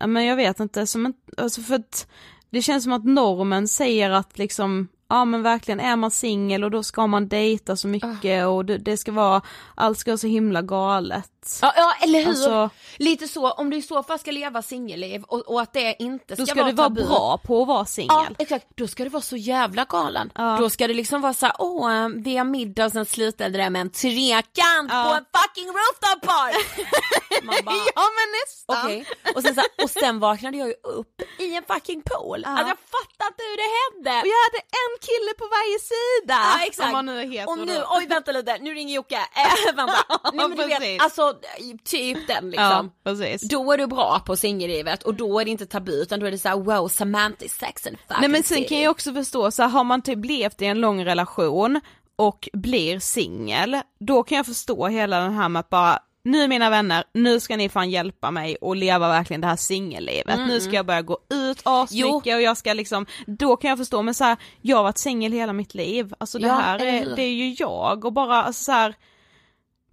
ja 0.00 0.06
men 0.06 0.24
jag 0.24 0.36
vet 0.36 0.60
inte, 0.60 0.86
som 0.86 1.06
inte, 1.06 1.42
alltså 1.42 1.60
för 1.60 1.74
att 1.74 2.06
det 2.50 2.62
känns 2.62 2.84
som 2.84 2.92
att 2.92 3.04
normen 3.04 3.68
säger 3.68 4.10
att 4.10 4.38
liksom 4.38 4.88
ja 5.08 5.24
men 5.24 5.42
verkligen 5.42 5.80
är 5.80 5.96
man 5.96 6.10
singel 6.10 6.64
och 6.64 6.70
då 6.70 6.82
ska 6.82 7.06
man 7.06 7.28
dejta 7.28 7.76
så 7.76 7.88
mycket 7.88 8.44
Ah. 8.44 8.48
och 8.48 8.64
det, 8.64 8.78
det 8.78 8.96
ska 8.96 9.12
vara, 9.12 9.42
allt 9.74 9.98
ska 9.98 10.10
vara 10.10 10.18
så 10.18 10.26
himla 10.26 10.62
galet. 10.62 11.30
Ja, 11.62 11.72
ja 11.76 11.94
eller 12.02 12.18
hur! 12.22 12.28
Alltså- 12.28 12.70
Lite 12.98 13.28
så, 13.28 13.50
om 13.50 13.70
du 13.70 13.76
i 13.76 13.82
så 13.82 14.02
fall 14.02 14.18
ska 14.18 14.30
leva 14.30 14.62
singelliv 14.62 15.22
och, 15.22 15.38
och 15.40 15.60
att 15.60 15.72
det 15.72 15.96
inte 15.98 16.34
ska, 16.36 16.42
Då 16.42 16.46
ska 16.46 16.54
vara 16.54 16.66
du 16.70 16.72
vara 16.76 16.88
tabu. 16.88 17.04
bra 17.04 17.38
på 17.44 17.62
att 17.62 17.68
vara 17.68 17.78
Ja 17.78 17.84
singel. 17.84 18.36
exakt, 18.38 18.66
då 18.74 18.88
ska 18.88 19.04
du 19.04 19.10
vara 19.10 19.22
så 19.22 19.36
jävla 19.36 19.84
galen. 19.84 20.32
Ja. 20.34 20.56
Då 20.60 20.70
ska 20.70 20.86
det 20.88 20.94
liksom 20.94 21.20
vara 21.20 21.34
såhär, 21.34 21.54
åh 21.58 21.94
eh, 22.02 22.08
vi 22.08 22.36
har 22.36 22.44
middag 22.44 22.84
och 22.86 22.92
sen 22.92 23.06
slutade 23.06 23.58
det 23.58 23.70
med 23.70 23.80
en 23.80 23.90
trekant 23.90 24.90
Ja. 24.92 25.04
på 25.08 25.14
en 25.14 25.24
fucking 25.42 25.68
rooftop! 25.68 26.26
Man 27.42 27.54
bara, 27.64 27.76
ja 27.94 28.02
men 28.18 28.28
nästan! 28.40 28.86
Okej, 28.86 29.06
och 29.34 29.42
sen, 29.42 29.54
så 29.54 29.60
här, 29.60 29.84
och 29.84 29.90
sen 29.90 30.18
vaknade 30.20 30.56
jag 30.56 30.68
ju 30.68 30.74
upp 30.82 31.22
i 31.38 31.54
en 31.56 31.62
fucking 31.68 32.02
pool. 32.02 32.40
Ja. 32.44 32.50
Alltså 32.50 32.68
jag 32.68 32.78
fattar 32.78 33.26
inte 33.26 33.42
hur 33.50 33.56
det 33.62 33.70
hände. 33.82 34.10
Och 34.20 34.26
jag 34.34 34.40
hade 34.46 34.60
en 34.82 34.92
kille 35.08 35.32
på 35.38 35.44
varje 35.56 35.78
sida! 35.92 36.38
Ja 36.58 36.66
exakt. 36.66 36.76
Som 36.88 36.92
var 36.92 37.02
nu 37.02 37.30
heter 37.32 37.48
och 37.50 37.58
nu, 37.58 37.74
då. 37.74 37.86
oj 37.96 38.06
vänta 38.06 38.32
lite, 38.32 38.58
nu 38.58 38.74
ringer 38.74 38.94
Jocke. 38.94 39.16
Äh, 39.36 39.74
vänta. 39.76 39.94
Nej, 40.32 40.48
men 40.48 40.56
du 40.58 40.66
vet, 40.66 41.02
alltså 41.02 41.35
typ 41.84 42.28
den 42.28 42.50
liksom. 42.50 42.90
Ja, 43.04 43.10
precis. 43.10 43.48
Då 43.48 43.72
är 43.72 43.78
du 43.78 43.86
bra 43.86 44.22
på 44.26 44.36
singellivet 44.36 45.02
och 45.02 45.14
då 45.14 45.40
är 45.40 45.44
det 45.44 45.50
inte 45.50 45.66
tabu 45.66 45.92
utan 45.92 46.20
då 46.20 46.26
är 46.26 46.30
det 46.30 46.38
såhär 46.38 46.56
wow, 46.56 46.88
semantic 46.88 47.52
sex 47.52 47.86
and 47.86 47.96
fucking 47.98 48.16
Nej 48.20 48.28
men 48.28 48.42
sen 48.42 48.64
kan 48.64 48.80
jag 48.80 48.90
också 48.90 49.12
förstå, 49.12 49.50
så 49.50 49.62
här, 49.62 49.68
har 49.68 49.84
man 49.84 50.02
typ 50.02 50.24
levt 50.24 50.62
i 50.62 50.66
en 50.66 50.80
lång 50.80 51.04
relation 51.04 51.80
och 52.16 52.48
blir 52.52 52.98
singel, 52.98 53.80
då 54.00 54.22
kan 54.22 54.36
jag 54.36 54.46
förstå 54.46 54.86
hela 54.86 55.20
den 55.20 55.32
här 55.32 55.48
med 55.48 55.60
att 55.60 55.70
bara 55.70 55.98
nu 56.24 56.48
mina 56.48 56.70
vänner, 56.70 57.04
nu 57.12 57.40
ska 57.40 57.56
ni 57.56 57.68
fan 57.68 57.90
hjälpa 57.90 58.30
mig 58.30 58.56
och 58.56 58.76
leva 58.76 59.08
verkligen 59.08 59.40
det 59.40 59.46
här 59.46 59.56
singellivet. 59.56 60.38
Nu 60.38 60.60
ska 60.60 60.72
jag 60.72 60.86
börja 60.86 61.02
gå 61.02 61.18
ut 61.30 61.60
asmycket 61.64 62.34
och 62.34 62.42
jag 62.42 62.56
ska 62.56 62.72
liksom, 62.72 63.06
då 63.26 63.56
kan 63.56 63.68
jag 63.68 63.78
förstå 63.78 64.02
men 64.02 64.14
så 64.14 64.24
här, 64.24 64.36
jag 64.60 64.76
har 64.76 64.84
varit 64.84 64.98
singel 64.98 65.32
hela 65.32 65.52
mitt 65.52 65.74
liv, 65.74 66.14
alltså 66.18 66.38
det 66.38 66.46
Ja, 66.46 66.54
här 66.54 66.78
är, 66.78 67.16
det 67.16 67.22
är 67.22 67.32
ju 67.32 67.54
jag 67.58 68.04
och 68.04 68.12
bara 68.12 68.42
alltså 68.42 68.64
så 68.64 68.72
här, 68.72 68.94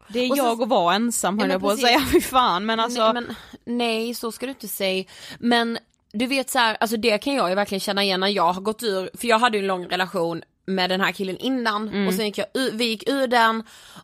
det 0.08 0.20
är 0.20 0.32
Och 0.32 0.38
så- 0.38 0.44
jag 0.44 0.62
att 0.62 0.70
vara 0.70 0.96
ensam 0.96 1.40
höll 1.40 1.50
Ja, 1.50 1.54
jag 1.54 1.62
på 1.62 1.70
att 1.70 1.80
säga, 1.80 2.02
fy 2.12 2.22
fan 2.22 2.66
men 2.66 2.80
alltså. 2.80 3.04
nej, 3.14 3.14
men, 3.14 3.36
nej 3.66 4.14
så 4.14 4.32
ska 4.32 4.46
du 4.46 4.50
inte 4.50 4.68
säga. 4.68 5.04
Men 5.40 5.78
du 6.14 6.26
vet 6.26 6.50
så 6.50 6.60
här, 6.60 6.78
alltså 6.80 6.98
det 6.98 7.18
kan 7.18 7.34
jag 7.34 7.50
ju 7.50 7.56
verkligen 7.56 7.80
känna 7.80 8.04
igen 8.04 8.20
när 8.20 8.28
jag 8.28 8.54
har 8.54 8.62
gått 8.62 8.84
ur, 8.84 9.10
för 9.18 9.28
jag 9.28 9.40
hade 9.40 9.58
ju 9.58 9.62
en 9.62 9.68
lång 9.68 9.86
relation 9.88 10.42
med 10.66 10.90
den 10.90 11.02
här 11.02 11.12
killen 11.12 11.38
innan 11.38 11.88
Mm. 11.88 12.08
och 12.08 12.14
sen 12.14 12.26
gick 12.26 12.38
jag 12.38 12.48
ur, 12.54 12.72
vi 12.72 12.86
gick 12.86 13.10
ur 13.10 13.28
den 13.28 13.64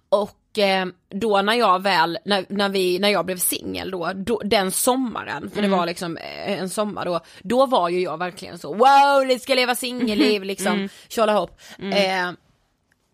och 0.10 0.58
eh, 0.60 0.86
då 1.10 1.42
när 1.42 1.54
jag 1.54 1.82
väl, 1.84 2.18
när, 2.26 2.46
när 2.50 2.70
vi, 2.70 3.00
när 3.00 3.10
jag 3.10 3.26
blev 3.26 3.38
singel 3.38 3.92
då, 3.92 4.12
då, 4.16 4.42
den 4.46 4.72
sommaren, 4.72 5.50
för 5.52 5.60
Mm. 5.60 5.72
det 5.72 5.78
var 5.78 5.86
liksom 5.86 6.18
eh, 6.18 6.60
en 6.60 6.70
sommar 6.70 7.06
då, 7.06 7.20
då 7.42 7.66
var 7.66 7.90
ju 7.90 8.02
jag 8.02 8.18
verkligen 8.18 8.60
så 8.60 8.74
wow, 8.74 9.28
det 9.28 9.40
ska 9.40 9.56
leva 9.56 9.76
singelliv 9.76 10.44
liksom, 10.54 10.74
Mm. 10.74 10.90
tjolahopp. 11.10 11.60
Eh, 11.80 12.32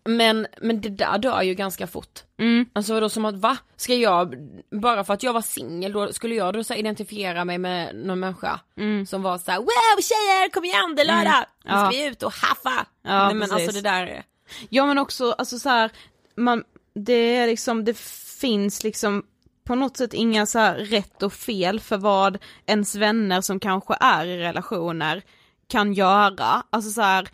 men, 0.06 0.46
men 0.60 0.80
det 0.80 0.88
där 0.88 1.18
dör 1.18 1.42
ju 1.42 1.54
ganska 1.54 1.86
fort. 1.86 2.22
Mm. 2.38 2.66
Alltså 2.72 2.94
vadå 2.94 3.08
som 3.08 3.24
att 3.24 3.34
va? 3.34 3.56
Ska 3.76 3.94
jag, 3.94 4.34
bara 4.70 5.04
för 5.04 5.14
att 5.14 5.22
jag 5.22 5.32
var 5.32 5.42
singel 5.42 5.92
då 5.92 6.12
skulle 6.12 6.34
jag 6.34 6.54
då 6.54 6.64
så 6.64 6.74
identifiera 6.74 7.44
mig 7.44 7.58
med 7.58 7.96
någon 7.96 8.20
människa 8.20 8.60
som 9.08 9.22
var 9.22 9.38
så 9.38 9.50
här: 9.50 9.58
wow 9.58 10.02
tjejer 10.02 10.50
kom 10.50 10.64
igen 10.64 10.94
det 10.96 11.02
är 11.02 11.06
lördag, 11.06 11.44
nu 11.64 11.70
ska 11.70 11.72
Mm. 11.78 11.84
Ja. 11.84 11.90
vi 11.90 12.06
ut 12.06 12.22
och 12.22 12.32
haffa. 12.32 12.86
Ja, 13.02 13.24
Nej 13.26 13.34
men 13.34 13.48
precis. 13.48 13.68
alltså 13.68 13.82
det 13.82 13.90
där, 13.90 14.22
Ja 14.68 14.86
men 14.86 14.98
också, 14.98 15.32
alltså 15.32 15.58
så 15.58 15.68
här, 15.68 15.90
man, 16.36 16.64
det 16.94 17.36
är 17.36 17.46
liksom, 17.46 17.84
det 17.84 17.98
finns 18.40 18.84
liksom 18.84 19.22
på 19.66 19.74
något 19.74 19.96
sätt 19.96 20.14
inga 20.14 20.46
så 20.46 20.58
rätt 20.78 21.22
och 21.22 21.32
fel 21.32 21.80
för 21.80 21.96
vad 21.96 22.38
ens 22.66 22.94
vänner 22.94 23.40
som 23.40 23.60
kanske 23.60 23.96
är 24.00 24.26
i 24.26 24.38
relationer 24.38 25.22
kan 25.68 25.92
göra. 25.92 26.62
Alltså 26.70 26.90
så 26.90 27.00
här, 27.00 27.28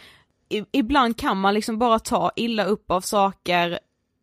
ibland 0.73 1.17
kan 1.17 1.41
man 1.41 1.55
liksom 1.55 1.79
bara 1.79 1.99
ta 1.99 2.31
illa 2.37 2.65
upp 2.65 2.91
av 2.91 3.01
saker 3.01 3.79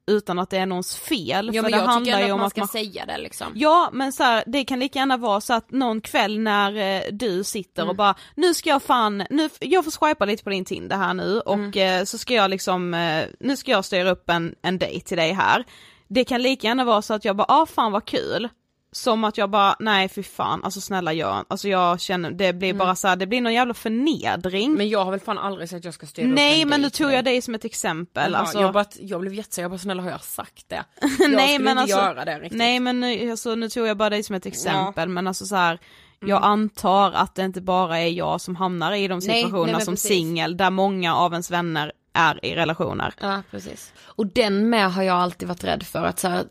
utan 0.09 0.39
att 0.39 0.49
det 0.49 0.57
är 0.57 0.65
någons 0.65 0.95
fel. 0.95 1.49
ja 1.53 1.53
för 1.53 1.61
men 1.61 1.71
det 1.71 1.77
jag 1.77 1.85
handlar 1.85 2.17
tycker 2.17 2.27
ju 2.27 2.31
om 2.31 2.35
att 2.35 2.39
man 2.39 2.45
att 2.45 2.51
ska 2.51 2.61
man 2.61 2.67
säga 2.67 3.05
det 3.05 3.17
liksom. 3.17 3.47
Ja 3.55 3.89
men 3.93 4.13
så 4.13 4.23
här, 4.23 4.43
det 4.47 4.63
kan 4.63 4.79
lika 4.79 4.99
gärna 4.99 5.17
vara 5.17 5.41
så 5.41 5.53
att 5.53 5.71
någon 5.71 6.01
kväll 6.01 6.39
när 6.39 6.75
eh, 6.75 7.01
du 7.11 7.43
sitter 7.43 7.89
och 7.89 7.95
bara 7.95 8.15
nu 8.35 8.53
ska 8.53 8.69
jag 8.69 8.83
fan, 8.83 9.23
nu, 9.29 9.49
jag 9.59 9.83
får 9.83 9.91
swipa 9.91 10.25
lite 10.25 10.43
på 10.43 10.49
din 10.49 10.65
Tinder 10.65 10.97
här 10.97 11.13
nu 11.13 11.39
och 11.39 11.77
eh, 11.77 12.03
så 12.03 12.17
ska 12.17 12.33
jag 12.33 12.49
liksom, 12.49 12.93
eh, 12.93 13.25
nu 13.39 13.57
ska 13.57 13.71
jag 13.71 13.85
styra 13.85 14.11
upp 14.11 14.29
en, 14.29 14.55
en 14.61 14.77
dejt 14.77 15.07
till 15.07 15.17
dig 15.17 15.31
här. 15.33 15.63
Det 16.07 16.23
kan 16.23 16.41
lika 16.41 16.67
gärna 16.67 16.83
vara 16.83 17.01
så 17.01 17.13
att 17.13 17.25
jag 17.25 17.35
bara, 17.35 17.45
ah 17.47 17.65
fan 17.65 17.91
vad 17.91 18.05
kul. 18.05 18.49
Som 18.91 19.23
att 19.23 19.37
jag 19.37 19.49
bara, 19.49 19.75
nej 19.79 20.09
fy 20.09 20.23
fan, 20.23 20.63
alltså 20.63 20.81
snälla 20.81 21.13
gör, 21.13 21.43
alltså 21.47 21.67
jag 21.67 21.99
känner, 22.01 22.31
det 22.31 22.53
blir 22.53 22.73
bara 22.73 22.95
så 22.95 23.07
här, 23.07 23.15
det 23.15 23.27
blir 23.27 23.41
någon 23.41 23.53
jävla 23.53 23.73
förnedring. 23.73 24.73
Men 24.73 24.89
jag 24.89 25.05
har 25.05 25.11
väl 25.11 25.19
fan 25.19 25.37
aldrig 25.37 25.69
sagt 25.69 25.77
att 25.77 25.85
jag 25.85 25.93
ska 25.93 26.05
styra 26.07 26.27
nej 26.27 26.61
en 26.61 26.69
men 26.69 26.81
nu 26.81 26.89
tog 26.89 27.11
jag 27.11 27.25
dig. 27.25 27.41
som 27.41 27.55
ett 27.55 27.65
exempel. 27.65 28.31
Jaha, 28.31 28.41
alltså, 28.41 28.61
jag, 28.61 28.73
bara, 28.73 28.85
jag 28.99 29.21
blev 29.21 29.33
jättesåhär, 29.33 29.63
jag 29.63 29.71
bara 29.71 29.77
snälla 29.77 30.03
har 30.03 30.09
jag 30.09 30.23
sagt 30.23 30.69
det? 30.69 30.83
Jag 31.19 31.31
nej 31.31 31.59
men 31.59 31.71
inte 31.71 31.81
alltså, 31.81 31.97
göra 31.97 32.25
det 32.25 32.39
riktigt. 32.39 32.57
nej 32.57 32.79
men 32.79 32.99
nu, 32.99 33.31
alltså, 33.31 33.55
nu 33.55 33.69
tog 33.69 33.87
jag 33.87 33.97
bara 33.97 34.09
dig 34.09 34.23
som 34.23 34.35
ett 34.35 34.45
exempel 34.45 35.09
men 35.09 35.27
alltså 35.27 35.45
så 35.45 35.55
här, 35.55 35.79
jag 36.25 36.43
antar 36.43 37.11
att 37.11 37.35
det 37.35 37.45
inte 37.45 37.61
bara 37.61 37.99
är 37.99 38.07
jag 38.07 38.41
som 38.41 38.55
hamnar 38.55 38.91
i 38.93 39.07
de 39.07 39.13
Mm. 39.19 39.27
nej, 39.27 39.43
situationerna 39.43 39.77
men 39.77 39.85
som 39.85 39.97
singel 39.97 40.57
där 40.57 40.69
många 40.69 41.15
av 41.15 41.31
ens 41.33 41.51
vänner 41.51 41.91
är 42.13 42.45
i 42.45 42.55
relationer. 42.55 43.13
Ja 43.21 43.41
precis. 43.51 43.93
Och 44.03 44.27
den 44.27 44.69
med 44.69 44.93
har 44.93 45.03
jag 45.03 45.17
alltid 45.17 45.47
varit 45.47 45.63
rädd 45.63 45.83
för 45.83 46.03
att 46.05 46.19
så 46.19 46.27
här, 46.27 46.43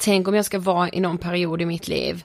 tänk 0.00 0.28
om 0.28 0.34
jag 0.34 0.44
ska 0.44 0.58
vara 0.58 0.90
i 0.90 1.00
någon 1.00 1.18
period 1.18 1.62
i 1.62 1.66
mitt 1.66 1.88
liv 1.88 2.24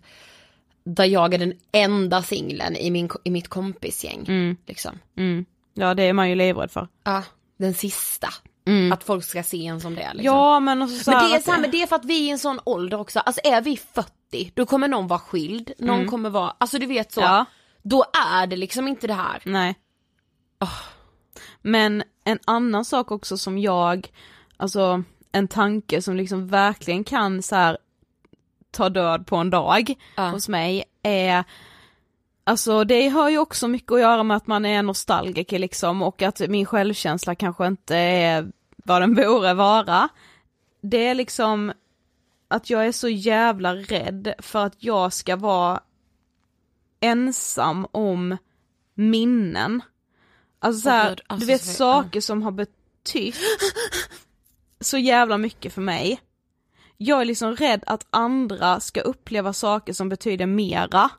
där 0.83 1.05
jag 1.05 1.33
är 1.33 1.37
den 1.37 1.53
enda 1.71 2.23
singeln 2.23 2.75
i, 2.75 2.91
min, 2.91 3.09
i 3.23 3.31
mitt 3.31 3.47
kompisgäng. 3.47 4.57
Liksom. 4.65 4.99
Mm. 5.17 5.45
Ja 5.73 5.93
det 5.93 6.03
är 6.03 6.13
man 6.13 6.29
ju 6.29 6.35
livrädd 6.35 6.71
för. 6.71 6.87
Ja, 7.03 7.23
den 7.57 7.73
sista. 7.73 8.27
Att 8.93 9.03
folk 9.03 9.23
ska 9.23 9.43
se 9.43 9.67
en 9.67 9.81
som 9.81 9.95
det. 9.95 10.13
Liksom. 10.13 10.25
Ja 10.25 10.59
men 10.59 10.81
alltså 10.81 11.03
så 11.03 11.11
men 11.11 11.29
det 11.29 11.35
är, 11.35 11.39
så 11.39 11.51
här, 11.51 11.61
men 11.61 11.71
det 11.71 11.81
är 11.81 11.87
för 11.87 11.95
att 11.95 12.05
vi 12.05 12.23
är 12.23 12.27
i 12.27 12.29
en 12.29 12.39
sån 12.39 12.59
ålder 12.63 12.99
också, 12.99 13.19
alltså 13.19 13.41
är 13.43 13.61
vi 13.61 13.77
40 13.77 14.51
då 14.53 14.65
kommer 14.65 14.87
någon 14.87 15.07
vara 15.07 15.19
skild, 15.19 15.71
någon 15.77 16.07
kommer 16.07 16.29
vara, 16.29 16.55
alltså 16.57 16.79
du 16.79 16.85
vet 16.85 17.11
så. 17.11 17.21
Ja. 17.21 17.45
Då 17.81 18.05
är 18.33 18.47
det 18.47 18.55
liksom 18.55 18.87
inte 18.87 19.07
det 19.07 19.13
här. 19.13 19.41
Nej. 19.45 19.75
Men 21.61 22.03
en 22.23 22.39
annan 22.45 22.85
sak 22.85 23.11
också 23.11 23.37
som 23.37 23.57
jag, 23.57 24.11
alltså 24.57 25.03
en 25.35 25.47
tanke 25.47 26.01
som 26.01 26.15
liksom 26.15 26.47
verkligen 26.47 27.03
kan 27.03 27.41
så 27.41 27.55
här 27.55 27.77
ta 28.71 28.89
död 28.89 29.27
på 29.27 29.35
en 29.35 29.49
dag 29.49 29.93
Ja. 30.15 30.29
hos 30.29 30.49
mig 30.49 30.83
är 31.03 31.43
Alltså 32.47 32.83
det 32.83 33.09
har 33.09 33.29
ju 33.29 33.37
också 33.37 33.67
mycket 33.67 33.91
att 33.91 33.99
göra 33.99 34.23
med 34.23 34.37
att 34.37 34.47
man 34.47 34.65
är 34.65 34.83
nostalgiker 34.83 35.59
liksom 35.59 36.01
och 36.01 36.21
att 36.21 36.39
min 36.49 36.65
självkänsla 36.65 37.35
kanske 37.35 37.67
inte 37.67 37.95
är 37.97 38.51
vad 38.77 39.01
den 39.01 39.15
borde 39.15 39.53
vara. 39.53 40.09
Det 40.81 41.07
är 41.07 41.15
liksom 41.15 41.73
att 42.47 42.69
jag 42.69 42.87
är 42.87 42.91
så 42.91 43.09
jävla 43.09 43.75
rädd 43.75 44.33
för 44.39 44.65
att 44.65 44.75
jag 44.83 45.13
ska 45.13 45.35
vara 45.35 45.79
ensam 46.99 47.87
om 47.91 48.37
minnen. 48.93 49.81
Alltså 50.59 50.81
så 50.81 50.89
Åh, 50.89 50.93
här, 50.95 51.09
Gud, 51.09 51.21
alltså, 51.27 51.45
du 51.47 51.53
vet 51.53 51.61
Sofie, 51.61 51.75
saker 51.75 52.21
som 52.21 52.41
har 52.41 52.51
betytt 52.51 53.35
så 54.85 54.97
jävla 54.97 55.37
mycket 55.37 55.73
för 55.73 55.81
mig. 55.81 56.19
Jag 56.97 57.21
är 57.21 57.25
liksom 57.25 57.55
rädd 57.55 57.83
att 57.87 58.07
andra 58.09 58.79
ska 58.79 59.01
uppleva 59.01 59.53
saker 59.53 59.93
som 59.93 60.09
betyder 60.09 60.45
mera. 60.45 61.09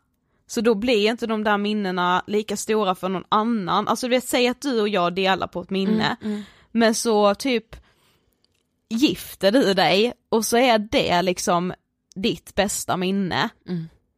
Så 0.46 0.60
då 0.60 0.74
blir 0.74 1.10
inte 1.10 1.26
de 1.26 1.44
där 1.44 1.58
minnena 1.58 2.22
lika 2.26 2.56
stora 2.56 2.94
för 2.94 3.08
någon 3.08 3.24
annan. 3.28 3.88
Alltså 3.88 4.06
du 4.06 4.10
vet, 4.10 4.28
säg 4.28 4.48
att 4.48 4.60
du 4.60 4.80
och 4.80 4.88
jag 4.88 5.14
delar 5.14 5.46
på 5.46 5.60
ett 5.60 5.70
minne. 5.70 6.16
Men 6.72 6.94
så 6.94 7.34
typ 7.34 7.76
gifter 8.88 9.52
du 9.52 9.74
dig 9.74 10.12
och 10.28 10.44
så 10.44 10.56
är 10.56 10.78
det 10.78 11.22
liksom 11.22 11.72
ditt 12.14 12.54
bästa 12.54 12.96
minne. 12.96 13.48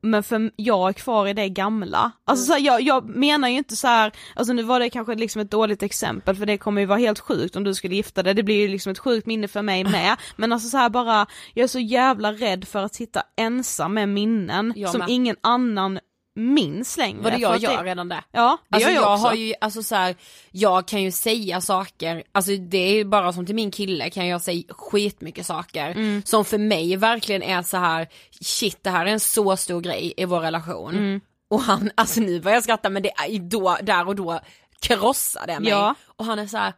Men 0.01 0.23
för 0.23 0.51
jag 0.57 0.89
är 0.89 0.93
kvar 0.93 1.27
i 1.27 1.33
det 1.35 1.49
gamla. 1.49 2.13
Alltså 2.25 2.45
så 2.47 2.53
här, 2.53 2.61
jag, 2.61 2.81
jag 2.81 3.09
menar 3.09 3.49
ju 3.49 3.57
inte 3.57 3.77
så 3.77 3.87
här, 3.87 4.13
alltså 4.35 4.53
nu 4.53 4.63
var 4.63 4.81
det 4.81 4.91
kanske 4.91 5.15
liksom 5.15 5.41
ett 5.43 5.51
dåligt 5.51 5.83
exempel 5.83 6.37
för 6.37 6.47
det 6.47 6.59
kommer 6.59 6.81
ju 6.81 6.87
vara 6.87 6.99
helt 6.99 7.19
sjukt 7.21 7.57
om 7.57 7.65
du 7.65 7.75
skulle 7.75 7.95
gifta 7.95 8.23
dig, 8.23 8.35
det 8.35 8.43
blir 8.43 8.61
ju 8.61 8.69
liksom 8.69 8.93
ett 8.93 8.99
sjukt 8.99 9.27
minne 9.27 9.49
för 9.49 9.63
mig 9.63 9.85
med. 9.85 10.17
Men 10.37 10.53
alltså 10.53 10.69
så 10.69 10.77
här 10.77 10.91
bara, 10.91 11.27
jag 11.55 11.65
är 11.65 11.69
så 11.69 11.79
jävla 11.79 12.33
rädd 12.33 12.65
för 12.69 12.83
att 12.83 12.95
sitta 12.95 13.23
ensam 13.37 13.95
med 13.95 14.09
minnen 14.09 14.73
Jag 14.77 14.91
som 14.91 14.99
med. 14.99 15.09
ingen 15.11 15.37
annan 15.41 15.99
minns 16.39 16.97
längre. 16.97 17.23
Vad 17.23 17.33
det 17.33 17.39
jag 17.39 17.59
gör 17.59 17.85
redan 17.85 18.09
det. 18.09 18.25
Ja, 18.33 18.59
det 18.69 18.77
Alltså 18.77 18.91
gör 18.91 18.95
jag, 18.97 19.05
jag, 19.05 19.15
också. 19.15 19.27
har 19.27 19.35
ju, 19.35 19.55
alltså 19.61 19.83
så 19.83 19.95
här, 19.95 20.17
jag 20.51 20.87
kan 20.89 21.03
ju 21.03 21.11
säga 21.13 21.61
saker, 21.61 22.23
alltså 22.33 22.57
det 22.57 22.79
är 22.79 22.93
ju 22.95 23.05
bara 23.05 23.33
som 23.33 23.47
till 23.47 23.55
min 23.55 23.71
kille 23.71 24.11
kan 24.11 24.27
jag 24.27 24.43
säga 24.43 24.63
skitmycket 24.69 25.47
saker 25.47 25.91
Mm. 25.91 26.23
som 26.25 26.45
för 26.45 26.59
mig 26.59 26.97
verkligen 26.97 27.43
är 27.43 27.63
så 27.63 27.77
här 27.77 28.09
shit 28.41 28.79
det 28.85 28.91
här 28.91 29.07
är 29.07 29.11
en 29.11 29.21
så 29.21 29.57
stor 29.57 29.81
grej 29.81 30.15
i 30.17 30.25
vår 30.25 30.41
relation. 30.41 30.91
Mm. 30.97 31.21
Och 31.51 31.61
han, 31.61 31.91
alltså 31.95 32.21
nu 32.21 32.41
börjar 32.41 32.57
jag 32.57 32.63
skratta 32.63 32.91
men 32.91 33.03
det 33.03 33.11
är 33.11 33.39
då, 33.39 33.79
där 33.83 34.09
och 34.09 34.17
då 34.17 34.41
krossar 34.81 35.47
det 35.47 35.61
mig. 35.61 35.71
Ja. 35.71 35.95
Och 36.07 36.25
han 36.25 36.39
är 36.39 36.47
så 36.47 36.57
här. 36.57 36.73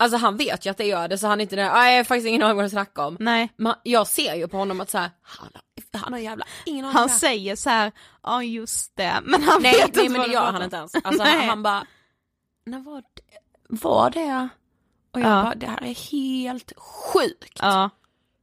Alltså 0.00 0.16
han 0.18 0.36
vet 0.36 0.66
ju 0.66 0.70
att 0.70 0.76
det 0.76 0.86
gör 0.86 1.08
det 1.08 1.18
så 1.18 1.26
han 1.26 1.40
är 1.40 1.42
inte 1.42 1.56
där, 1.56 1.70
"Nej, 1.72 1.92
jag 1.92 1.98
har 1.98 2.04
faktiskt 2.04 2.26
ingen 2.28 2.42
aning 2.42 2.56
vad 2.56 2.64
du 2.64 2.70
snackar 2.70 3.06
om. 3.06 3.16
Nej. 3.20 3.52
Men 3.56 3.74
jag 3.82 4.06
ser 4.06 4.34
ju 4.34 4.48
på 4.48 4.56
honom 4.56 4.80
att 4.80 4.90
så 4.90 4.98
här, 4.98 5.10
han, 5.22 5.48
har- 5.54 6.00
han 6.00 6.12
har 6.12 6.20
jävla 6.20 6.44
ingen 6.66 6.84
aning. 6.84 6.96
Han 6.96 7.08
säger 7.08 7.56
så 7.56 7.70
här, 7.70 7.92
ja 8.22 8.42
just 8.42 8.96
det, 8.96 9.18
men 9.24 9.42
han 9.42 9.62
Nej, 9.62 9.72
vet 9.72 9.94
nej 9.96 10.04
inte 10.04 10.12
men 10.12 10.20
vad 10.20 10.28
det 10.30 10.34
gör 10.34 10.52
han 10.52 10.62
inte 10.62 10.76
ens. 10.76 10.94
Alltså 10.94 11.22
Nej. 11.24 11.36
han, 11.38 11.48
han 11.48 11.62
bara, 11.62 11.86
när 12.66 12.78
var 12.78 13.00
det? 13.00 13.22
Var 13.68 14.10
det? 14.10 14.48
Och 15.12 15.20
jag 15.20 15.30
Ja. 15.30 15.42
bara, 15.42 15.54
det 15.54 15.66
här 15.66 15.84
är 15.84 16.10
helt 16.12 16.72
sjukt. 16.76 17.58
Ja, 17.62 17.90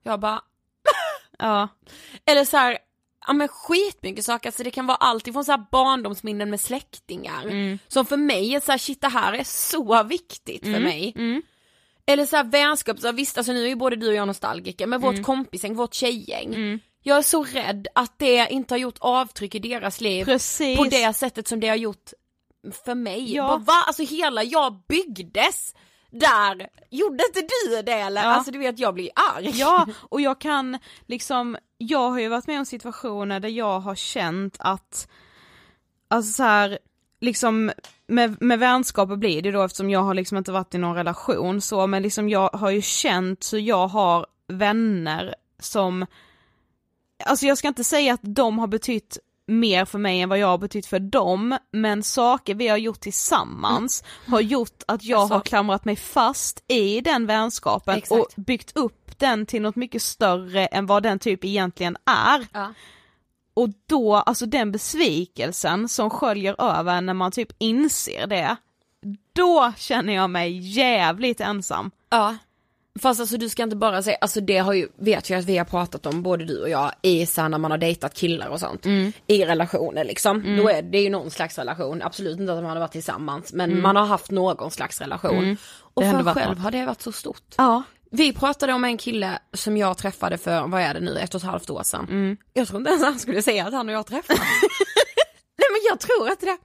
Jag 0.04 0.20
bara, 0.20 0.42
ja, 1.40 1.68
eller 2.26 2.46
så 2.46 2.58
här, 2.58 2.78
ja 3.28 3.34
men 3.34 3.48
skitmycket 3.48 4.26
saker, 4.26 4.50
alltså 4.50 4.64
det 4.64 4.72
kan 4.72 4.88
vara 4.88 4.98
allt 4.98 5.28
ifrån 5.28 5.46
så 5.46 5.52
här 5.52 5.66
barndomsminnen 5.72 6.50
med 6.50 6.60
släktingar, 6.62 7.44
Mm. 7.46 7.80
som 7.88 8.06
för 8.06 8.18
mig 8.18 8.56
är 8.56 8.60
så 8.60 8.72
här, 8.72 8.80
shit 8.80 9.02
det 9.02 9.08
här 9.08 9.34
är 9.34 9.44
så 9.44 10.04
viktigt 10.04 10.64
för 10.64 10.80
mig. 10.80 11.14
mm. 11.16 11.42
Eller 12.08 12.26
så 12.26 12.36
här 12.36 12.44
vänskap, 12.44 13.00
så 13.00 13.08
här, 13.08 13.14
visst 13.14 13.38
alltså 13.38 13.54
nu 13.54 13.64
är 13.64 13.68
ju 13.68 13.76
både 13.76 13.96
du 13.96 14.08
och 14.08 14.14
jag 14.14 14.28
nostalgiker, 14.28 14.88
men 14.88 15.02
vårt 15.02 15.12
Mm. 15.14 15.24
kompisgäng, 15.24 15.76
vårt 15.76 15.94
tjejgäng. 15.94 16.80
Jag 17.04 17.18
är 17.18 17.22
så 17.22 17.44
rädd 17.44 17.88
att 17.96 18.20
det 18.20 18.48
inte 18.52 18.74
har 18.74 18.80
gjort 18.80 18.98
avtryck 19.00 19.56
i 19.56 19.60
deras 19.60 20.02
liv 20.02 20.26
precis. 20.26 20.78
på 20.78 20.84
det 20.84 21.14
sättet 21.16 21.48
som 21.48 21.60
det 21.60 21.68
har 21.68 21.76
gjort 21.76 22.12
för 22.86 22.96
mig. 22.96 23.34
Ja. 23.36 23.48
Bara, 23.48 23.58
Va? 23.58 23.84
Alltså 23.88 24.04
hela 24.04 24.44
jag 24.44 24.82
byggdes 24.88 25.76
där, 26.20 26.70
gjorde 26.90 27.24
inte 27.28 27.42
du 27.42 27.82
det 27.82 27.94
eller? 27.94 28.24
Ja. 28.24 28.28
Alltså 28.28 28.52
du 28.52 28.60
vet 28.60 28.80
jag 28.80 28.94
blir 28.94 29.10
arg. 29.36 29.52
Ja, 29.54 29.88
och 30.10 30.22
jag 30.22 30.42
kan 30.42 30.78
liksom, 31.06 31.58
jag 31.78 32.10
har 32.10 32.20
ju 32.20 32.28
varit 32.28 32.48
med 32.48 32.60
om 32.60 32.66
situationer 32.66 33.40
där 33.40 33.50
jag 33.50 33.80
har 33.80 33.96
känt 33.96 34.58
att, 34.60 35.08
alltså 36.08 36.32
så 36.32 36.44
här, 36.44 36.80
liksom 37.22 37.72
med, 38.08 38.42
med 38.42 38.60
vänskaper 38.60 39.16
blir 39.16 39.42
det 39.42 39.52
då 39.52 39.64
eftersom 39.64 39.90
jag 39.90 40.04
har 40.04 40.14
liksom 40.14 40.38
inte 40.38 40.52
varit 40.52 40.76
i 40.76 40.78
någon 40.78 40.96
relation 40.96 41.62
så, 41.62 41.88
men 41.88 42.04
liksom 42.04 42.30
jag 42.30 42.50
har 42.50 42.70
ju 42.70 42.82
känt 42.82 43.44
så 43.44 43.58
jag 43.58 43.88
har 43.88 44.26
vänner 44.48 45.36
som, 45.60 46.06
alltså 47.26 47.46
jag 47.46 47.58
ska 47.58 47.68
inte 47.68 47.84
säga 47.84 48.14
att 48.14 48.20
de 48.24 48.60
har 48.60 48.68
betytt 48.68 49.18
mer 49.48 49.86
för 49.86 50.00
mig 50.00 50.22
än 50.22 50.30
vad 50.30 50.40
jag 50.40 50.48
har 50.48 50.58
betytt 50.58 50.86
för 50.86 51.00
dem, 51.00 51.58
men 51.72 52.04
saker 52.04 52.56
vi 52.56 52.68
har 52.68 52.78
gjort 52.78 53.00
tillsammans 53.00 54.04
har 54.28 54.42
gjort 54.42 54.84
att 54.88 55.04
jag 55.04 55.20
Alltså. 55.20 55.34
har 55.34 55.42
klamrat 55.42 55.86
mig 55.86 55.96
fast 55.96 56.64
i 56.68 57.02
den 57.02 57.26
vänskapen 57.26 57.98
Exakt. 57.98 58.12
och 58.22 58.28
byggt 58.44 58.78
upp 58.78 59.20
den 59.20 59.46
till 59.46 59.62
något 59.62 59.76
mycket 59.76 60.02
större 60.02 60.66
än 60.66 60.86
vad 60.86 61.04
den 61.04 61.20
typ 61.20 61.46
egentligen 61.46 61.98
är. 62.06 62.48
Ja. 62.54 62.74
Och 63.54 63.70
då, 63.88 64.16
alltså 64.16 64.46
den 64.46 64.72
besvikelsen 64.72 65.90
som 65.90 66.10
sköljer 66.10 66.62
över 66.62 67.02
när 67.02 67.14
man 67.14 67.32
typ 67.32 67.50
inser 67.58 68.28
det, 68.28 68.56
då 69.34 69.74
känner 69.78 70.14
jag 70.14 70.30
mig 70.30 70.58
jävligt 70.78 71.42
ensam. 71.42 71.92
Ja. 72.10 72.36
Fast 73.00 73.20
alltså 73.20 73.38
du 73.38 73.50
ska 73.50 73.64
inte 73.64 73.76
bara 73.76 74.04
säga, 74.04 74.18
alltså 74.22 74.42
det 74.42 74.58
har 74.58 74.74
ju, 74.74 74.88
vet 74.96 75.30
jag 75.30 75.40
att 75.40 75.46
vi 75.46 75.58
har 75.58 75.66
pratat 75.66 76.06
om 76.06 76.24
både 76.24 76.46
du 76.46 76.62
och 76.62 76.70
jag 76.70 76.92
i 77.02 77.26
så 77.26 77.42
här 77.42 77.50
när 77.50 77.58
man 77.58 77.72
har 77.72 77.78
dejtat 77.78 78.14
killar 78.14 78.48
och 78.48 78.60
sånt. 78.60 78.86
Mm. 78.86 79.12
I 79.28 79.46
relationer 79.46 80.04
liksom. 80.04 80.58
Då 80.58 80.70
är 80.70 80.82
det 80.82 81.00
ju 81.00 81.10
någon 81.10 81.32
slags 81.32 81.58
relation, 81.58 82.02
absolut 82.02 82.40
inte 82.40 82.54
att 82.54 82.64
man 82.64 82.72
har 82.72 82.80
varit 82.80 82.92
tillsammans 82.92 83.54
men 83.54 83.70
Mm. 83.72 83.84
man 83.84 83.96
har 83.96 84.06
haft 84.06 84.32
någon 84.32 84.72
slags 84.72 85.02
relation. 85.02 85.58
Och 85.80 86.02
Det 86.02 86.08
har 86.08 86.18
för 86.18 86.24
varit 86.24 86.38
själv 86.38 86.50
något. 86.50 86.60
har 86.64 86.72
det 86.72 86.86
varit 86.86 87.02
så 87.02 87.12
stort. 87.12 87.44
Ja. 87.58 87.84
Vi 88.12 88.34
pratade 88.34 88.74
om 88.74 88.84
en 88.86 88.98
kille 88.98 89.40
som 89.54 89.78
jag 89.78 89.98
träffade 89.98 90.38
för, 90.38 90.68
vad 90.68 90.82
är 90.82 90.94
det 90.94 91.00
nu, 91.00 91.18
ett 91.20 91.36
och 91.36 91.42
ett 91.42 91.48
halvt 91.48 91.70
år 91.70 91.84
sedan. 91.84 92.08
Mm. 92.10 92.38
Jag 92.54 92.68
tror 92.68 92.80
inte 92.80 92.90
ens 92.90 93.04
han 93.04 93.20
skulle 93.20 93.42
säga 93.42 93.68
att 93.68 93.74
han 93.74 93.90
och 93.90 93.96
jag 93.96 94.06
träffades. 94.06 94.40
Nej 95.58 95.68
men 95.72 95.82
jag 95.90 96.00
tror 96.00 96.30
inte 96.30 96.46
det. 96.46 96.58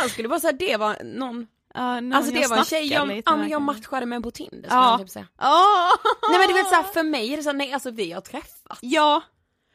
Han 0.00 0.08
skulle 0.08 0.28
bara 0.28 0.40
säga 0.40 0.52
att 0.52 0.58
det 0.58 0.76
var 0.76 0.96
någon, 1.04 1.46
Någon 1.74 2.12
alltså 2.12 2.32
det 2.32 2.46
var 2.50 2.56
en 2.56 2.64
tjej 2.64 2.92
jag, 2.92 3.08
lite 3.08 3.30
ja, 3.30 3.46
jag 3.46 3.62
matchade 3.62 4.06
med 4.06 4.22
på 4.22 4.30
Tinder 4.30 4.68
Ja. 4.70 4.90
jag 4.90 5.00
typ 5.00 5.10
säga. 5.10 5.26
Åh! 5.42 5.90
Nej 6.30 6.38
men 6.38 6.48
du 6.48 6.54
vet 6.54 6.68
såhär 6.68 6.82
för 6.82 7.02
mig 7.02 7.32
är 7.32 7.36
det 7.36 7.42
så 7.42 7.48
här, 7.48 7.56
nej 7.56 7.72
alltså 7.72 7.90
vi 7.90 8.12
har 8.12 8.20
träffats. 8.20 8.78
Ja, 8.80 9.22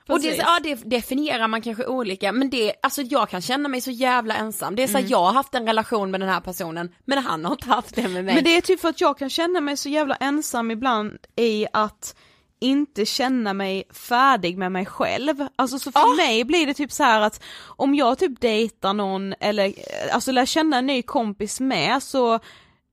Och 0.10 0.20
det, 0.22 0.28
precis. 0.30 0.44
ja, 0.46 0.60
det 0.64 0.76
definierar 0.76 1.48
man 1.48 1.62
kanske 1.62 1.86
olika 1.86 2.32
men 2.32 2.50
det, 2.50 2.74
alltså 2.84 3.02
jag 3.02 3.30
kan 3.30 3.42
känna 3.42 3.70
mig 3.70 3.82
så 3.82 3.92
jävla 3.92 4.36
ensam. 4.36 4.76
Det 4.76 4.84
är 4.84 4.88
så 4.88 4.98
här, 4.98 5.06
jag 5.10 5.24
har 5.24 5.34
haft 5.34 5.56
en 5.56 5.66
relation 5.66 6.12
med 6.12 6.20
den 6.20 6.30
här 6.30 6.42
personen 6.42 6.96
men 7.06 7.18
han 7.18 7.46
har 7.46 7.52
inte 7.52 7.68
haft 7.70 7.96
det 7.96 8.08
med 8.08 8.26
mig. 8.26 8.36
Men 8.36 8.44
det 8.44 8.58
är 8.58 8.62
typ 8.62 8.80
för 8.82 8.90
att 8.90 9.02
jag 9.02 9.18
kan 9.18 9.30
känna 9.30 9.62
mig 9.62 9.78
så 9.78 9.90
jävla 9.90 10.16
ensam 10.16 10.72
ibland 10.72 11.18
i 11.36 11.68
att 11.74 12.16
inte 12.62 13.06
känna 13.06 13.54
mig 13.54 13.84
färdig 13.94 14.58
med 14.58 14.72
mig 14.72 14.86
själv. 14.86 15.48
Alltså 15.56 15.80
så 15.80 15.92
för 15.92 16.18
mig 16.18 16.44
blir 16.44 16.66
det 16.68 16.74
typ 16.74 16.92
så 16.92 17.04
här 17.04 17.22
att 17.22 17.44
om 17.66 17.96
jag 17.96 18.18
typ 18.18 18.42
dejtar 18.42 18.94
någon 18.94 19.34
eller 19.40 19.66
eh, 19.66 20.16
alltså 20.16 20.32
lär 20.32 20.46
känna 20.46 20.78
en 20.78 20.86
ny 20.86 21.02
kompis 21.02 21.60
med 21.60 22.04
så 22.04 22.40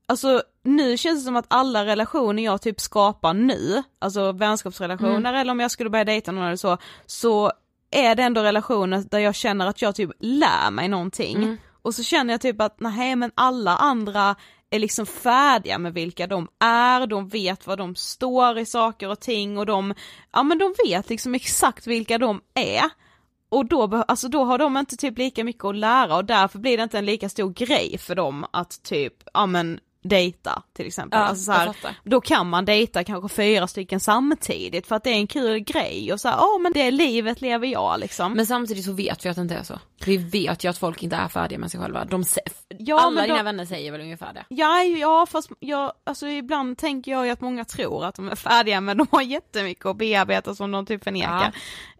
Alltså 0.08 0.42
nu 0.64 0.96
känns 0.96 1.20
det 1.20 1.24
som 1.24 1.36
att 1.36 1.46
alla 1.48 1.84
relationer 1.86 2.42
jag 2.42 2.62
typ 2.62 2.80
skapar 2.80 3.34
nu, 3.34 3.82
alltså 3.98 4.32
vänskapsrelationer 4.32 5.34
eller 5.34 5.52
om 5.52 5.60
jag 5.60 5.70
skulle 5.70 5.90
börja 5.90 6.04
dejta 6.04 6.32
någon 6.32 6.44
eller 6.44 6.56
så, 6.56 6.78
så 7.06 7.52
är 7.90 8.14
det 8.14 8.22
ändå 8.22 8.42
relationer 8.42 9.04
där 9.10 9.18
jag 9.18 9.34
känner 9.34 9.66
att 9.66 9.82
jag 9.82 9.94
typ 9.94 10.10
lär 10.20 10.70
mig 10.70 10.88
någonting. 10.88 11.56
Och 11.82 11.94
så 11.94 12.02
känner 12.02 12.34
jag 12.34 12.40
typ 12.40 12.60
att 12.60 12.80
nej 12.80 13.16
men 13.16 13.30
alla 13.34 13.76
andra 13.76 14.36
är 14.70 14.78
liksom 14.78 15.06
färdiga 15.06 15.78
med 15.78 15.94
vilka 15.94 16.26
de 16.26 16.48
är, 16.60 17.06
de 17.06 17.28
vet 17.28 17.66
vad 17.66 17.78
de 17.78 17.94
står 17.94 18.58
i 18.58 18.66
saker 18.66 19.08
och 19.08 19.20
ting 19.20 19.58
och 19.58 19.66
de, 19.66 19.94
ja 20.32 20.42
men 20.42 20.58
de 20.58 20.74
vet 20.86 21.08
liksom 21.08 21.34
exakt 21.34 21.86
vilka 21.86 22.18
de 22.18 22.40
är. 22.54 22.90
Och 23.48 23.66
då, 23.66 24.04
alltså 24.08 24.28
då 24.28 24.44
har 24.44 24.58
de 24.58 24.76
inte 24.76 24.96
typ 24.96 25.18
lika 25.18 25.44
mycket 25.44 25.64
att 25.64 25.76
lära 25.76 26.16
och 26.16 26.24
därför 26.24 26.58
blir 26.58 26.76
det 26.76 26.82
inte 26.82 26.98
en 26.98 27.04
lika 27.06 27.28
stor 27.28 27.50
grej 27.50 27.98
för 27.98 28.14
dem 28.14 28.46
att 28.52 28.82
typ, 28.82 29.14
ja 29.34 29.46
men 29.46 29.80
dejta 30.08 30.62
till 30.76 30.86
exempel. 30.86 31.20
Ja, 31.20 31.26
alltså 31.26 31.44
så 31.44 31.52
här, 31.52 31.74
då 32.04 32.20
kan 32.20 32.48
man 32.48 32.64
dejta 32.64 33.04
kanske 33.04 33.28
fyra 33.36 33.66
stycken 33.66 34.00
samtidigt 34.00 34.86
för 34.86 34.96
att 34.96 35.04
det 35.04 35.10
är 35.10 35.14
en 35.14 35.26
kul 35.26 35.58
grej 35.58 36.12
och 36.12 36.20
så 36.20 36.28
ja 36.28 36.58
men 36.60 36.72
det 36.72 36.90
livet 36.90 37.40
lever 37.40 37.66
jag 37.66 38.00
liksom. 38.00 38.32
Men 38.32 38.46
samtidigt 38.46 38.84
så 38.84 38.92
vet 38.92 39.24
vi 39.24 39.28
att 39.28 39.36
det 39.36 39.42
inte 39.42 39.54
är 39.54 39.62
så. 39.62 39.78
Vi 40.04 40.16
vet 40.16 40.64
ju 40.64 40.68
att 40.68 40.78
folk 40.78 41.02
inte 41.02 41.16
är 41.16 41.28
färdiga 41.28 41.58
med 41.58 41.70
sig 41.70 41.80
själva. 41.80 42.04
De, 42.04 42.24
Ja, 42.68 43.00
alla 43.00 43.22
dina 43.22 43.36
de- 43.36 43.44
vänner 43.44 43.64
säger 43.64 43.92
väl 43.92 44.00
ungefär 44.00 44.32
det. 44.32 44.44
Ja, 44.48 44.82
ja 44.82 45.26
fast 45.26 45.50
jag, 45.58 45.92
alltså 46.04 46.26
ibland 46.28 46.78
tänker 46.78 47.10
jag 47.10 47.26
ju 47.26 47.32
att 47.32 47.40
många 47.40 47.64
tror 47.64 48.04
att 48.04 48.14
de 48.14 48.28
är 48.28 48.36
färdiga 48.36 48.80
men 48.80 48.96
de 48.96 49.06
har 49.10 49.22
jättemycket 49.22 49.86
att 49.86 49.96
bearbeta 49.96 50.54
som 50.54 50.72
de 50.72 50.86
typ 50.86 51.04
förnekar. 51.04 51.52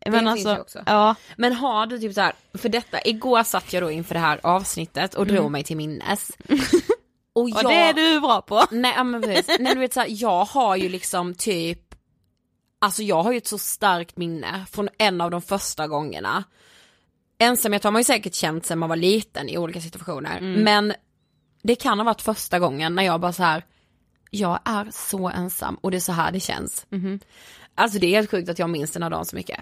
det 0.04 0.10
men 0.10 0.28
alltså, 0.28 0.64
ja. 0.86 1.14
Men 1.36 1.52
har 1.52 1.86
du 1.86 1.98
typ 1.98 2.14
så 2.14 2.20
här, 2.20 2.32
för 2.54 2.68
detta, 2.68 2.98
igår 3.04 3.42
satt 3.42 3.72
jag 3.72 3.82
då 3.82 3.90
inför 3.90 4.14
det 4.14 4.20
här 4.20 4.40
avsnittet 4.42 5.14
och 5.14 5.26
drog 5.26 5.50
mig 5.50 5.64
till 5.64 5.76
minnes. 5.76 6.30
Och, 7.36 7.42
Och 7.42 7.64
det 7.64 7.74
är 7.74 7.94
du 7.94 8.20
bra 8.20 8.40
på. 8.42 8.64
Nej 8.70 8.92
ja, 8.96 9.04
men 9.04 9.22
precis, 9.22 9.56
nej 9.60 9.74
du 9.74 9.80
vet 9.80 9.92
så 9.92 10.00
här, 10.00 10.08
jag 10.10 10.44
har 10.44 10.76
ju 10.76 10.88
liksom 10.88 11.34
typ 11.34 11.94
Alltså 12.78 13.02
jag 13.02 13.22
har 13.22 13.32
ju 13.32 13.38
ett 13.38 13.46
så 13.46 13.58
starkt 13.58 14.16
minne 14.16 14.66
från 14.70 14.88
en 14.98 15.20
av 15.20 15.30
de 15.30 15.42
första 15.42 15.88
gångerna 15.88 16.44
Ensamhet 17.38 17.84
har 17.84 17.90
man 17.90 18.00
ju 18.00 18.04
säkert 18.04 18.34
känt 18.34 18.66
sedan 18.66 18.78
man 18.78 18.88
var 18.88 18.96
liten 18.96 19.48
i 19.48 19.58
olika 19.58 19.80
situationer 19.80 20.40
men 20.64 20.94
det 21.62 21.74
kan 21.74 21.98
ha 21.98 22.04
varit 22.04 22.22
första 22.22 22.58
gången 22.58 22.94
när 22.94 23.02
jag 23.02 23.20
bara 23.20 23.32
så 23.32 23.42
här. 23.42 23.64
Jag 24.30 24.58
är 24.64 24.88
så 24.90 25.28
ensam 25.28 25.74
och 25.74 25.90
det 25.90 25.96
är 25.96 26.00
så 26.00 26.12
här 26.12 26.32
det 26.32 26.40
känns. 26.40 26.86
Alltså 27.74 27.98
det 27.98 28.06
är 28.06 28.10
helt 28.10 28.30
sjukt 28.30 28.48
att 28.48 28.58
jag 28.58 28.70
minns 28.70 28.90
den 28.90 29.02
här 29.02 29.10
dagen 29.10 29.24
så 29.24 29.36
mycket. 29.36 29.60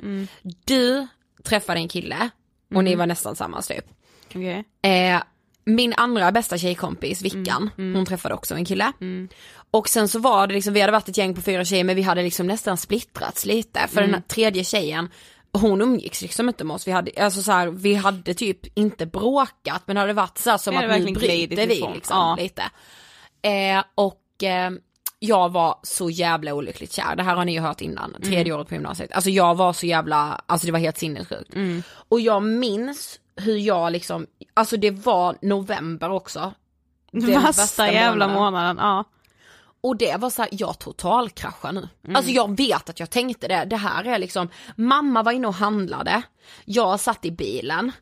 Du 0.64 1.07
träffade 1.43 1.81
en 1.81 1.89
kille 1.89 2.29
och 2.75 2.85
ni 2.85 2.95
var 2.95 3.07
nästan 3.07 3.37
samma 3.37 3.62
typ. 3.62 3.85
Okej. 4.27 4.64
Eh, 4.83 5.22
min 5.65 5.95
andra 5.97 6.33
bästa 6.33 6.59
tjejkompis 6.59 7.23
Vickan, 7.23 7.71
hon 7.77 8.07
träffade 8.07 8.35
också 8.35 8.55
en 8.55 8.65
kille. 8.65 8.93
Och 9.71 9.89
sen 9.89 10.09
så 10.09 10.19
var 10.19 10.47
det 10.47 10.55
liksom, 10.55 10.73
vi 10.75 10.81
hade 10.81 10.93
varit 10.93 11.09
ett 11.09 11.17
gäng 11.19 11.35
på 11.35 11.41
fyra 11.41 11.65
tjejer 11.65 11.85
men 11.85 11.97
vi 11.97 12.03
hade 12.03 12.23
liksom 12.23 12.47
nästan 12.47 12.77
splittrats 12.77 13.45
lite 13.47 13.81
för 13.89 14.01
den 14.01 14.15
här 14.15 14.21
tredje 14.21 14.65
tjejen 14.65 15.09
hon 15.53 15.83
umgicks 15.83 16.23
liksom 16.23 16.49
inte 16.49 16.65
med 16.65 16.75
oss, 16.75 16.89
vi 16.89 16.93
hade, 16.93 17.11
alltså 17.25 17.43
så 17.43 17.53
här, 17.53 17.67
vi 17.69 17.95
hade 17.95 18.35
typ 18.35 18.79
inte 18.79 19.07
bråkat 19.07 19.83
men 19.87 19.97
det 19.97 20.01
hade 20.01 20.12
varit 20.12 20.39
så 20.39 20.51
här 20.51 20.59
som 20.59 20.77
att 20.77 21.01
nu 21.01 21.12
bryter 21.12 21.67
vi 21.67 21.67
liksom 21.95 22.17
Ja. 22.17 22.37
lite. 22.39 22.62
Eh, 23.43 23.85
och 23.95 24.43
eh, 24.43 24.71
jag 25.19 25.53
var 25.53 25.79
så 25.83 26.11
jävla 26.11 26.55
olyckligt 26.55 26.93
kär, 26.93 27.17
det 27.17 27.23
här 27.23 27.35
har 27.37 27.45
ni 27.45 27.53
ju 27.53 27.61
hört 27.61 27.81
innan, 27.81 28.15
tredje 28.23 28.41
Mm. 28.41 28.57
året 28.57 28.69
på 28.69 28.75
gymnasiet. 28.75 29.12
Alltså 29.12 29.31
jag 29.31 29.55
var 29.55 29.73
så 29.73 29.87
jävla, 29.87 30.41
alltså 30.47 30.67
det 30.67 30.73
var 30.73 30.79
helt 30.79 30.99
sinnessjukt. 30.99 31.55
Mm. 31.55 31.83
Och 32.09 32.21
jag 32.21 32.43
minns 32.43 33.21
hur 33.37 33.57
jag 33.57 33.93
liksom, 33.93 34.26
alltså 34.55 34.76
det 34.76 34.91
var 34.91 35.37
november 35.43 36.11
också. 36.11 36.53
Den 37.12 37.43
Värsta 37.43 37.93
jävla 37.93 38.28
månaden, 38.28 38.76
ja. 38.80 39.05
Och 39.80 39.97
det 39.97 40.16
var 40.20 40.30
så 40.30 40.43
här, 40.43 40.49
jag 40.53 40.78
totalkraschar 40.78 41.72
nu. 41.72 41.89
Alltså 42.14 42.30
jag 42.30 42.57
vet 42.57 42.91
att 42.91 43.01
jag 43.01 43.11
tänkte 43.11 43.49
det, 43.49 43.64
det 43.64 43.76
här 43.76 44.05
är 44.05 44.18
liksom, 44.18 44.49
mamma 44.76 45.22
var 45.22 45.32
inne 45.32 45.47
och 45.49 45.55
handlade, 45.55 46.22
jag 46.64 47.01
satt 47.01 47.24
i 47.24 47.30
bilen, 47.30 47.93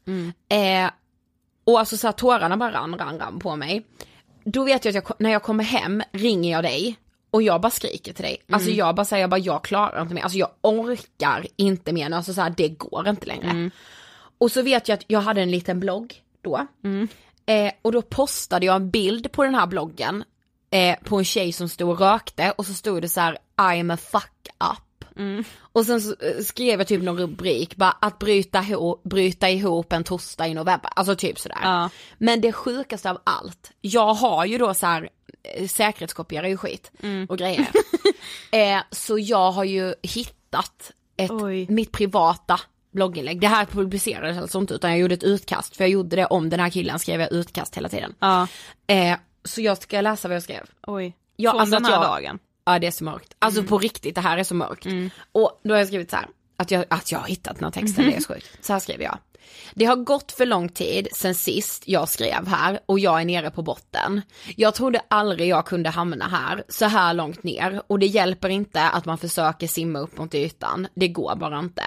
eh, 0.48 0.90
och 1.64 1.78
alltså 1.80 1.96
så 1.96 2.06
här, 2.06 2.12
tårarna 2.12 2.56
bara 2.56 2.72
rann, 2.72 2.98
rann, 2.98 3.18
rann 3.18 3.38
på 3.38 3.56
mig. 3.56 3.86
Då 4.44 4.64
vet 4.64 4.84
jag 4.84 4.96
att 4.96 5.04
jag, 5.08 5.20
när 5.20 5.30
jag 5.30 5.42
kommer 5.42 5.64
hem 5.64 6.02
ringer 6.12 6.52
jag 6.52 6.64
dig 6.64 6.96
och 7.30 7.42
jag 7.42 7.60
bara 7.60 7.70
skriker 7.70 8.12
till 8.12 8.24
dig. 8.24 8.42
Alltså 8.52 8.70
jag 8.76 8.94
bara 8.94 9.04
säger, 9.04 9.20
jag 9.20 9.30
bara 9.30 9.40
jag 9.40 9.64
klarar 9.64 10.02
inte 10.02 10.14
mer, 10.14 10.22
alltså 10.22 10.38
jag 10.38 10.48
orkar 10.62 11.46
inte 11.56 11.92
mer 11.92 12.08
nu, 12.08 12.16
alltså 12.16 12.34
så 12.34 12.40
här, 12.40 12.54
det 12.56 12.68
går 12.68 13.08
inte 13.08 13.26
längre. 13.26 13.70
Och 14.42 14.52
så 14.52 14.62
vet 14.62 14.88
jag 14.88 14.94
att 14.98 15.04
jag 15.06 15.20
hade 15.20 15.42
en 15.42 15.50
liten 15.50 15.80
blogg 15.80 16.22
då. 16.42 16.66
Eh, 17.46 17.72
och 17.82 17.92
då 17.92 18.02
postade 18.02 18.66
jag 18.66 18.76
en 18.76 18.90
bild 18.90 19.32
på 19.32 19.44
den 19.44 19.54
här 19.54 19.66
bloggen 19.66 20.24
eh, 20.70 20.96
på 21.04 21.18
en 21.18 21.24
tjej 21.24 21.52
som 21.52 21.68
stod 21.68 21.90
och 21.90 22.00
rökte 22.00 22.50
och 22.50 22.66
så 22.66 22.74
stod 22.74 23.02
det 23.02 23.08
så 23.08 23.20
här 23.20 23.38
I'm 23.56 23.94
a 23.94 23.96
fuck 23.96 24.48
up. 24.72 25.04
Mm. 25.18 25.44
Och 25.58 25.86
sen 25.86 26.00
så 26.00 26.08
eh, 26.20 26.44
skrev 26.44 26.80
jag 26.80 26.88
typ 26.88 27.02
någon 27.02 27.18
rubrik, 27.18 27.76
bara 27.76 27.96
att 28.00 28.18
bryta, 28.18 28.60
ho- 28.60 28.98
bryta 29.08 29.50
ihop 29.50 29.92
en 29.92 30.04
torsdag 30.04 30.48
i 30.48 30.54
november, 30.54 30.90
alltså 30.96 31.16
typ 31.16 31.38
sådär. 31.38 31.58
Ja. 31.62 31.90
Men 32.18 32.40
det 32.40 32.52
sjukaste 32.52 33.10
av 33.10 33.18
allt, 33.24 33.70
jag 33.80 34.14
har 34.14 34.44
ju 34.44 34.58
då 34.58 34.74
så 34.74 34.86
här 34.86 35.08
eh, 35.42 35.68
säkerhetskopierar 35.68 36.48
ju 36.48 36.56
skit 36.56 36.90
Mm. 37.02 37.26
och 37.28 37.38
grejer. 37.38 37.68
eh, 38.52 38.80
så 38.90 39.18
jag 39.18 39.52
har 39.52 39.64
ju 39.64 39.94
hittat 40.02 40.92
ett, 41.16 41.30
Oj. 41.30 41.66
mitt 41.68 41.92
privata 41.92 42.60
blogginlägg. 42.92 43.40
Det 43.40 43.46
här 43.48 43.64
publicerades 43.64 44.38
alltså 44.38 44.58
inte 44.58 44.74
utan 44.74 44.90
jag 44.90 44.98
gjorde 45.00 45.14
ett 45.14 45.22
utkast 45.22 45.76
för 45.76 45.84
jag 45.84 45.90
gjorde 45.90 46.16
det 46.16 46.26
om 46.26 46.50
den 46.50 46.60
här 46.60 46.70
killen 46.70 46.98
skrev 46.98 47.20
jag 47.20 47.32
utkast 47.32 47.76
hela 47.76 47.88
tiden. 47.88 48.14
Ja, 48.18 48.46
Eh, 48.86 49.16
så 49.44 49.60
jag 49.60 49.82
ska 49.82 50.00
läsa 50.00 50.28
vad 50.28 50.34
jag 50.34 50.42
skrev. 50.42 50.62
oj. 50.86 51.16
Ja, 51.36 51.50
Från 51.50 51.60
alltså 51.60 51.76
den 51.76 51.84
här 51.84 51.92
jag- 51.92 52.02
dagen. 52.02 52.38
Ja 52.64 52.78
det 52.78 52.86
är 52.86 52.90
så 52.90 53.04
mörkt. 53.04 53.34
Alltså 53.38 53.62
på 53.62 53.78
riktigt, 53.78 54.14
det 54.14 54.20
här 54.20 54.38
är 54.38 54.44
så 54.44 54.54
mörkt. 54.54 54.86
Och 55.32 55.60
då 55.64 55.74
har 55.74 55.78
jag 55.78 55.86
skrivit 55.88 56.10
så 56.10 56.16
här, 56.16 56.26
att 56.56 56.70
jag, 56.70 56.84
att 56.90 57.12
jag 57.12 57.18
har 57.18 57.26
hittat 57.28 57.54
den 57.56 57.64
här 57.64 57.70
texten, 57.70 58.04
det 58.06 58.16
är 58.16 58.20
så 58.20 58.34
sjukt. 58.34 58.64
Så 58.66 58.72
här 58.72 58.80
skrev 58.80 59.02
jag. 59.02 59.18
Det 59.74 59.84
har 59.84 59.96
gått 59.96 60.32
för 60.32 60.46
lång 60.46 60.68
tid 60.68 61.08
sen 61.12 61.34
sist 61.34 61.82
jag 61.86 62.08
skrev 62.08 62.46
här 62.46 62.80
och 62.86 62.98
jag 62.98 63.20
är 63.20 63.24
nere 63.24 63.50
på 63.50 63.62
botten. 63.62 64.22
Jag 64.56 64.74
trodde 64.74 65.02
aldrig 65.08 65.48
jag 65.48 65.66
kunde 65.66 65.90
hamna 65.90 66.28
här, 66.28 66.64
så 66.68 66.84
här 66.84 67.14
långt 67.14 67.42
ner 67.42 67.82
och 67.86 67.98
det 67.98 68.06
hjälper 68.06 68.48
inte 68.48 68.82
att 68.82 69.04
man 69.04 69.18
försöker 69.18 69.66
simma 69.66 69.98
upp 69.98 70.18
mot 70.18 70.34
ytan. 70.34 70.88
Det 70.94 71.08
går 71.08 71.36
bara 71.36 71.58
inte. 71.58 71.82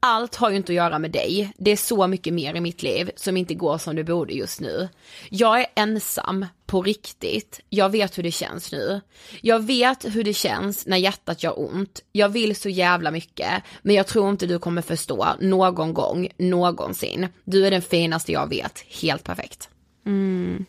Allt 0.00 0.34
har 0.36 0.50
ju 0.50 0.56
inte 0.56 0.72
att 0.72 0.76
göra 0.76 0.98
med 0.98 1.10
dig. 1.10 1.52
Det 1.58 1.70
är 1.70 1.76
så 1.76 2.06
mycket 2.06 2.34
mer 2.34 2.54
i 2.54 2.60
mitt 2.60 2.82
liv 2.82 3.10
som 3.16 3.36
inte 3.36 3.54
går 3.54 3.78
som 3.78 3.96
det 3.96 4.04
borde 4.04 4.32
just 4.32 4.60
nu. 4.60 4.88
Jag 5.30 5.60
är 5.60 5.66
ensam 5.74 6.46
på 6.66 6.82
riktigt. 6.82 7.60
Jag 7.68 7.90
vet 7.90 8.18
hur 8.18 8.22
det 8.22 8.30
känns 8.30 8.72
nu. 8.72 9.00
Jag 9.40 9.66
vet 9.66 10.04
hur 10.04 10.24
det 10.24 10.34
känns 10.34 10.86
när 10.86 10.96
hjärtat 10.96 11.42
gör 11.42 11.60
ont. 11.60 12.00
Jag 12.12 12.28
vill 12.28 12.56
så 12.56 12.68
jävla 12.68 13.10
mycket, 13.10 13.62
men 13.82 13.94
jag 13.94 14.06
tror 14.06 14.30
inte 14.30 14.46
du 14.46 14.58
kommer 14.58 14.82
förstå 14.82 15.26
någon 15.40 15.94
gång, 15.94 16.28
någonsin. 16.70 17.28
Du 17.44 17.66
är 17.66 17.70
den 17.70 17.82
finaste 17.82 18.32
jag 18.32 18.48
vet, 18.48 18.84
helt 19.02 19.24
perfekt. 19.24 19.68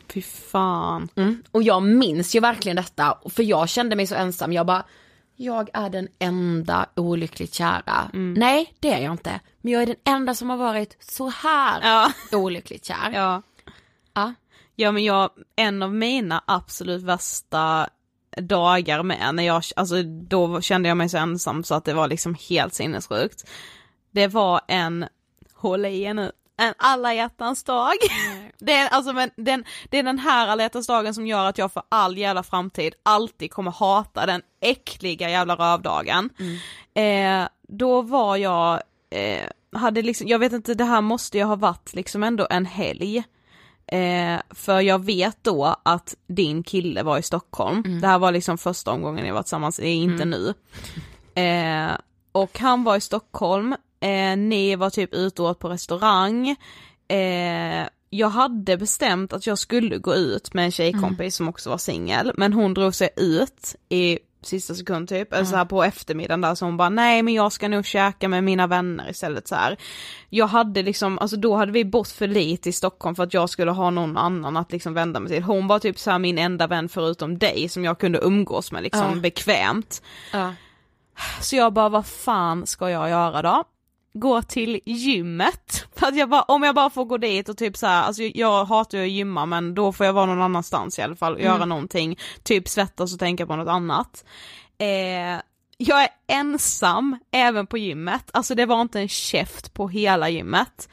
Fy 0.08 0.22
fan. 0.22 1.08
Mm. 1.16 1.42
Och 1.50 1.62
jag 1.62 1.82
minns 1.82 2.34
ju 2.34 2.40
verkligen 2.40 2.76
detta, 2.76 3.18
för 3.30 3.42
jag 3.42 3.68
kände 3.68 3.96
mig 3.96 4.06
så 4.06 4.14
ensam. 4.14 4.52
Jag 4.52 4.66
bara, 4.66 4.84
jag 5.36 5.70
är 5.72 5.90
den 5.90 6.08
enda 6.18 6.86
olyckligt 6.96 7.54
kära. 7.54 8.10
Nej, 8.12 8.74
det 8.80 8.92
är 8.92 9.02
jag 9.02 9.12
inte. 9.12 9.40
Men 9.60 9.72
jag 9.72 9.82
är 9.82 9.86
den 9.86 9.96
enda 10.04 10.34
som 10.34 10.50
har 10.50 10.56
varit 10.56 10.96
så 11.00 11.28
här 11.28 11.80
Ja. 11.82 12.12
olyckligt 12.38 12.84
kär. 12.84 13.10
Ja. 13.14 13.42
Ja. 14.14 14.34
Ja 14.76 14.92
men 14.92 15.04
jag, 15.04 15.30
en 15.56 15.82
av 15.82 15.94
mina 15.94 16.44
absolut 16.46 17.02
värsta 17.02 17.88
dagar 18.36 19.02
med, 19.02 19.34
när 19.34 19.42
jag, 19.42 19.62
alltså 19.76 20.02
då 20.02 20.60
kände 20.60 20.88
jag 20.88 20.96
mig 20.96 21.08
så 21.08 21.18
ensam 21.18 21.64
så 21.64 21.74
att 21.74 21.84
det 21.84 21.94
var 21.94 22.08
liksom 22.08 22.36
helt 22.48 22.74
sinnessjukt. 22.74 23.48
Det 24.10 24.26
var 24.26 24.60
en, 24.68 25.06
håll 25.62 25.84
i 25.84 26.02
er 26.02 26.14
nu, 26.14 26.32
en 26.56 26.74
alla 26.76 27.14
hjärtans 27.14 27.64
dag. 27.64 27.92
Det 28.58 28.72
är, 28.72 28.88
alltså, 28.88 29.12
men 29.12 29.30
den, 29.36 29.64
det 29.90 29.98
är 29.98 30.02
den 30.02 30.18
här 30.18 30.48
alla 30.48 30.62
hjärtans 30.62 30.86
dagen 30.86 31.14
som 31.14 31.26
gör 31.26 31.46
att 31.46 31.58
jag 31.58 31.72
för 31.72 31.82
all 31.88 32.18
jävla 32.18 32.42
framtid 32.42 32.94
alltid 33.02 33.50
kommer 33.50 33.70
hata 33.70 34.26
den 34.26 34.42
äckliga 34.60 35.30
jävla 35.30 35.54
rövdagen. 35.56 36.30
Eh, 36.94 37.48
då 37.68 38.02
var 38.02 38.36
jag, 38.36 38.82
eh, 39.10 39.46
hade 39.72 40.02
liksom, 40.02 40.28
jag 40.28 40.38
vet 40.38 40.52
inte, 40.52 40.74
det 40.74 40.84
här 40.84 41.00
måste 41.00 41.38
ju 41.38 41.44
ha 41.44 41.56
varit 41.56 41.94
liksom 41.94 42.22
ändå 42.22 42.46
en 42.50 42.66
helg. 42.66 43.22
Eh, 43.86 44.40
för 44.50 44.80
jag 44.80 45.04
vet 45.04 45.38
då 45.44 45.76
att 45.82 46.16
din 46.26 46.62
kille 46.62 47.02
var 47.02 47.18
i 47.18 47.22
Stockholm. 47.22 47.82
Det 48.00 48.06
här 48.06 48.18
var 48.18 48.32
liksom 48.32 48.58
första 48.58 48.90
omgången 48.90 49.24
ni 49.24 49.30
var 49.30 49.42
tillsammans, 49.42 49.76
det 49.76 49.88
är 49.88 49.94
inte 49.94 50.24
nu. 50.24 50.54
Eh, 51.34 51.92
och 52.32 52.58
han 52.58 52.84
var 52.84 52.96
i 52.96 53.00
Stockholm, 53.00 53.76
eh, 54.02 54.36
ni 54.36 54.76
var 54.76 54.90
typ 54.90 55.14
ute 55.14 55.42
och 55.42 55.48
åt 55.48 55.58
på 55.58 55.68
restaurang. 55.68 56.56
Eh, 57.08 57.86
jag 58.10 58.28
hade 58.28 58.76
bestämt 58.76 59.32
att 59.32 59.46
jag 59.46 59.58
skulle 59.58 59.98
gå 59.98 60.14
ut 60.14 60.54
med 60.54 60.64
en 60.64 60.70
tjejkompis 60.72 61.36
som 61.36 61.48
också 61.48 61.70
var 61.70 61.78
singel, 61.78 62.32
men 62.36 62.52
hon 62.52 62.74
drog 62.74 62.94
sig 62.94 63.08
ut 63.16 63.76
i 63.88 64.18
sista 64.44 64.74
sekund 64.74 65.08
typ, 65.08 65.32
eller 65.32 65.44
så 65.44 65.56
här 65.56 65.64
på 65.64 65.84
eftermiddagen 65.84 66.40
där 66.40 66.54
så 66.54 66.64
hon 66.64 66.76
bara 66.76 66.88
nej 66.88 67.22
men 67.22 67.34
jag 67.34 67.52
ska 67.52 67.68
nog 67.68 67.86
käka 67.86 68.28
med 68.28 68.44
mina 68.44 68.66
vänner 68.66 69.10
istället 69.10 69.48
så 69.48 69.54
här. 69.54 69.76
Jag 70.28 70.46
hade 70.46 70.82
liksom, 70.82 71.18
alltså 71.18 71.36
då 71.36 71.56
hade 71.56 71.72
vi 71.72 71.84
bott 71.84 72.08
för 72.08 72.26
lite 72.26 72.68
i 72.68 72.72
Stockholm 72.72 73.14
för 73.16 73.22
att 73.22 73.34
jag 73.34 73.50
skulle 73.50 73.70
ha 73.70 73.90
någon 73.90 74.16
annan 74.16 74.56
att 74.56 74.72
liksom 74.72 74.94
vända 74.94 75.20
mig 75.20 75.32
till. 75.32 75.42
Hon 75.42 75.66
var 75.66 75.78
typ 75.78 75.98
så 75.98 76.10
här 76.10 76.18
min 76.18 76.38
enda 76.38 76.66
vän 76.66 76.88
förutom 76.88 77.38
dig 77.38 77.68
som 77.68 77.84
jag 77.84 77.98
kunde 77.98 78.18
umgås 78.18 78.72
med 78.72 78.82
liksom 78.82 79.10
Ja. 79.14 79.20
bekvämt. 79.20 80.02
Ja. 80.32 80.54
Så 81.40 81.56
jag 81.56 81.72
bara, 81.72 81.88
vad 81.88 82.06
fan 82.06 82.66
ska 82.66 82.90
jag 82.90 83.10
göra 83.10 83.42
då? 83.42 83.64
Gå 84.14 84.42
till 84.42 84.80
gymmet, 84.86 85.86
för 85.96 86.06
att 86.06 86.16
jag 86.16 86.28
bara, 86.28 86.42
om 86.42 86.62
jag 86.62 86.74
bara 86.74 86.90
får 86.90 87.04
gå 87.04 87.18
dit 87.18 87.48
och 87.48 87.56
typ 87.56 87.76
så 87.76 87.86
här, 87.86 88.02
alltså 88.02 88.22
jag 88.22 88.64
hatar 88.64 88.98
ju 88.98 89.04
att 89.04 89.10
gymma 89.10 89.46
men 89.46 89.74
då 89.74 89.92
får 89.92 90.06
jag 90.06 90.12
vara 90.12 90.26
någon 90.26 90.42
annanstans 90.42 90.98
i 90.98 91.02
alla 91.02 91.16
fall 91.16 91.34
och 91.34 91.40
göra 91.40 91.64
någonting, 91.64 92.18
typ 92.42 92.68
svettas 92.68 93.14
och 93.14 93.18
tänka 93.18 93.46
på 93.46 93.56
något 93.56 93.68
annat. 93.68 94.24
Eh, 94.78 95.40
jag 95.76 96.02
är 96.02 96.08
ensam 96.26 97.18
även 97.30 97.66
på 97.66 97.78
gymmet, 97.78 98.30
alltså 98.32 98.54
det 98.54 98.66
var 98.66 98.80
inte 98.82 99.00
en 99.00 99.08
käft 99.08 99.74
på 99.74 99.88
hela 99.88 100.28
gymmet. 100.28 100.88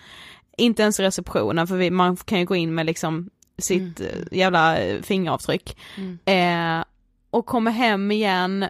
Inte 0.57 0.81
ens 0.81 0.99
receptionen 0.99 1.67
för 1.67 1.75
vi, 1.75 1.91
man 1.91 2.17
kan 2.17 2.39
ju 2.39 2.45
gå 2.45 2.55
in 2.55 2.75
med 2.75 2.85
liksom 2.85 3.29
sitt 3.57 3.99
eh, 4.01 4.07
jävla 4.31 4.77
eh, 4.77 5.01
fingeravtryck. 5.01 5.77
Eh, 6.25 6.83
och 7.29 7.45
kommer 7.45 7.71
hem 7.71 8.11
igen 8.11 8.65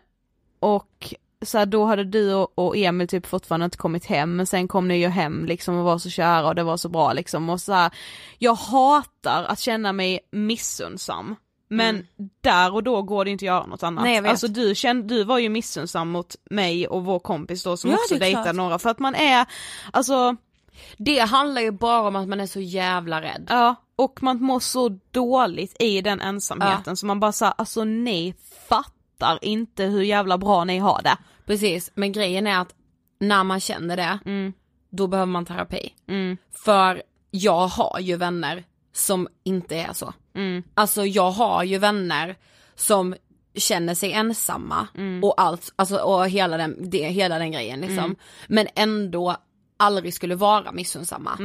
och 0.60 1.14
så 1.46 1.58
här, 1.58 1.66
då 1.66 1.86
hade 1.86 2.04
du 2.04 2.34
och, 2.34 2.60
och 2.60 2.78
Emil 2.78 3.08
typ 3.08 3.26
fortfarande 3.26 3.66
inte 3.66 3.78
kommit 3.78 4.06
hem 4.06 4.36
men 4.36 4.48
sen 4.48 4.68
kom 4.68 4.88
ni 4.88 4.98
ju 4.98 5.08
hem 5.08 5.46
liksom 5.46 5.76
och 5.76 5.84
var 5.86 5.98
så 5.98 6.10
kära 6.10 6.48
och 6.48 6.56
det 6.56 6.64
var 6.64 6.78
så 6.78 6.90
bra 6.90 7.14
liksom 7.14 7.50
och 7.50 7.62
så 7.62 7.74
här, 7.74 7.92
jag 8.38 8.54
hatar 8.56 9.44
att 9.44 9.60
känna 9.60 9.94
mig 9.94 10.20
missundsam. 10.32 11.36
Men 11.72 12.08
där 12.42 12.74
och 12.74 12.84
då 12.84 13.02
går 13.02 13.26
det 13.26 13.32
inte 13.32 13.44
att 13.44 13.48
göra 13.48 13.66
något 13.66 13.84
annat. 13.84 14.04
Nej. 14.04 14.28
Alltså 14.28 14.48
du, 14.48 14.76
kände, 14.76 15.16
du 15.16 15.24
var 15.24 15.40
ju 15.40 15.50
missundsam 15.50 16.10
mot 16.10 16.36
mig 16.50 16.88
och 16.88 17.06
vår 17.06 17.20
kompis 17.20 17.64
då 17.64 17.78
som 17.78 17.90
Ja, 17.92 17.96
också 17.96 18.18
klart. 18.18 18.56
några 18.56 18.80
för 18.80 18.90
att 18.90 19.00
man 19.00 19.16
är, 19.16 19.46
alltså 19.94 20.36
Det 20.98 21.20
handlar 21.20 21.62
ju 21.62 21.72
bara 21.72 22.08
om 22.08 22.16
att 22.16 22.28
man 22.28 22.40
är 22.40 22.48
så 22.48 22.60
jävla 22.60 23.22
rädd. 23.22 23.48
Ja, 23.50 23.76
och 23.96 24.24
man 24.24 24.42
mår 24.42 24.60
så 24.60 25.00
dåligt 25.12 25.76
i 25.82 26.02
den 26.02 26.22
ensamheten 26.22 26.98
så 26.98 27.06
man 27.06 27.20
bara 27.20 27.32
säger 27.32 27.54
alltså 27.58 27.84
ni 27.84 28.34
fattar 29.20 29.40
inte 29.42 29.84
hur 29.84 30.02
jävla 30.02 30.38
bra 30.38 30.64
ni 30.64 30.78
har 30.80 31.02
det. 31.04 31.18
Precis, 31.46 31.92
men 31.96 32.12
grejen 32.12 32.48
är 32.48 32.60
att 32.60 32.76
när 33.20 33.44
man 33.44 33.60
känner 33.60 33.98
det, 33.98 34.20
då 34.90 35.08
behöver 35.08 35.32
man 35.32 35.46
terapi. 35.46 35.94
För 36.66 37.04
jag 37.32 37.68
har 37.68 38.00
ju 38.00 38.16
vänner 38.16 38.64
som 38.94 39.28
inte 39.44 39.76
är 39.76 39.94
så. 39.94 40.14
Alltså 40.74 41.06
jag 41.06 41.32
har 41.32 41.64
ju 41.64 41.78
vänner 41.78 42.36
som 42.76 43.16
känner 43.56 43.96
sig 43.96 44.12
ensamma 44.14 44.88
och 45.24 45.42
allt, 45.42 45.74
alltså 45.76 45.98
och 45.98 46.30
hela 46.30 46.58
den, 46.58 46.90
det, 46.90 47.08
hela 47.08 47.40
den 47.40 47.52
grejen 47.52 47.80
liksom. 47.82 48.16
Men 48.48 48.68
ändå 48.76 49.36
aldrig 49.78 50.14
skulle 50.14 50.36
vara 50.36 50.72
missunnsamma. 50.72 51.38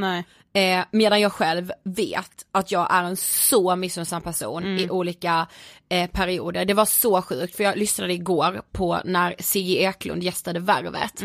Eh, 0.56 0.84
medan 0.90 1.20
jag 1.20 1.32
själv 1.32 1.72
vet 1.84 2.46
att 2.52 2.70
jag 2.70 2.86
är 2.90 3.02
en 3.02 3.16
så 3.16 3.76
missunnsam 3.76 4.22
person 4.22 4.64
i 4.78 4.90
olika 4.90 5.46
eh, 5.88 6.10
perioder. 6.10 6.64
Det 6.64 6.74
var 6.74 6.84
så 6.84 7.22
sjukt 7.22 7.56
för 7.56 7.64
jag 7.64 7.76
lyssnade 7.76 8.12
igår 8.12 8.62
på 8.72 9.00
när 9.04 9.34
Sigge 9.38 9.80
Eklund 9.80 10.22
gästade 10.22 10.60
Värvet. 10.60 11.22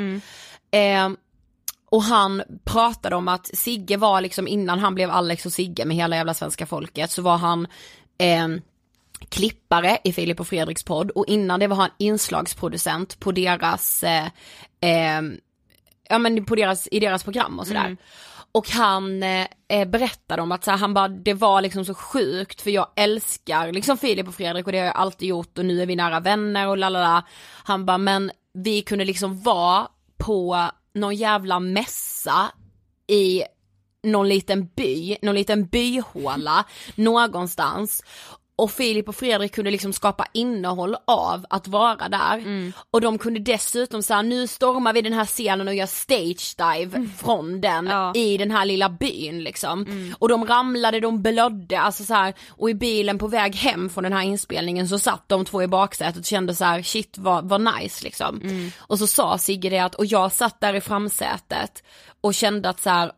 Eh, 0.72 1.10
och 1.90 2.04
han 2.04 2.44
pratade 2.64 3.16
om 3.16 3.28
att 3.28 3.48
Sigge 3.48 3.98
var 3.98 4.22
liksom 4.22 4.48
innan 4.48 4.80
han 4.80 4.96
blev 4.96 5.12
Alex 5.12 5.46
och 5.46 5.54
Sigge 5.54 5.86
med 5.86 5.98
hela 5.98 6.16
jävla 6.16 6.34
svenska 6.34 6.66
folket 6.66 7.12
så 7.12 7.22
var 7.22 7.38
han 7.38 7.68
eh, 8.18 8.48
klippare 9.30 9.98
i 10.04 10.14
Filip 10.14 10.40
och 10.40 10.48
Fredriks 10.48 10.84
podd 10.84 11.12
och 11.12 11.28
innan 11.28 11.60
det 11.60 11.68
var 11.68 11.76
han 11.76 11.90
inslagsproducent 11.98 13.20
på 13.20 13.32
deras, 13.32 14.04
eh, 14.04 14.26
eh, 14.82 15.22
ja 16.10 16.18
men 16.18 16.46
på 16.46 16.56
deras, 16.56 16.88
i 16.92 17.00
deras 17.00 17.24
program 17.24 17.60
och 17.60 17.68
sådär. 17.68 17.98
Och 18.52 18.70
han 18.70 19.24
eh, 19.24 19.48
eh 19.70 19.88
berättade 19.88 20.42
om 20.42 20.52
att 20.52 20.64
så 20.64 20.72
här, 20.72 20.78
han 20.78 20.94
bara, 20.94 21.08
det 21.08 21.34
var 21.34 21.62
liksom 21.62 21.86
så 21.86 21.94
sjukt 21.94 22.62
för 22.62 22.72
jag 22.72 22.88
älskar 22.96 23.72
liksom 23.72 23.98
Filip 23.98 24.28
och 24.28 24.36
Fredrik 24.36 24.66
och 24.66 24.72
det 24.72 24.78
har 24.78 24.86
jag 24.86 24.96
alltid 24.96 25.28
gjort 25.28 25.58
och 25.58 25.66
nu 25.66 25.82
är 25.82 25.86
vi 25.86 25.96
nära 25.96 26.20
vänner 26.20 26.68
och 26.68 26.78
lalala. 26.78 27.26
Han 27.64 27.86
bara, 27.86 27.98
men 27.98 28.32
vi 28.54 28.82
kunde 28.82 29.06
liksom 29.06 29.42
vara 29.42 29.88
på 30.18 30.70
någon 30.94 31.16
jävla 31.16 31.60
mässa 31.60 32.52
i 33.08 33.44
någon 34.04 34.30
liten 34.30 34.68
by, 34.68 35.18
någon 35.22 35.36
liten 35.36 35.68
byhåla 35.68 36.66
någonstans 36.96 38.04
och 38.60 38.72
Filip 38.72 39.10
och 39.10 39.16
Fredrik 39.16 39.56
kunde 39.56 39.72
liksom 39.72 39.94
skapa 39.94 40.26
innehåll 40.34 40.96
av 41.08 41.46
att 41.50 41.68
vara 41.68 42.10
där. 42.10 42.38
Mm. 42.38 42.74
Och 42.92 43.02
de 43.02 43.18
kunde 43.18 43.40
dessutom 43.40 44.04
säga 44.04 44.22
nu 44.22 44.48
stormar 44.48 44.94
vi 44.94 45.02
den 45.02 45.14
här 45.14 45.26
scenen 45.26 45.68
och 45.68 45.76
gör 45.76 45.86
stage 45.86 46.56
dive 46.58 46.98
Mm. 46.98 47.12
från 47.18 47.62
den 47.62 47.90
i 48.16 48.38
den 48.38 48.52
här 48.52 48.66
lilla 48.66 48.90
byn 48.90 49.44
liksom. 49.44 49.86
Och 50.20 50.30
de 50.30 50.46
ramlade, 50.48 51.00
de 51.00 51.22
blödde, 51.22 51.80
alltså 51.80 52.04
så 52.04 52.14
här, 52.14 52.34
och 52.50 52.70
i 52.70 52.74
bilen 52.74 53.18
på 53.18 53.28
väg 53.28 53.56
hem 53.56 53.90
från 53.90 54.04
den 54.04 54.14
här 54.14 54.24
inspelningen 54.24 54.88
så 54.88 55.00
satt 55.00 55.30
de 55.30 55.46
två 55.46 55.64
i 55.64 55.68
baksätet 55.68 56.20
och 56.20 56.26
kände 56.26 56.56
så 56.56 56.66
här: 56.66 56.82
shit 56.82 57.18
vad, 57.18 57.50
vad 57.50 57.62
nice 57.62 58.04
liksom. 58.04 58.42
Och 58.78 59.00
så 59.00 59.08
sa 59.08 59.38
Sigge 59.38 59.70
det 59.70 59.80
att, 59.80 59.96
och 59.96 60.06
jag 60.06 60.32
satt 60.32 60.62
där 60.62 60.74
i 60.74 60.82
framsätet 60.82 61.84
och 62.22 62.34
kände 62.34 62.70
att 62.70 62.82
så 62.82 62.90
här, 62.90 63.12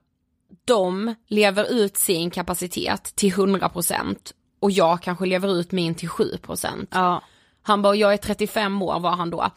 de 0.65 1.15
lever 1.27 1.71
ut 1.71 1.97
sin 1.97 2.31
kapacitet 2.31 3.03
till 3.15 3.33
100% 3.33 4.15
och 4.61 4.71
jag 4.71 5.01
kanske 5.01 5.25
lever 5.25 5.59
ut 5.59 5.71
min 5.71 5.95
till 5.95 6.09
7%. 6.09 6.87
Ja. 6.91 7.21
Han 7.63 7.81
bara, 7.81 7.95
jag 7.95 8.13
är 8.13 8.17
35 8.17 8.81
år 8.81 8.99
var 8.99 9.11
han 9.11 9.29
då. 9.29 9.49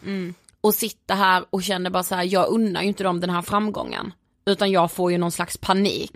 Och 0.61 0.75
sitter 0.75 1.15
här 1.15 1.45
och 1.51 1.63
känner 1.63 1.91
bara 1.91 2.03
så 2.03 2.15
här, 2.15 2.23
jag 2.25 2.49
unnar 2.49 2.83
ju 2.83 2.89
inte 2.89 3.05
dem 3.05 3.21
den 3.21 3.31
här 3.31 3.43
framgången. 3.43 4.13
Utan 4.47 4.71
jag 4.71 4.93
får 4.93 5.13
ju 5.13 5.19
någon 5.19 5.33
slags 5.33 5.57
panik. 5.57 6.13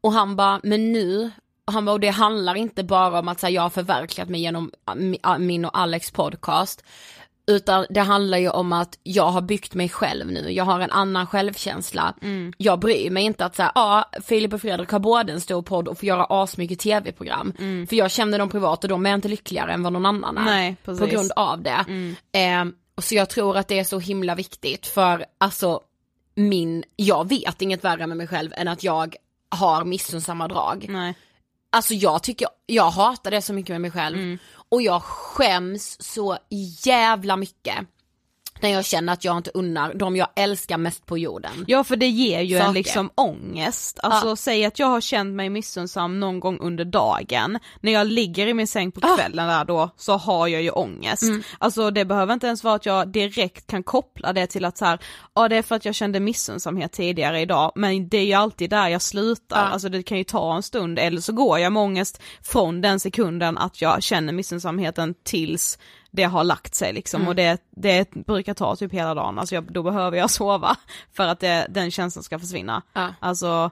Och 0.00 0.12
han 0.12 0.36
bara, 0.36 0.60
men 0.62 0.92
nu, 0.92 1.30
han 1.64 1.84
bara, 1.84 1.92
och 1.92 2.00
det 2.00 2.08
handlar 2.08 2.54
inte 2.54 2.84
bara 2.84 3.18
om 3.18 3.28
att 3.28 3.40
så 3.40 3.46
här, 3.46 3.54
jag 3.54 3.62
har 3.62 3.70
förverkligat 3.70 4.28
mig 4.28 4.40
genom 4.40 4.70
mi- 4.86 5.38
min 5.38 5.64
och 5.64 5.78
Alex 5.78 6.10
podcast. 6.10 6.84
Utan 7.46 7.86
det 7.90 8.00
handlar 8.00 8.38
ju 8.38 8.50
om 8.50 8.72
att 8.72 8.98
jag 9.02 9.28
har 9.28 9.40
byggt 9.40 9.74
mig 9.74 9.88
själv 9.88 10.26
nu, 10.26 10.50
jag 10.52 10.64
har 10.64 10.80
en 10.80 10.90
annan 10.90 11.26
självkänsla. 11.26 12.14
Jag 12.56 12.78
bryr 12.78 13.10
mig 13.10 13.24
inte 13.24 13.44
att 13.44 13.56
säga, 13.56 13.72
ja 13.74 14.10
Filip 14.24 14.52
och 14.52 14.60
Fredrik 14.60 14.90
har 14.90 14.98
både 14.98 15.32
en 15.32 15.40
stor 15.40 15.62
podd 15.62 15.88
och 15.88 15.98
får 15.98 16.06
göra 16.06 16.24
asmycket 16.24 16.78
tv-program. 16.78 17.52
För 17.88 17.96
jag 17.96 18.10
känner 18.10 18.38
dem 18.38 18.48
privat 18.48 18.84
och 18.84 18.90
de 18.90 19.06
är 19.06 19.14
inte 19.14 19.28
lyckligare 19.28 19.72
än 19.72 19.82
vad 19.82 19.92
någon 19.92 20.06
annan 20.06 20.38
är. 20.38 20.44
Nej, 20.44 20.76
precis. 20.84 21.00
på 21.00 21.06
grund 21.06 21.32
av 21.36 21.62
det. 21.62 21.84
Eh, 22.32 22.64
och 22.94 23.04
så 23.04 23.14
jag 23.14 23.28
tror 23.30 23.56
att 23.56 23.68
det 23.68 23.78
är 23.78 23.84
så 23.84 23.98
himla 23.98 24.34
viktigt 24.34 24.86
för 24.86 25.24
alltså 25.38 25.80
min, 26.34 26.84
jag 26.96 27.28
vet 27.28 27.62
inget 27.62 27.84
värre 27.84 28.06
med 28.06 28.16
mig 28.16 28.26
själv 28.26 28.52
än 28.56 28.68
att 28.68 28.82
jag 28.82 29.16
har 29.48 29.84
missunnsamma 29.84 30.48
drag. 30.48 30.86
Nej. 30.88 31.14
Alltså 31.70 31.94
jag 31.94 32.22
tycker, 32.22 32.48
jag 32.66 32.90
hatar 32.90 33.30
det 33.30 33.42
så 33.42 33.52
mycket 33.52 33.74
med 33.74 33.80
mig 33.80 33.90
själv. 33.90 34.38
Och 34.68 34.82
jag 34.82 35.02
skäms 35.02 36.02
så 36.02 36.38
jävla 36.84 37.36
mycket. 37.36 37.76
När 38.60 38.68
jag 38.70 38.84
känner 38.84 39.12
att 39.12 39.24
jag 39.24 39.36
inte 39.36 39.50
unnar 39.54 39.94
de 39.94 40.16
jag 40.16 40.28
älskar 40.36 40.78
mest 40.78 41.06
på 41.06 41.18
jorden. 41.18 41.64
Ja 41.68 41.84
för 41.84 41.96
det 41.96 42.06
ger 42.08 42.40
ju 42.40 42.56
Saker. 42.58 42.68
en 42.68 42.74
liksom 42.74 43.10
ångest, 43.14 43.98
alltså 44.02 44.28
Ja. 44.28 44.36
säg 44.36 44.64
att 44.64 44.78
jag 44.78 44.86
har 44.86 45.00
känt 45.00 45.34
mig 45.34 45.50
missunnsam 45.50 46.20
någon 46.20 46.40
gång 46.40 46.58
under 46.60 46.84
dagen, 46.84 47.58
när 47.80 47.92
jag 47.92 48.06
ligger 48.06 48.46
i 48.46 48.54
min 48.54 48.66
säng 48.66 48.92
på 48.92 49.00
Ah. 49.02 49.16
kvällen 49.16 49.48
där 49.48 49.64
då 49.64 49.90
så 49.96 50.16
har 50.16 50.48
jag 50.48 50.62
ju 50.62 50.70
ångest. 50.70 51.22
Mm. 51.22 51.42
Alltså 51.58 51.90
det 51.90 52.04
behöver 52.04 52.34
inte 52.34 52.46
ens 52.46 52.64
vara 52.64 52.74
att 52.74 52.86
jag 52.86 53.08
direkt 53.08 53.66
kan 53.66 53.82
koppla 53.82 54.32
det 54.32 54.46
till 54.46 54.64
att 54.64 54.78
så 54.78 54.84
här, 54.84 54.98
ja 55.34 55.48
det 55.48 55.56
är 55.56 55.62
för 55.62 55.74
att 55.74 55.84
jag 55.84 55.94
kände 55.94 56.20
missunnsamhet 56.20 56.92
tidigare 56.92 57.40
idag, 57.40 57.72
men 57.74 58.08
det 58.08 58.18
är 58.18 58.24
ju 58.24 58.32
alltid 58.32 58.70
där 58.70 58.88
jag 58.88 59.02
slutar, 59.02 59.56
Ja. 59.64 59.68
alltså 59.68 59.88
det 59.88 60.02
kan 60.02 60.18
ju 60.18 60.24
ta 60.24 60.56
en 60.56 60.62
stund 60.62 60.98
eller 60.98 61.20
så 61.20 61.32
går 61.32 61.58
jag 61.58 61.72
med 61.72 61.82
ångest 61.82 62.22
från 62.42 62.80
den 62.80 63.00
sekunden 63.00 63.58
att 63.58 63.80
jag 63.82 64.02
känner 64.02 64.32
missunnsamheten 64.32 65.14
tills 65.24 65.78
det 66.16 66.24
har 66.24 66.44
lagt 66.44 66.74
sig 66.74 66.92
liksom 66.92 67.20
Mm. 67.20 67.28
och 67.28 67.34
det, 67.34 67.58
det 67.70 68.10
brukar 68.14 68.54
ta 68.54 68.76
typ 68.76 68.92
hela 68.92 69.14
dagen, 69.14 69.38
alltså 69.38 69.54
jag, 69.54 69.72
då 69.72 69.82
behöver 69.82 70.18
jag 70.18 70.30
sova 70.40 70.76
för 71.12 71.26
att 71.28 71.40
det, 71.40 71.66
den 71.70 71.90
känslan 71.90 72.22
ska 72.22 72.38
försvinna. 72.38 72.82
Ja. 72.92 73.14
Alltså, 73.20 73.70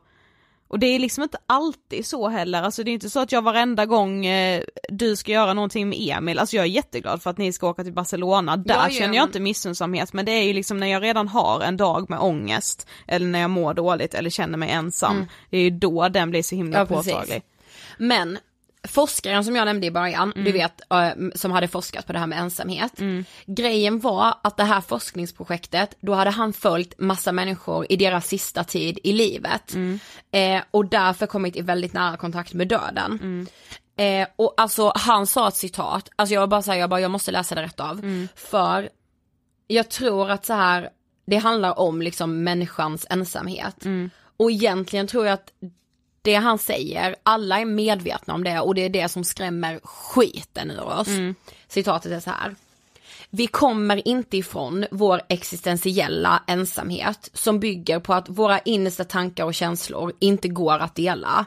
och 0.69 0.79
det 0.79 0.87
är 0.87 0.99
liksom 0.99 1.23
inte 1.23 1.39
alltid 1.47 2.07
så 2.07 2.29
heller, 2.29 2.63
alltså 2.63 2.85
det 2.85 2.91
är 2.91 2.93
inte 2.93 3.11
så 3.11 3.21
att 3.21 3.33
jag 3.33 3.43
varenda 3.43 3.87
gång 3.87 4.27
eh, 4.27 4.63
du 4.89 5.17
ska 5.17 5.33
göra 5.33 5.55
någonting 5.55 5.89
med 5.89 5.99
Emil, 6.01 6.39
alltså 6.39 6.57
jag 6.57 6.65
är 6.65 6.69
jätteglad 6.69 7.23
för 7.23 7.31
att 7.31 7.39
ni 7.39 7.53
ska 7.53 7.69
åka 7.69 7.85
till 7.85 7.93
Barcelona, 7.93 8.57
där 8.57 8.75
Ja, 8.75 8.89
känner 8.91 9.17
jag 9.17 9.25
inte 9.25 9.41
missunnsamhet 9.41 10.13
men 10.13 10.25
det 10.25 10.33
är 10.33 10.43
ju 10.43 10.53
liksom 10.53 10.77
när 10.81 10.87
jag 10.87 11.03
redan 11.03 11.29
har 11.29 11.61
en 11.61 11.77
dag 11.77 12.11
med 12.11 12.19
ångest, 12.21 12.89
eller 13.07 13.27
när 13.27 13.41
jag 13.41 13.51
mår 13.51 13.75
dåligt 13.75 14.15
eller 14.15 14.31
känner 14.31 14.59
mig 14.59 14.71
ensam, 14.71 15.27
det 15.51 15.57
är 15.57 15.63
ju 15.63 15.71
då 15.71 16.09
den 16.09 16.31
blir 16.31 16.43
så 16.43 16.55
himla 16.55 16.79
Mm. 16.81 16.89
Ja, 16.91 16.97
precis. 16.97 17.13
påtaglig. 17.13 17.43
Men 17.99 18.39
forskaren 18.89 19.45
som 19.45 19.57
jag 19.57 19.65
nämnde 19.65 19.87
i 19.87 19.91
början, 19.91 20.33
du 20.37 20.53
vet, 20.53 20.81
eh, 20.93 21.09
som 21.35 21.51
hade 21.51 21.69
forskat 21.69 22.07
på 22.07 22.13
det 22.13 22.19
här 22.19 22.27
med 22.27 22.39
ensamhet. 22.39 22.93
Grejen 23.47 24.01
var 24.01 24.35
att 24.43 24.57
det 24.57 24.65
här 24.65 24.81
forskningsprojektet, 24.81 25.97
då 26.01 26.15
hade 26.15 26.31
han 26.31 26.53
följt 26.53 26.99
massa 26.99 27.33
människor 27.33 27.87
i 27.89 27.97
deras 27.97 28.27
sista 28.27 28.65
tid 28.65 28.99
i 29.05 29.13
livet. 29.13 29.75
Eh, 30.31 30.63
och 30.71 30.87
därför 30.87 31.27
kommit 31.27 31.57
i 31.57 31.61
väldigt 31.61 31.93
nära 31.93 32.17
kontakt 32.17 32.55
med 32.55 32.69
döden. 32.69 33.47
Eh, 33.97 34.29
och 34.37 34.55
alltså 34.57 34.93
han 34.95 35.27
sa 35.27 35.49
ett 35.49 35.57
citat, 35.57 36.09
alltså 36.17 36.35
jag 36.35 36.41
var 36.41 36.47
bara 36.47 36.63
såhär, 36.63 36.79
jag 36.79 36.91
bara 36.91 37.01
jag 37.01 37.11
måste 37.11 37.31
läsa 37.31 37.55
det 37.55 37.63
rätt 37.63 37.81
av. 37.81 38.27
För 38.37 38.89
jag 39.67 39.91
tror 39.91 40.31
att 40.31 40.47
så 40.47 40.53
här 40.53 40.89
det 41.27 41.37
handlar 41.37 41.79
om 41.79 42.03
liksom 42.03 42.43
människans 42.45 43.07
ensamhet. 43.11 43.77
Och 44.37 44.51
egentligen 44.51 45.07
tror 45.07 45.27
jag 45.27 45.35
att 45.35 45.53
det 46.25 46.35
han 46.35 46.59
säger, 46.59 47.17
alla 47.23 47.61
är 47.61 47.65
medvetna 47.65 48.35
om 48.35 48.45
det 48.45 48.61
och 48.61 48.75
det 48.75 48.85
är 48.85 48.89
det 48.89 49.09
som 49.09 49.25
skrämmer 49.25 49.81
skiten 49.83 50.71
ur 50.71 50.85
oss. 50.85 51.09
Citatet 51.69 52.13
är 52.13 52.21
så 52.21 52.31
här. 52.31 52.55
Vi 53.31 53.47
kommer 53.47 54.09
inte 54.09 54.37
ifrån 54.37 54.87
vår 54.91 55.21
existentiella 55.29 56.43
ensamhet 56.47 57.31
som 57.33 57.61
bygger 57.61 58.01
på 58.01 58.15
att 58.15 58.29
våra 58.29 58.59
innersta 58.59 59.05
tankar 59.05 59.45
och 59.45 59.55
känslor 59.55 60.13
inte 60.19 60.49
går 60.49 60.79
att 60.79 60.95
dela. 60.95 61.47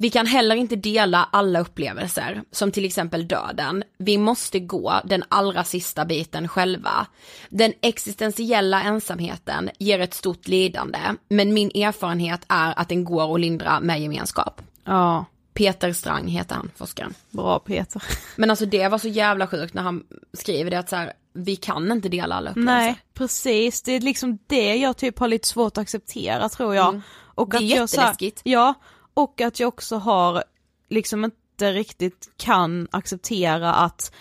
Vi 0.00 0.10
kan 0.10 0.26
heller 0.26 0.56
inte 0.56 0.76
dela 0.76 1.28
alla 1.32 1.60
upplevelser, 1.60 2.42
som 2.50 2.72
till 2.72 2.84
exempel 2.84 3.28
döden. 3.28 3.84
Vi 3.98 4.18
måste 4.18 4.60
gå 4.60 5.00
den 5.04 5.24
allra 5.28 5.64
sista 5.64 6.04
biten 6.04 6.48
själva. 6.48 7.06
Den 7.48 7.72
existentiella 7.82 8.82
ensamheten 8.82 9.70
ger 9.78 10.00
ett 10.00 10.14
stort 10.14 10.48
lidande, 10.48 10.98
men 11.28 11.54
min 11.54 11.70
erfarenhet 11.74 12.40
är 12.48 12.78
att 12.78 12.88
den 12.88 13.04
går 13.04 13.34
att 13.34 13.40
lindra 13.40 13.80
med 13.80 14.00
gemenskap. 14.00 14.62
Ja, 14.84 15.24
Peter 15.54 15.92
Strang 15.92 16.28
heter 16.28 16.54
han, 16.54 16.70
forskaren. 16.76 17.14
bra 17.30 17.58
Peter. 17.58 18.02
Men 18.36 18.50
alltså 18.50 18.66
det 18.66 18.88
var 18.88 18.98
så 18.98 19.08
jävla 19.08 19.46
sjukt 19.46 19.74
när 19.74 19.82
han 19.82 20.02
skriver 20.32 20.70
det 20.70 20.78
att 20.78 20.88
så 20.88 20.96
här, 20.96 21.12
vi 21.34 21.56
kan 21.56 21.92
inte 21.92 22.08
dela 22.08 22.34
alla 22.34 22.50
upplevelser. 22.50 22.74
Nej, 22.74 22.98
precis. 23.14 23.82
Det 23.82 23.92
är 23.92 24.00
liksom 24.00 24.38
det 24.46 24.74
jag 24.76 24.96
typ 24.96 25.18
har 25.18 25.28
lite 25.28 25.48
svårt 25.48 25.72
att 25.72 25.82
acceptera 25.82 26.48
tror 26.48 26.74
jag. 26.74 27.00
Och 27.34 27.48
Det 27.50 27.56
är 27.56 27.58
att 27.58 27.62
jag 27.62 27.76
här- 27.76 27.82
jätteläskigt. 27.82 28.40
Ja, 28.44 28.74
och 29.18 29.40
att 29.40 29.60
jag 29.60 29.68
också 29.68 29.96
har 29.96 30.44
liksom 30.88 31.24
inte 31.24 31.72
riktigt 31.72 32.30
kan 32.36 32.88
acceptera 32.90 33.74
att 33.74 34.12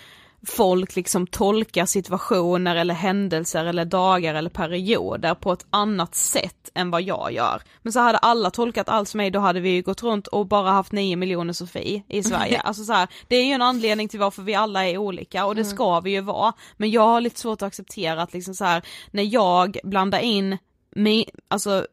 folk 0.48 0.96
liksom 0.96 1.28
tolkar 1.28 1.86
situationer 1.86 2.76
eller 2.76 2.94
händelser 2.94 3.66
eller 3.66 3.86
dagar 3.86 4.36
eller 4.36 4.50
perioder 4.50 5.36
på 5.36 5.54
ett 5.54 5.66
annat 5.70 6.16
sätt 6.16 6.70
än 6.74 6.92
vad 6.92 7.02
jag 7.02 7.32
gör. 7.32 7.62
Men 7.82 7.94
så 7.94 8.00
hade 8.00 8.18
alla 8.18 8.52
tolkat 8.52 8.90
allt 8.90 9.10
som 9.10 9.18
mig, 9.18 9.32
då 9.32 9.40
hade 9.40 9.60
vi 9.60 9.70
ju 9.70 9.82
gått 9.82 10.04
runt 10.04 10.28
och 10.28 10.48
bara 10.48 10.72
haft 10.72 10.92
9 10.92 11.16
miljoner 11.16 11.54
Sofie 11.54 12.04
i 12.08 12.24
Sverige. 12.24 12.62
Alltså 12.66 12.84
så 12.84 12.94
här, 12.94 13.08
det 13.28 13.36
är 13.36 13.46
ju 13.46 13.52
en 13.52 13.62
anledning 13.62 14.10
till 14.10 14.20
varför 14.20 14.42
vi 14.42 14.56
alla 14.56 14.88
är 14.88 14.98
olika 14.98 15.46
och 15.46 15.56
det 15.56 15.66
ska 15.66 16.00
vi 16.00 16.12
ju 16.12 16.22
vara. 16.22 16.54
Men 16.78 16.92
jag 16.92 17.08
har 17.08 17.22
lite 17.22 17.40
svårt 17.40 17.62
att 17.62 17.68
acceptera 17.68 18.22
att 18.22 18.34
liksom 18.34 18.56
så 18.56 18.66
här, 18.66 18.82
när 19.12 19.24
jag 19.24 19.78
blandar 19.84 20.20
in 20.20 20.58
mi, 20.96 21.26
alltså 21.48 21.88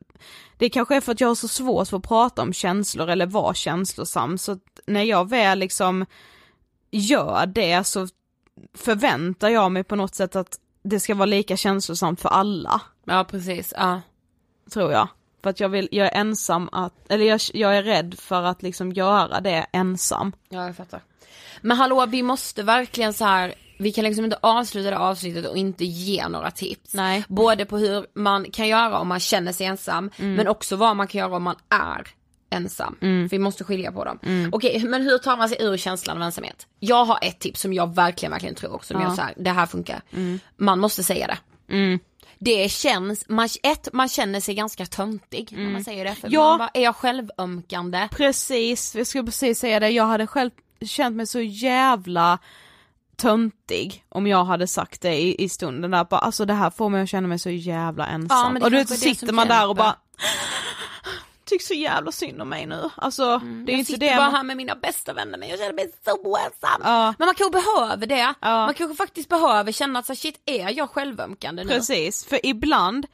det 0.59 0.68
kanske 0.68 0.96
är 0.96 1.00
för 1.00 1.12
att 1.12 1.20
jag 1.20 1.28
har 1.28 1.34
så 1.34 1.48
svårt 1.48 1.88
för 1.88 1.96
att 1.96 2.02
prata 2.02 2.42
om 2.42 2.52
känslor 2.52 3.09
eller 3.09 3.26
vara 3.26 3.55
känslosam 3.55 4.38
så 4.38 4.52
att 4.52 4.80
när 4.86 5.02
jag 5.02 5.28
väl 5.28 5.59
liksom 5.59 6.07
gör 6.90 7.46
det 7.46 7.84
så 7.84 8.09
förväntar 8.74 9.48
jag 9.48 9.72
mig 9.72 9.84
på 9.84 9.96
något 9.96 10.14
sätt 10.14 10.36
att 10.36 10.59
det 10.82 11.00
ska 11.00 11.14
vara 11.14 11.26
lika 11.26 11.57
känslosamt 11.57 12.20
för 12.20 12.28
alla, 12.28 12.80
Ja 13.05 13.24
precis, 13.24 13.74
ja. 13.76 14.00
tror 14.70 14.92
jag. 14.92 15.09
För 15.42 15.50
att 15.50 15.61
jag 15.61 15.68
vill, 15.68 15.88
jag 15.90 16.07
är 16.07 16.20
ensam 16.20 16.68
att, 16.72 16.92
eller 17.09 17.24
jag, 17.24 17.40
jag 17.55 17.76
är 17.76 17.82
rädd 17.82 18.14
för 18.18 18.42
att 18.42 18.62
liksom 18.62 18.92
göra 18.92 19.40
det 19.40 19.66
ensam. 19.72 20.32
Ja 20.48 20.66
jag 20.66 20.76
fattar. 20.76 21.00
Men 21.61 21.76
hallå 21.76 22.07
vi 22.07 22.22
måste 22.22 22.62
verkligen 22.62 23.14
så 23.14 23.24
här. 23.24 23.55
Vi 23.79 23.93
kan 23.93 24.05
liksom 24.05 24.25
inte 24.25 24.39
avsluta 24.41 24.91
det 24.91 24.99
avsnittet 24.99 25.47
och 25.47 25.57
inte 25.57 25.85
ge 25.85 26.29
några 26.29 26.51
tips. 26.51 26.95
Nej. 26.95 27.25
Både 27.29 27.64
på 27.64 27.79
hur 27.79 28.07
man 28.14 28.51
kan 28.51 28.68
göra 28.68 28.99
om 28.99 29.09
man 29.09 29.20
känner 29.20 29.53
sig 29.53 29.66
ensam, 29.66 30.11
men 30.16 30.49
också 30.49 30.77
vad 30.77 30.97
man 30.97 31.07
kan 31.07 31.18
göra 31.18 31.37
om 31.37 31.43
man 31.43 31.57
är 31.68 32.09
ensam. 32.51 32.97
För 33.01 33.29
vi 33.29 33.39
måste 33.39 33.64
skilja 33.64 33.93
på 33.93 34.05
dem. 34.05 34.18
Okej, 34.53 34.85
men 34.85 35.03
hur 35.03 35.18
tar 35.18 35.37
man 35.37 35.49
sig 35.49 35.59
ur 35.61 35.77
känslan 35.77 36.16
av 36.16 36.22
ensamhet? 36.22 36.66
Jag 36.81 37.05
har 37.05 37.18
ett 37.22 37.39
tips 37.39 37.61
som 37.61 37.72
jag 37.72 37.95
verkligen, 37.95 38.31
verkligen 38.33 38.55
tror 38.55 38.72
också, 38.75 38.95
som 38.95 39.03
gör 39.03 39.11
så 39.11 39.22
här, 39.22 39.35
det 39.37 39.51
här 39.51 39.66
funkar. 39.66 40.03
Man 40.57 40.79
måste 40.81 41.03
säga 41.03 41.27
det. 41.27 41.99
Det 42.39 42.70
känns, 42.70 43.29
man, 43.29 43.49
ett, 43.62 43.89
man 43.93 44.09
känner 44.09 44.41
sig 44.41 44.55
ganska 44.55 44.87
töntig 44.87 45.49
när 45.53 45.70
man 45.70 45.85
säger 45.85 46.05
det. 46.05 46.14
För 46.14 46.29
Ja. 46.33 46.49
man 46.49 46.59
bara, 46.59 46.70
är 46.75 46.83
jag 46.83 46.97
självömkande? 46.97 48.09
Precis, 48.11 48.95
jag 48.95 49.07
skulle 49.07 49.25
precis 49.25 49.59
säga 49.59 49.81
det, 49.81 49.89
jag 49.91 50.05
hade 50.07 50.27
själv 50.27 50.51
känt 50.87 51.16
mig 51.16 51.27
så 51.27 51.41
jävla 51.41 52.39
töntig 53.16 54.04
om 54.08 54.26
jag 54.26 54.44
hade 54.44 54.66
sagt 54.66 55.00
det 55.02 55.14
i, 55.14 55.44
i 55.44 55.48
stunden 55.48 55.90
där, 55.90 56.04
bara, 56.04 56.18
alltså 56.20 56.44
det 56.44 56.54
här 56.54 56.70
får 56.70 56.88
mig 56.88 57.02
att 57.02 57.08
känna 57.08 57.28
mig 57.28 57.38
så 57.38 57.50
jävla 57.50 58.06
ensam. 58.06 58.56
Ja, 58.56 58.64
och 58.64 58.70
du 58.70 58.76
vet 58.76 58.88
så 58.88 58.94
sitter 58.94 59.32
man 59.32 59.48
där 59.48 59.68
och 59.68 59.76
bara 59.76 59.96
tycker 61.44 61.64
så 61.64 61.74
jävla 61.74 62.12
synd 62.12 62.42
om 62.42 62.48
mig 62.48 62.66
nu. 62.66 62.90
Alltså 62.96 63.24
det 63.24 63.32
är 63.32 63.36
Mm. 63.40 63.64
jag 63.68 63.78
inte 63.78 63.92
sitter 63.92 64.10
det 64.10 64.16
bara 64.16 64.30
här 64.30 64.42
med 64.42 64.56
mina 64.56 64.74
bästa 64.74 65.12
vänner 65.12 65.38
men 65.38 65.48
jag 65.48 65.58
känner 65.58 65.72
mig 65.72 65.92
så 66.04 66.36
ensam. 66.36 66.80
Ja. 66.84 67.14
Men 67.18 67.26
man 67.26 67.34
kanske 67.34 67.62
behöver 67.62 68.06
det. 68.06 68.34
Ja. 68.40 68.66
Man 68.66 68.74
kanske 68.74 68.96
faktiskt 68.96 69.28
behöver 69.28 69.72
känna 69.72 69.98
att 69.98 70.06
så, 70.06 70.14
shit 70.14 70.42
är 70.46 70.70
jag 70.76 70.90
självömkande 70.90 71.64
nu? 71.64 71.68
Precis, 71.68 72.24
för 72.24 72.46
ibland 72.46 73.06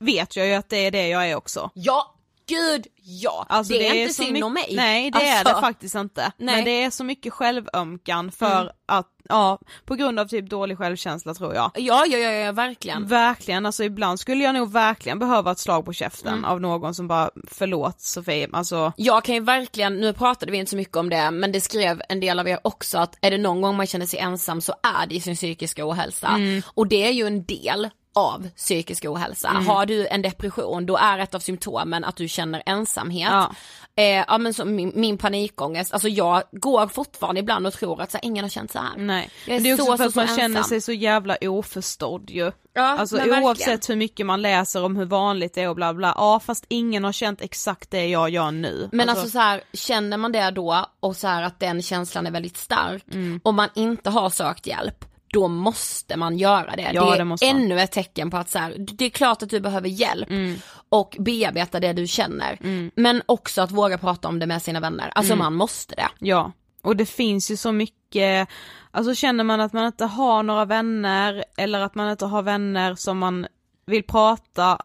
vet 0.00 0.36
jag 0.36 0.46
ju 0.46 0.54
att 0.54 0.68
det 0.68 0.76
är 0.76 0.90
det 0.90 1.08
jag 1.08 1.30
är 1.30 1.36
också. 1.36 1.70
Ja, 1.74 2.14
gud 2.48 2.86
ja. 3.06 3.46
Alltså, 3.48 3.72
det, 3.72 3.88
är 3.88 3.94
inte 3.94 4.14
så 4.14 4.22
synd 4.22 4.44
om 4.44 4.52
mig. 4.54 4.72
Nej 4.76 5.10
det 5.10 5.18
är 5.28 5.38
Alltså, 5.38 5.54
det 5.54 5.60
faktiskt 5.60 5.94
inte. 5.94 6.32
nej. 6.38 6.54
Men 6.56 6.64
det 6.64 6.84
är 6.84 6.90
så 6.90 7.04
mycket 7.04 7.32
självömkan 7.32 8.32
för 8.32 8.60
Mm. 8.60 8.72
att, 8.88 9.06
ja, 9.28 9.58
på 9.84 9.94
grund 9.94 10.18
av 10.18 10.26
typ 10.26 10.50
dålig 10.50 10.78
självkänsla 10.78 11.34
tror 11.34 11.54
jag. 11.54 11.70
Ja, 11.74 12.04
ja, 12.06 12.18
ja, 12.18 12.30
ja 12.30 12.52
verkligen. 12.52 13.06
Verkligen, 13.06 13.66
alltså 13.66 13.84
ibland 13.84 14.20
skulle 14.20 14.44
jag 14.44 14.54
nog 14.54 14.72
verkligen 14.72 15.18
behöva 15.18 15.52
ett 15.52 15.58
slag 15.58 15.84
på 15.84 15.92
käften 15.92 16.32
Mm. 16.32 16.44
av 16.44 16.60
någon 16.60 16.94
som 16.94 17.08
bara 17.08 17.30
förlåt 17.48 18.00
Sofie, 18.00 18.48
alltså 18.52 18.92
Jag 18.96 19.24
kan 19.24 19.34
ju 19.34 19.40
verkligen, 19.40 20.00
nu 20.00 20.12
pratade 20.12 20.52
vi 20.52 20.58
inte 20.58 20.70
så 20.70 20.76
mycket 20.76 20.96
om 20.96 21.10
det, 21.10 21.30
men 21.30 21.52
det 21.52 21.60
skrev 21.60 22.02
en 22.08 22.20
del 22.20 22.38
av 22.38 22.48
er 22.48 22.58
också 22.64 22.98
att 22.98 23.16
är 23.20 23.30
det 23.30 23.38
någon 23.38 23.60
gång 23.60 23.76
man 23.76 23.86
känner 23.86 24.06
sig 24.06 24.18
ensam 24.18 24.60
så 24.60 24.74
är 25.02 25.06
det 25.06 25.14
i 25.14 25.20
sin 25.20 25.34
psykiska 25.36 25.88
ohälsa. 25.88 26.28
Mm. 26.28 26.62
Och 26.74 26.86
det 26.88 27.06
är 27.06 27.10
ju 27.12 27.26
en 27.26 27.44
del 27.44 27.90
av 28.14 28.48
psykisk 28.56 29.04
ohälsa. 29.04 29.48
Mm. 29.48 29.66
Har 29.66 29.86
du 29.86 30.06
en 30.06 30.22
depression 30.22 30.86
då 30.86 30.96
är 30.96 31.18
ett 31.18 31.34
av 31.34 31.38
symptomen 31.40 32.04
att 32.04 32.16
du 32.16 32.28
känner 32.28 32.62
ensamhet. 32.66 33.28
Ja. 33.32 33.54
Eh, 33.96 34.04
ja 34.28 34.38
men 34.38 34.54
som 34.54 34.74
min, 34.76 34.92
min 34.94 35.18
panikångest, 35.18 35.92
alltså 35.92 36.08
jag 36.08 36.42
går 36.52 36.86
fortfarande 36.86 37.40
ibland 37.40 37.66
och 37.66 37.72
tror 37.72 38.00
att 38.02 38.10
så 38.10 38.16
här, 38.16 38.24
ingen 38.24 38.44
har 38.44 38.48
känt 38.50 38.70
så 38.72 38.78
här. 38.78 38.90
nej. 38.96 39.30
Jag 39.46 39.56
är 39.56 39.60
det 39.60 39.70
är 39.70 39.74
också 39.74 39.84
så, 39.86 39.90
för 39.96 39.96
så, 39.96 40.04
att 40.08 40.12
så 40.12 40.18
man 40.18 40.26
känner 40.28 40.44
ensam. 40.58 40.64
sig 40.64 40.80
så 40.80 40.92
jävla 40.92 41.36
oförstådd 41.42 42.30
ju. 42.30 42.52
Ja, 42.76 42.82
Alltså 42.82 43.16
men 43.16 43.24
verkligen. 43.24 43.44
oavsett 43.44 43.90
hur 43.90 43.96
mycket 43.96 44.26
man 44.26 44.42
läser 44.42 44.84
om 44.84 44.96
hur 44.96 45.04
vanligt 45.04 45.54
det 45.54 45.62
är 45.62 45.68
och 45.68 45.76
bla 45.76 45.94
bla, 45.94 46.14
ja 46.16 46.40
fast 46.40 46.64
ingen 46.68 47.04
har 47.04 47.12
känt 47.12 47.40
exakt 47.40 47.90
det 47.90 48.06
jag 48.06 48.30
gör 48.30 48.50
nu. 48.50 48.88
Men 48.92 49.08
alltså, 49.08 49.30
så 49.30 49.38
här, 49.38 49.60
känner 49.72 50.16
man 50.16 50.32
det 50.32 50.50
då 50.50 50.86
och 51.00 51.16
så 51.16 51.26
här 51.28 51.42
att 51.42 51.60
den 51.60 51.82
känslan 51.82 52.26
är 52.26 52.30
väldigt 52.30 52.56
stark 52.56 53.04
Mm. 53.12 53.40
och 53.44 53.54
man 53.54 53.68
inte 53.74 54.10
har 54.10 54.30
sökt 54.30 54.66
hjälp 54.66 55.04
då 55.34 55.48
måste 55.48 56.16
man 56.16 56.38
göra 56.38 56.76
det. 56.76 56.90
Ja, 56.94 57.04
det 57.16 57.20
är 57.20 57.24
det 57.40 57.46
ännu 57.46 57.80
ett 57.80 57.92
tecken 57.92 58.30
på 58.30 58.36
att 58.36 58.50
så 58.50 58.58
här, 58.58 58.74
det 58.78 59.04
är 59.04 59.10
klart 59.10 59.42
att 59.42 59.50
du 59.50 59.60
behöver 59.60 59.88
hjälp 59.88 60.30
Mm. 60.30 60.56
och 60.88 61.16
bearbeta 61.20 61.80
det 61.80 61.92
du 61.92 62.06
känner. 62.06 62.58
Men 63.00 63.22
också 63.26 63.62
att 63.62 63.70
våga 63.70 63.98
prata 63.98 64.28
om 64.28 64.38
det 64.38 64.46
med 64.46 64.62
sina 64.62 64.80
vänner. 64.80 65.12
Alltså 65.14 65.32
Mm. 65.32 65.44
man 65.44 65.54
måste 65.54 65.94
det. 65.94 66.08
Ja, 66.18 66.52
och 66.82 66.96
det 66.96 67.06
finns 67.06 67.50
ju 67.50 67.56
så 67.56 67.72
mycket, 67.72 68.48
alltså 68.90 69.14
känner 69.14 69.44
man 69.44 69.60
att 69.60 69.72
man 69.72 69.86
inte 69.86 70.04
har 70.04 70.42
några 70.42 70.64
vänner 70.64 71.44
eller 71.56 71.80
att 71.80 71.94
man 71.94 72.10
inte 72.10 72.26
har 72.26 72.42
vänner 72.42 72.94
som 72.94 73.18
man 73.18 73.46
vill 73.86 74.02
prata 74.02 74.78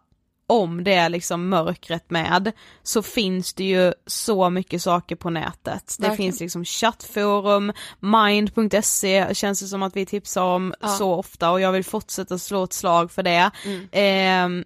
om 0.50 0.84
det 0.84 1.10
liksom 1.10 1.50
mörkret 1.50 2.10
med 2.10 2.52
så 2.84 3.02
finns 3.02 3.54
det 3.54 3.64
ju 3.64 3.94
så 4.06 4.50
mycket 4.50 4.82
saker 4.82 5.16
på 5.16 5.30
nätet. 5.30 5.96
Det 6.00 6.08
Verkligen. 6.08 6.18
finns 6.18 6.40
liksom 6.40 6.66
chattforum, 6.66 7.74
mind.se 8.00 9.36
känns 9.36 9.62
det 9.62 9.68
som 9.68 9.84
att 9.84 9.96
vi 9.96 10.06
tipsar 10.06 10.44
om 10.44 10.74
Ja. 10.80 10.88
så 10.88 11.14
ofta 11.14 11.52
och 11.52 11.62
jag 11.62 11.72
vill 11.72 11.84
fortsätta 11.84 12.38
slå 12.38 12.64
ett 12.64 12.74
slag 12.74 13.12
för 13.12 13.24
det. 13.24 13.52
Mm. 13.66 13.88
Ehm, 13.92 14.64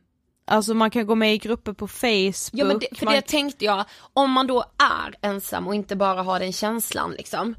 alltså 0.47 0.73
man 0.73 0.91
kan 0.91 1.05
gå 1.07 1.15
med 1.15 1.33
i 1.33 1.37
grupper 1.37 1.73
på 1.73 1.87
Facebook. 1.87 2.51
Ja 2.51 2.65
men 2.65 2.79
det, 2.79 2.87
för 2.97 3.05
man... 3.05 3.13
det 3.13 3.21
tänkte 3.21 3.65
jag, 3.65 3.85
om 4.13 4.31
man 4.31 4.47
då 4.47 4.63
är 4.95 5.29
ensam 5.29 5.67
och 5.67 5.75
inte 5.75 5.95
bara 5.95 6.23
har 6.23 6.39
den 6.39 6.53
känslan 6.53 7.11
liksom. 7.11 7.55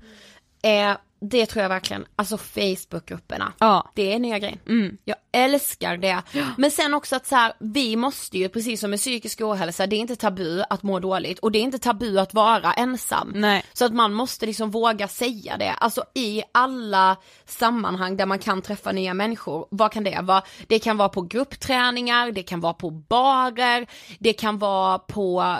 Eh, 0.62 0.96
det 1.30 1.46
tror 1.46 1.62
jag 1.62 1.68
verkligen, 1.68 2.04
alltså 2.16 2.38
Facebookgrupperna. 2.38 3.52
Ja. 3.58 3.90
Det 3.94 4.12
är 4.12 4.18
nya 4.18 4.38
grejen. 4.38 4.58
Mm. 4.66 4.96
Jag 5.04 5.16
älskar 5.32 5.96
det. 5.96 6.22
Men 6.58 6.70
sen 6.70 6.94
också 6.94 7.16
att 7.16 7.26
så 7.26 7.36
här, 7.36 7.52
vi 7.60 7.96
måste 7.96 8.38
ju, 8.38 8.48
precis 8.48 8.80
som 8.80 8.90
med 8.90 8.98
psykisk 8.98 9.40
ohälsa, 9.40 9.86
det 9.86 9.96
är 9.96 10.00
inte 10.00 10.16
tabu 10.16 10.62
att 10.70 10.82
må 10.82 11.00
dåligt 11.00 11.38
och 11.38 11.52
det 11.52 11.58
är 11.58 11.62
inte 11.62 11.78
tabu 11.78 12.18
att 12.18 12.34
vara 12.34 12.72
ensam. 12.72 13.32
Nej. 13.34 13.64
Så 13.72 13.84
att 13.84 13.94
man 13.94 14.12
måste 14.12 14.46
liksom 14.46 14.70
våga 14.70 15.08
säga 15.08 15.56
det, 15.56 15.70
alltså 15.70 16.04
i 16.14 16.42
alla 16.52 17.16
sammanhang 17.44 18.16
där 18.16 18.26
man 18.26 18.38
kan 18.38 18.62
träffa 18.62 18.92
nya 18.92 19.14
människor. 19.14 19.66
Vad 19.70 19.92
kan 19.92 20.04
det 20.04 20.20
vara? 20.22 20.42
Det 20.66 20.78
kan 20.78 20.96
vara 20.96 21.08
på 21.08 21.22
gruppträningar, 21.22 22.32
det 22.32 22.42
kan 22.42 22.60
vara 22.60 22.74
på 22.74 22.90
barer, 22.90 23.86
det 24.18 24.32
kan 24.32 24.58
vara 24.58 24.98
på 24.98 25.56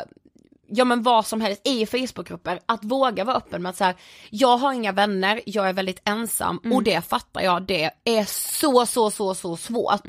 ja 0.67 0.85
men 0.85 1.03
vad 1.03 1.27
som 1.27 1.41
helst 1.41 1.61
i 1.65 1.87
Facebookgrupper, 1.87 2.61
att 2.67 2.85
våga 2.85 3.25
vara 3.25 3.37
öppen 3.37 3.63
med 3.63 3.71
att 3.71 3.77
så 3.77 3.85
här, 3.85 3.95
jag 4.31 4.57
har 4.57 4.73
inga 4.73 4.93
vänner, 4.93 5.41
jag 5.47 5.69
är 5.69 5.73
väldigt 5.73 6.01
ensam 6.05 6.61
och 6.73 6.83
det 6.83 7.01
fattar 7.01 7.41
jag, 7.41 7.63
det 7.63 7.91
är 8.05 8.25
så 8.61 8.87
så 8.87 9.11
så 9.11 9.35
så 9.35 9.57
svårt. 9.57 10.01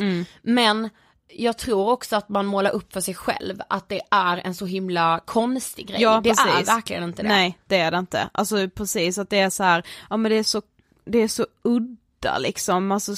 Men 0.42 0.90
jag 1.28 1.58
tror 1.58 1.90
också 1.90 2.16
att 2.16 2.30
man 2.30 2.46
målar 2.46 2.72
upp 2.72 2.94
för 2.94 3.02
sig 3.02 3.14
själv 3.14 3.62
att 3.70 3.90
det 3.90 4.02
är 4.12 4.38
en 4.38 4.56
så 4.56 4.66
himla 4.66 5.20
konstig 5.26 5.88
grej. 5.88 6.02
Ja, 6.02 6.22
det 6.24 6.30
är 6.30 6.36
precis. 6.36 6.70
verkligen 6.70 7.04
inte 7.04 7.22
det. 7.24 7.30
Nej 7.30 7.58
det 7.66 7.78
är 7.78 7.92
det 7.92 7.98
inte. 7.98 8.30
Alltså 8.32 8.70
precis 8.70 9.18
att 9.18 9.30
det 9.30 9.40
är 9.40 9.50
så 9.50 9.64
här, 9.64 9.84
ja 10.10 10.18
men 10.18 10.32
det 10.32 10.38
är 10.38 10.44
så, 10.44 10.62
det 11.06 11.18
är 11.18 11.28
så 11.28 11.46
udda 11.64 12.38
liksom, 12.38 12.92
alltså 12.92 13.16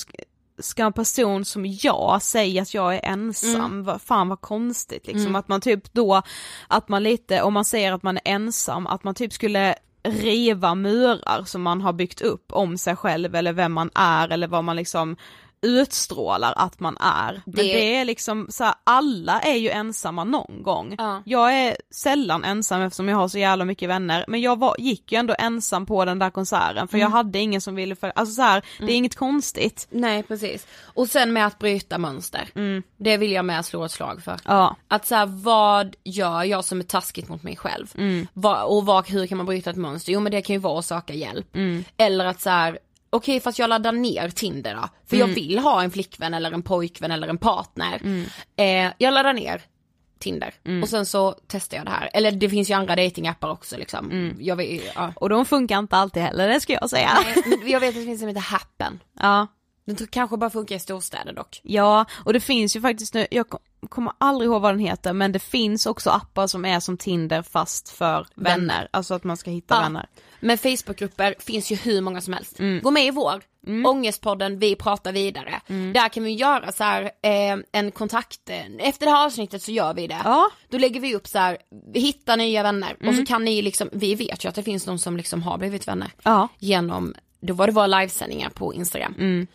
ska 0.60 0.84
en 0.86 0.93
person 0.93 1.45
som 1.45 1.66
jag 1.66 2.22
säga 2.22 2.62
att 2.62 2.74
jag 2.74 2.95
är 2.95 2.99
ensam, 3.05 3.80
Mm. 3.88 3.99
fan 3.99 4.30
vad 4.30 4.41
konstigt 4.41 5.08
liksom, 5.08 5.22
Mm. 5.28 5.36
att 5.36 5.47
man 5.47 5.62
typ 5.62 5.93
då, 5.93 6.22
att 6.68 6.89
man 6.89 7.03
lite, 7.03 7.41
om 7.41 7.53
man 7.53 7.66
säger 7.66 7.93
att 7.93 8.03
man 8.03 8.18
är 8.18 8.22
ensam, 8.26 8.88
att 8.88 9.03
man 9.03 9.16
typ 9.16 9.34
skulle 9.34 9.76
riva 10.03 10.76
murar 10.76 11.43
som 11.45 11.62
man 11.62 11.82
har 11.82 11.93
byggt 11.93 12.22
upp 12.22 12.51
om 12.51 12.78
sig 12.78 12.95
själv 12.95 13.36
eller 13.36 13.53
vem 13.53 13.74
man 13.74 13.89
är 13.95 14.30
eller 14.30 14.47
vad 14.47 14.64
man 14.64 14.76
liksom 14.76 15.16
utstrålar 15.62 16.53
att 16.58 16.80
man 16.80 16.97
är. 16.97 17.41
Men 17.45 17.55
Det- 17.55 17.62
det 17.62 17.95
är 17.95 18.05
liksom 18.05 18.47
så 18.49 18.64
här, 18.64 18.74
alla 18.84 19.39
är 19.41 19.55
ju 19.55 19.70
ensamma 19.70 20.24
någon 20.24 20.64
gång. 20.64 20.95
Ja. 20.97 21.22
Jag 21.26 21.53
är 21.53 21.78
sällan 21.91 22.43
ensam 22.43 22.82
eftersom 22.82 23.10
jag 23.10 23.18
har 23.18 23.28
så 23.28 23.38
jävla 23.38 23.66
mycket 23.66 23.89
vänner, 23.89 24.26
men 24.28 24.41
jag 24.41 24.60
var, 24.60 24.76
gick 24.80 25.12
ju 25.12 25.18
ändå 25.18 25.36
ensam 25.39 25.86
på 25.86 26.05
den 26.05 26.20
där 26.20 26.30
konserten 26.30 26.88
för 26.88 26.97
jag 26.97 27.05
Mm. 27.08 27.14
hade 27.18 27.39
ingen 27.39 27.62
som 27.62 27.76
ville 27.76 27.95
följa, 27.95 28.14
alltså 28.16 28.34
så 28.36 28.41
här, 28.41 28.64
det 28.80 28.86
är 28.86 28.95
inget 28.95 29.16
konstigt. 29.16 29.88
Nej 29.89 30.24
precis. 30.24 30.68
Och 30.84 31.08
sen 31.10 31.34
med 31.34 31.45
att 31.45 31.60
bryta 31.60 31.97
mönster. 31.97 32.49
Det 32.97 33.18
vill 33.18 33.32
jag 33.32 33.45
med 33.45 33.66
slå 33.66 33.84
ett 33.86 33.91
slag 33.91 34.24
för. 34.24 34.39
Ja. 34.45 34.76
Att 34.88 35.05
så 35.08 35.16
här, 35.16 35.26
vad 35.26 35.95
gör 36.03 36.43
jag 36.43 36.66
som 36.66 36.80
är 36.80 36.84
taskigt 36.84 37.30
mot 37.30 37.43
mig 37.43 37.55
själv? 37.55 37.93
Vad, 38.34 38.64
och 38.64 38.86
vad, 38.86 39.08
hur 39.10 39.28
kan 39.28 39.38
man 39.38 39.45
bryta 39.45 39.70
ett 39.70 39.76
mönster? 39.76 40.12
Jo 40.12 40.20
men 40.20 40.32
det 40.32 40.41
kan 40.41 40.53
ju 40.53 40.60
vara 40.60 40.80
att 40.80 40.86
söka 40.86 41.14
hjälp. 41.14 41.47
Eller 41.97 42.26
att 42.26 42.41
så 42.41 42.49
här, 42.49 42.80
okej 43.10 43.39
fast 43.39 43.60
jag 43.60 43.70
laddar 43.70 43.91
ner 43.91 44.30
Tinder 44.30 44.76
då. 44.76 44.89
För 45.05 45.18
jag 45.18 45.28
vill 45.28 45.60
ha 45.60 45.84
en 45.84 45.91
flickvän 45.91 46.34
eller 46.34 46.51
en 46.51 46.62
pojkvän 46.62 47.12
eller 47.12 47.28
en 47.28 47.38
partner. 47.38 48.01
Eh, 48.55 48.91
jag 48.97 49.14
laddar 49.14 49.34
ner 49.34 49.62
Tinder 50.20 50.53
och 50.84 50.89
sen 50.89 51.05
så 51.05 51.36
testar 51.47 51.78
jag 51.78 51.86
det 51.86 51.91
här. 51.91 52.10
Eller 52.14 52.32
det 52.32 52.49
finns 52.49 52.70
ju 52.70 52.74
andra 52.74 52.95
datingappar 52.95 53.49
också 53.49 53.78
liksom. 53.78 54.34
Jag, 54.39 54.55
vet, 54.55 54.82
ja. 54.95 55.14
Och 55.16 55.30
de 55.30 55.45
funkar 55.45 55.80
inte 55.80 55.95
alltid 55.95 56.24
heller, 56.24 56.47
det 56.47 56.60
ska 56.60 56.74
jag 56.74 56.89
säga. 56.89 57.10
Nej, 57.45 57.72
jag 57.72 57.80
vet 57.80 57.89
att 57.89 57.95
det 57.95 58.05
finns 58.05 58.16
en 58.16 58.20
som 58.20 58.28
heter 58.28 58.41
Happen. 58.41 58.99
Ja. 59.20 59.47
Den 59.88 60.07
kanske 60.07 60.38
bara 60.38 60.49
funkar 60.49 60.75
i 60.75 60.79
storstäder 60.79 61.33
dock. 61.33 61.59
Ja, 61.63 62.05
och 62.25 62.33
det 62.33 62.39
finns 62.39 62.75
ju 62.75 62.81
faktiskt 62.81 63.13
nu, 63.13 63.27
jag 63.31 63.49
kom- 63.49 63.59
kommer 63.89 64.13
aldrig 64.17 64.49
ihåg 64.49 64.61
vad 64.61 64.71
den 64.73 64.79
heter, 64.79 65.13
men 65.13 65.31
det 65.31 65.39
finns 65.39 65.85
också 65.85 66.09
appar 66.09 66.47
som 66.47 66.65
är 66.65 66.79
som 66.79 66.97
Tinder 66.97 67.41
fast 67.41 67.89
för 67.89 68.27
vänner, 68.35 68.57
Vänner. 68.57 68.88
alltså 68.91 69.13
att 69.13 69.23
man 69.23 69.38
ska 69.38 69.51
hitta 69.51 69.75
Ja. 69.75 69.81
vänner. 69.81 70.07
Men 70.39 70.57
Facebookgrupper 70.57 71.35
finns 71.39 71.71
ju 71.71 71.75
hur 71.75 72.01
många 72.01 72.21
som 72.21 72.33
helst. 72.33 72.57
Gå 72.81 72.91
med 72.91 73.05
i 73.05 73.11
vår, 73.11 73.41
Ångestpodden, 73.85 74.59
vi 74.59 74.75
pratar 74.75 75.11
vidare. 75.11 75.61
Där 75.93 76.09
kan 76.09 76.23
vi 76.23 76.31
göra 76.31 76.71
så 76.71 76.83
här, 76.83 77.03
eh, 77.03 77.57
en 77.71 77.91
kontakt, 77.91 78.49
eh, 78.49 78.57
efter 78.79 79.05
det 79.05 79.11
här 79.11 79.25
avsnittet 79.25 79.61
så 79.63 79.71
gör 79.71 79.93
vi 79.93 80.07
det. 80.07 80.21
Ja. 80.23 80.49
Då 80.69 80.77
lägger 80.77 80.99
vi 80.99 81.15
upp 81.15 81.27
så 81.27 81.39
här, 81.39 81.57
vi 81.93 81.99
hittar 81.99 82.38
nya 82.38 82.63
vänner 82.63 82.95
och 83.07 83.15
så 83.15 83.25
kan 83.25 83.45
ni 83.45 83.61
liksom, 83.61 83.89
vi 83.91 84.15
vet 84.15 84.45
ju 84.45 84.49
att 84.49 84.55
det 84.55 84.63
finns 84.63 84.85
de 84.85 84.99
som 84.99 85.17
liksom 85.17 85.41
har 85.43 85.57
blivit 85.57 85.88
vänner. 85.88 86.11
Ja. 86.23 86.47
Genom, 86.59 87.13
då 87.39 87.53
var 87.53 87.67
det 87.67 87.73
var 87.73 87.88
livesändningar 87.88 88.49
på 88.49 88.73
Instagram. 88.73 89.47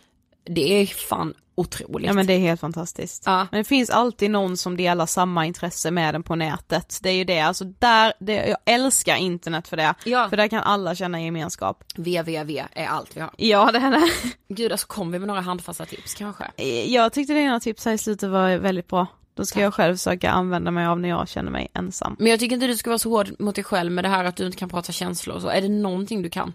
Det 0.44 0.82
är 0.82 0.86
fan 0.86 1.34
otroligt. 1.54 2.06
Ja 2.06 2.12
men 2.12 2.26
det 2.26 2.32
är 2.32 2.38
helt 2.38 2.60
fantastiskt. 2.60 3.22
Ja. 3.26 3.46
Men 3.50 3.60
det 3.60 3.64
finns 3.64 3.90
alltid 3.90 4.30
någon 4.30 4.56
som 4.56 4.76
delar 4.76 5.06
samma 5.06 5.46
intresse 5.46 5.90
med 5.90 6.14
den 6.14 6.22
på 6.22 6.34
nätet. 6.34 6.98
Det 7.02 7.10
är 7.10 7.14
ju 7.14 7.24
det, 7.24 7.40
alltså 7.40 7.64
där, 7.64 8.12
det, 8.18 8.32
jag 8.32 8.58
älskar 8.64 9.16
internet 9.16 9.68
för 9.68 9.76
det. 9.76 9.94
Ja. 10.04 10.28
För 10.28 10.36
där 10.36 10.48
kan 10.48 10.62
alla 10.62 10.94
känna 10.94 11.22
gemenskap. 11.22 11.84
VVV 11.96 12.62
är 12.72 12.86
allt 12.86 13.16
vi 13.16 13.20
har. 13.20 13.30
Ja 13.36 13.72
det 13.72 13.78
är 13.78 13.90
det. 13.90 14.10
Gud 14.54 14.72
alltså 14.72 14.86
kom 14.86 15.12
vi 15.12 15.18
med 15.18 15.28
några 15.28 15.40
handfasta 15.40 15.86
tips 15.86 16.14
kanske? 16.14 16.62
Jag 16.86 17.12
tyckte 17.12 17.34
dina 17.34 17.60
tips 17.60 17.84
här 17.84 17.92
i 17.92 17.98
slutet 17.98 18.30
var 18.30 18.56
väldigt 18.56 18.88
bra. 18.88 19.06
Då 19.34 19.44
ska 19.44 19.60
jag 19.60 19.74
själv 19.74 19.96
försöka 19.96 20.30
använda 20.30 20.70
mig 20.70 20.86
av 20.86 21.00
när 21.00 21.08
jag 21.08 21.28
känner 21.28 21.50
mig 21.50 21.68
ensam. 21.74 22.16
Men 22.18 22.26
jag 22.26 22.40
tycker 22.40 22.54
inte 22.54 22.66
du 22.66 22.76
ska 22.76 22.90
vara 22.90 22.98
så 22.98 23.10
hård 23.10 23.30
mot 23.38 23.54
dig 23.54 23.64
själv 23.64 23.92
med 23.92 24.04
det 24.04 24.08
här 24.08 24.24
att 24.24 24.36
du 24.36 24.46
inte 24.46 24.58
kan 24.58 24.68
prata 24.68 24.92
känslor 24.92 25.36
och 25.36 25.42
så. 25.42 25.48
Är 25.48 25.60
det 25.60 25.68
någonting 25.68 26.22
du 26.22 26.30
kan? 26.30 26.52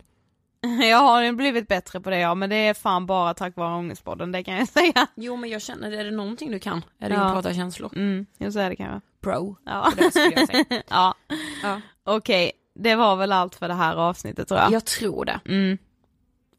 Jag 0.90 0.98
har 0.98 1.32
blivit 1.32 1.68
bättre 1.68 2.00
på 2.02 2.10
det 2.10 2.20
ja, 2.20 2.36
men 2.36 2.50
det 2.50 2.56
är 2.56 2.74
fan 2.74 3.06
bara 3.06 3.34
tack 3.34 3.56
vare 3.56 3.76
ångestpodden, 3.78 4.32
det 4.32 4.44
kan 4.44 4.56
jag 4.58 4.68
säga. 4.70 5.08
Jo 5.16 5.36
men 5.36 5.50
jag 5.50 5.62
känner, 5.62 5.92
är 5.92 6.04
det 6.06 6.12
någonting 6.12 6.52
du 6.52 6.60
kan? 6.60 6.86
Är 7.00 7.10
det 7.10 7.16
Ja. 7.16 7.22
att 7.26 7.34
prata 7.34 7.54
känslor? 7.54 7.92
Mm, 7.96 8.26
så 8.52 8.60
är 8.60 8.70
det 8.70 8.76
kanske. 8.76 9.08
Pro. 9.22 9.56
Ja. 9.66 9.92
Det 9.98 10.12
skulle 10.12 10.32
jag 10.36 10.48
säga. 10.48 10.66
ja. 10.90 11.16
Ja. 11.64 11.82
Okej, 12.04 12.52
det 12.76 12.96
var 12.96 13.16
väl 13.16 13.32
allt 13.32 13.56
för 13.56 13.68
det 13.68 13.74
här 13.74 13.96
avsnittet 13.96 14.48
tror 14.48 14.60
jag. 14.60 14.72
Jag 14.72 14.86
tror 14.86 15.26
det. 15.26 15.40
Mm. 15.46 15.78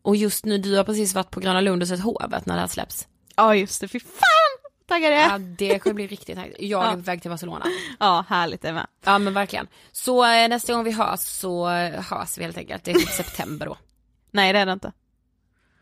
Och 0.03 0.16
just 0.16 0.44
nu, 0.44 0.59
du 0.59 0.76
har 0.76 0.84
precis 0.84 1.14
varit 1.14 1.30
på 1.30 1.40
Gröna 1.40 1.61
Lund 1.61 1.82
och 1.82 1.88
sett 1.88 2.01
Hovet 2.01 2.46
när 2.46 2.55
det 2.55 2.61
här 2.61 2.68
släpps. 2.68 3.09
Ja 3.36 3.55
just 3.55 3.80
det, 3.80 3.88
fy 3.88 4.01
fan! 4.01 4.28
taggade. 4.88 5.14
Ja, 5.16 5.38
det 5.38 5.78
kommer 5.78 5.94
bli 5.94 6.07
riktigt 6.07 6.36
taggad. 6.36 6.57
Jag 6.59 6.82
är 6.82 6.86
Ja. 6.86 6.92
på 6.92 6.99
väg 7.01 7.22
till 7.22 7.30
Barcelona. 7.30 7.64
Ja, 8.01 8.24
härligt 8.28 8.62
det 8.62 8.72
med. 8.72 8.86
Ja 9.05 9.18
men 9.18 9.34
verkligen. 9.34 9.66
Så 9.92 10.24
eh, 10.24 10.49
nästa 10.49 10.72
gång 10.74 10.84
vi 10.84 10.90
hörs 10.92 11.20
så 11.20 11.68
eh, 11.70 12.03
hörs 12.03 12.38
vi 12.38 12.44
helt 12.44 12.57
enkelt. 12.59 12.84
Det 12.84 12.90
är 12.90 12.94
typ 12.94 13.09
september 13.09 13.66
då. 13.66 13.76
Nej 14.30 14.52
det 14.52 14.58
är 14.58 14.66
det 14.66 14.72
inte. 14.72 14.92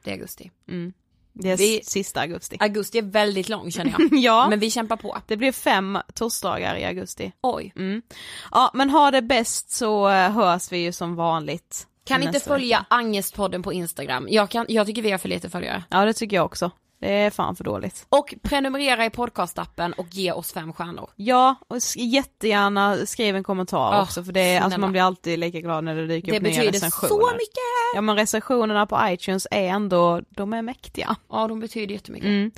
Det 0.05 0.11
är 0.11 0.15
augusti. 0.15 0.51
Mm. 0.69 0.93
Det 1.33 1.51
är 1.51 1.57
Vi- 1.57 1.81
sista 1.85 2.21
augusti. 2.21 2.57
Augusti 2.61 2.99
är 2.99 3.03
väldigt 3.03 3.49
lång 3.49 3.71
känner 3.71 3.95
jag. 3.99 4.09
ja, 4.21 4.47
Men 4.51 4.59
vi 4.59 4.71
kämpar 4.71 4.97
på. 4.97 5.19
det 5.27 5.37
blir 5.37 5.53
fem 5.53 5.99
torsdagar 6.15 6.77
i 6.77 6.85
augusti. 6.85 7.33
Oj. 7.43 7.73
Mm. 7.77 8.03
Ja 8.51 8.71
men 8.75 8.91
ha 8.91 9.11
det 9.11 9.23
bäst 9.23 9.71
så 9.71 10.09
eh, 10.09 10.31
hörs 10.31 10.73
vi 10.73 10.79
ju 10.79 10.93
som 10.93 11.15
vanligt. 11.17 11.87
Kan 12.05 12.23
inte 12.23 12.41
följa 12.41 12.79
vecka. 12.79 12.87
Angestpodden 12.91 13.63
på 13.63 13.73
Instagram. 13.73 14.27
Jag, 14.31 14.51
kan, 14.51 14.67
jag 14.69 14.87
tycker 14.87 15.03
vi 15.03 15.11
har 15.11 15.19
för 15.19 15.29
lite 15.29 15.51
följare. 15.51 15.85
Ja 15.91 16.05
det 16.05 16.13
tycker 16.13 16.37
jag 16.37 16.45
också. 16.47 16.71
Det 17.01 17.13
är 17.13 17.31
fan 17.31 17.57
för 17.57 17.65
dåligt. 17.65 18.07
Och 18.09 18.35
prenumerera 18.43 19.05
i 19.07 19.11
podcastappen 19.11 19.93
och 19.93 20.07
ge 20.11 20.33
oss 20.33 20.53
fem 20.53 20.73
stjärnor. 20.73 21.11
Ja, 21.17 21.55
och 21.69 21.77
jättegärna 21.97 23.07
skriv 23.07 23.37
en 23.37 23.45
kommentar 23.45 23.95
Ja, 23.95 24.03
också 24.03 24.25
för 24.25 24.33
det 24.33 24.41
är, 24.41 24.61
alltså 24.61 24.81
man 24.81 24.93
blir 24.93 25.03
alltid 25.03 25.39
lika 25.39 25.61
glad 25.61 25.85
när 25.85 25.95
det 25.95 26.07
dyker 26.07 26.33
Det 26.33 26.39
upp 26.39 26.43
nya 26.43 26.51
betyder 26.53 26.73
recensioner. 26.73 27.09
så 27.09 27.33
mycket! 27.33 27.76
Ja 27.97 28.01
men 28.03 28.17
recensionerna 28.17 28.87
på 28.87 28.99
iTunes 29.09 29.47
är 29.51 29.69
ändå, 29.69 30.21
de 30.29 30.53
är 30.53 30.63
mäktiga. 30.63 31.17
Ja 31.31 31.49
de 31.49 31.61
betyder 31.61 31.95
jättemycket. 31.95 32.29
Mm. 32.29 32.51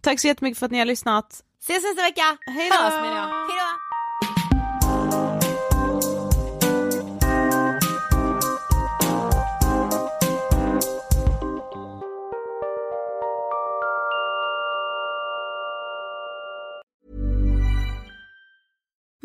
Tack 0.00 0.20
så 0.20 0.26
jättemycket 0.26 0.58
för 0.58 0.66
att 0.66 0.72
ni 0.72 0.78
har 0.78 0.84
lyssnat. 0.84 1.42
Ses 1.62 1.82
nästa 1.82 2.02
vecka! 2.02 2.38
Hej 2.46 2.70
då! 2.70 2.76
Hörs 2.76 2.94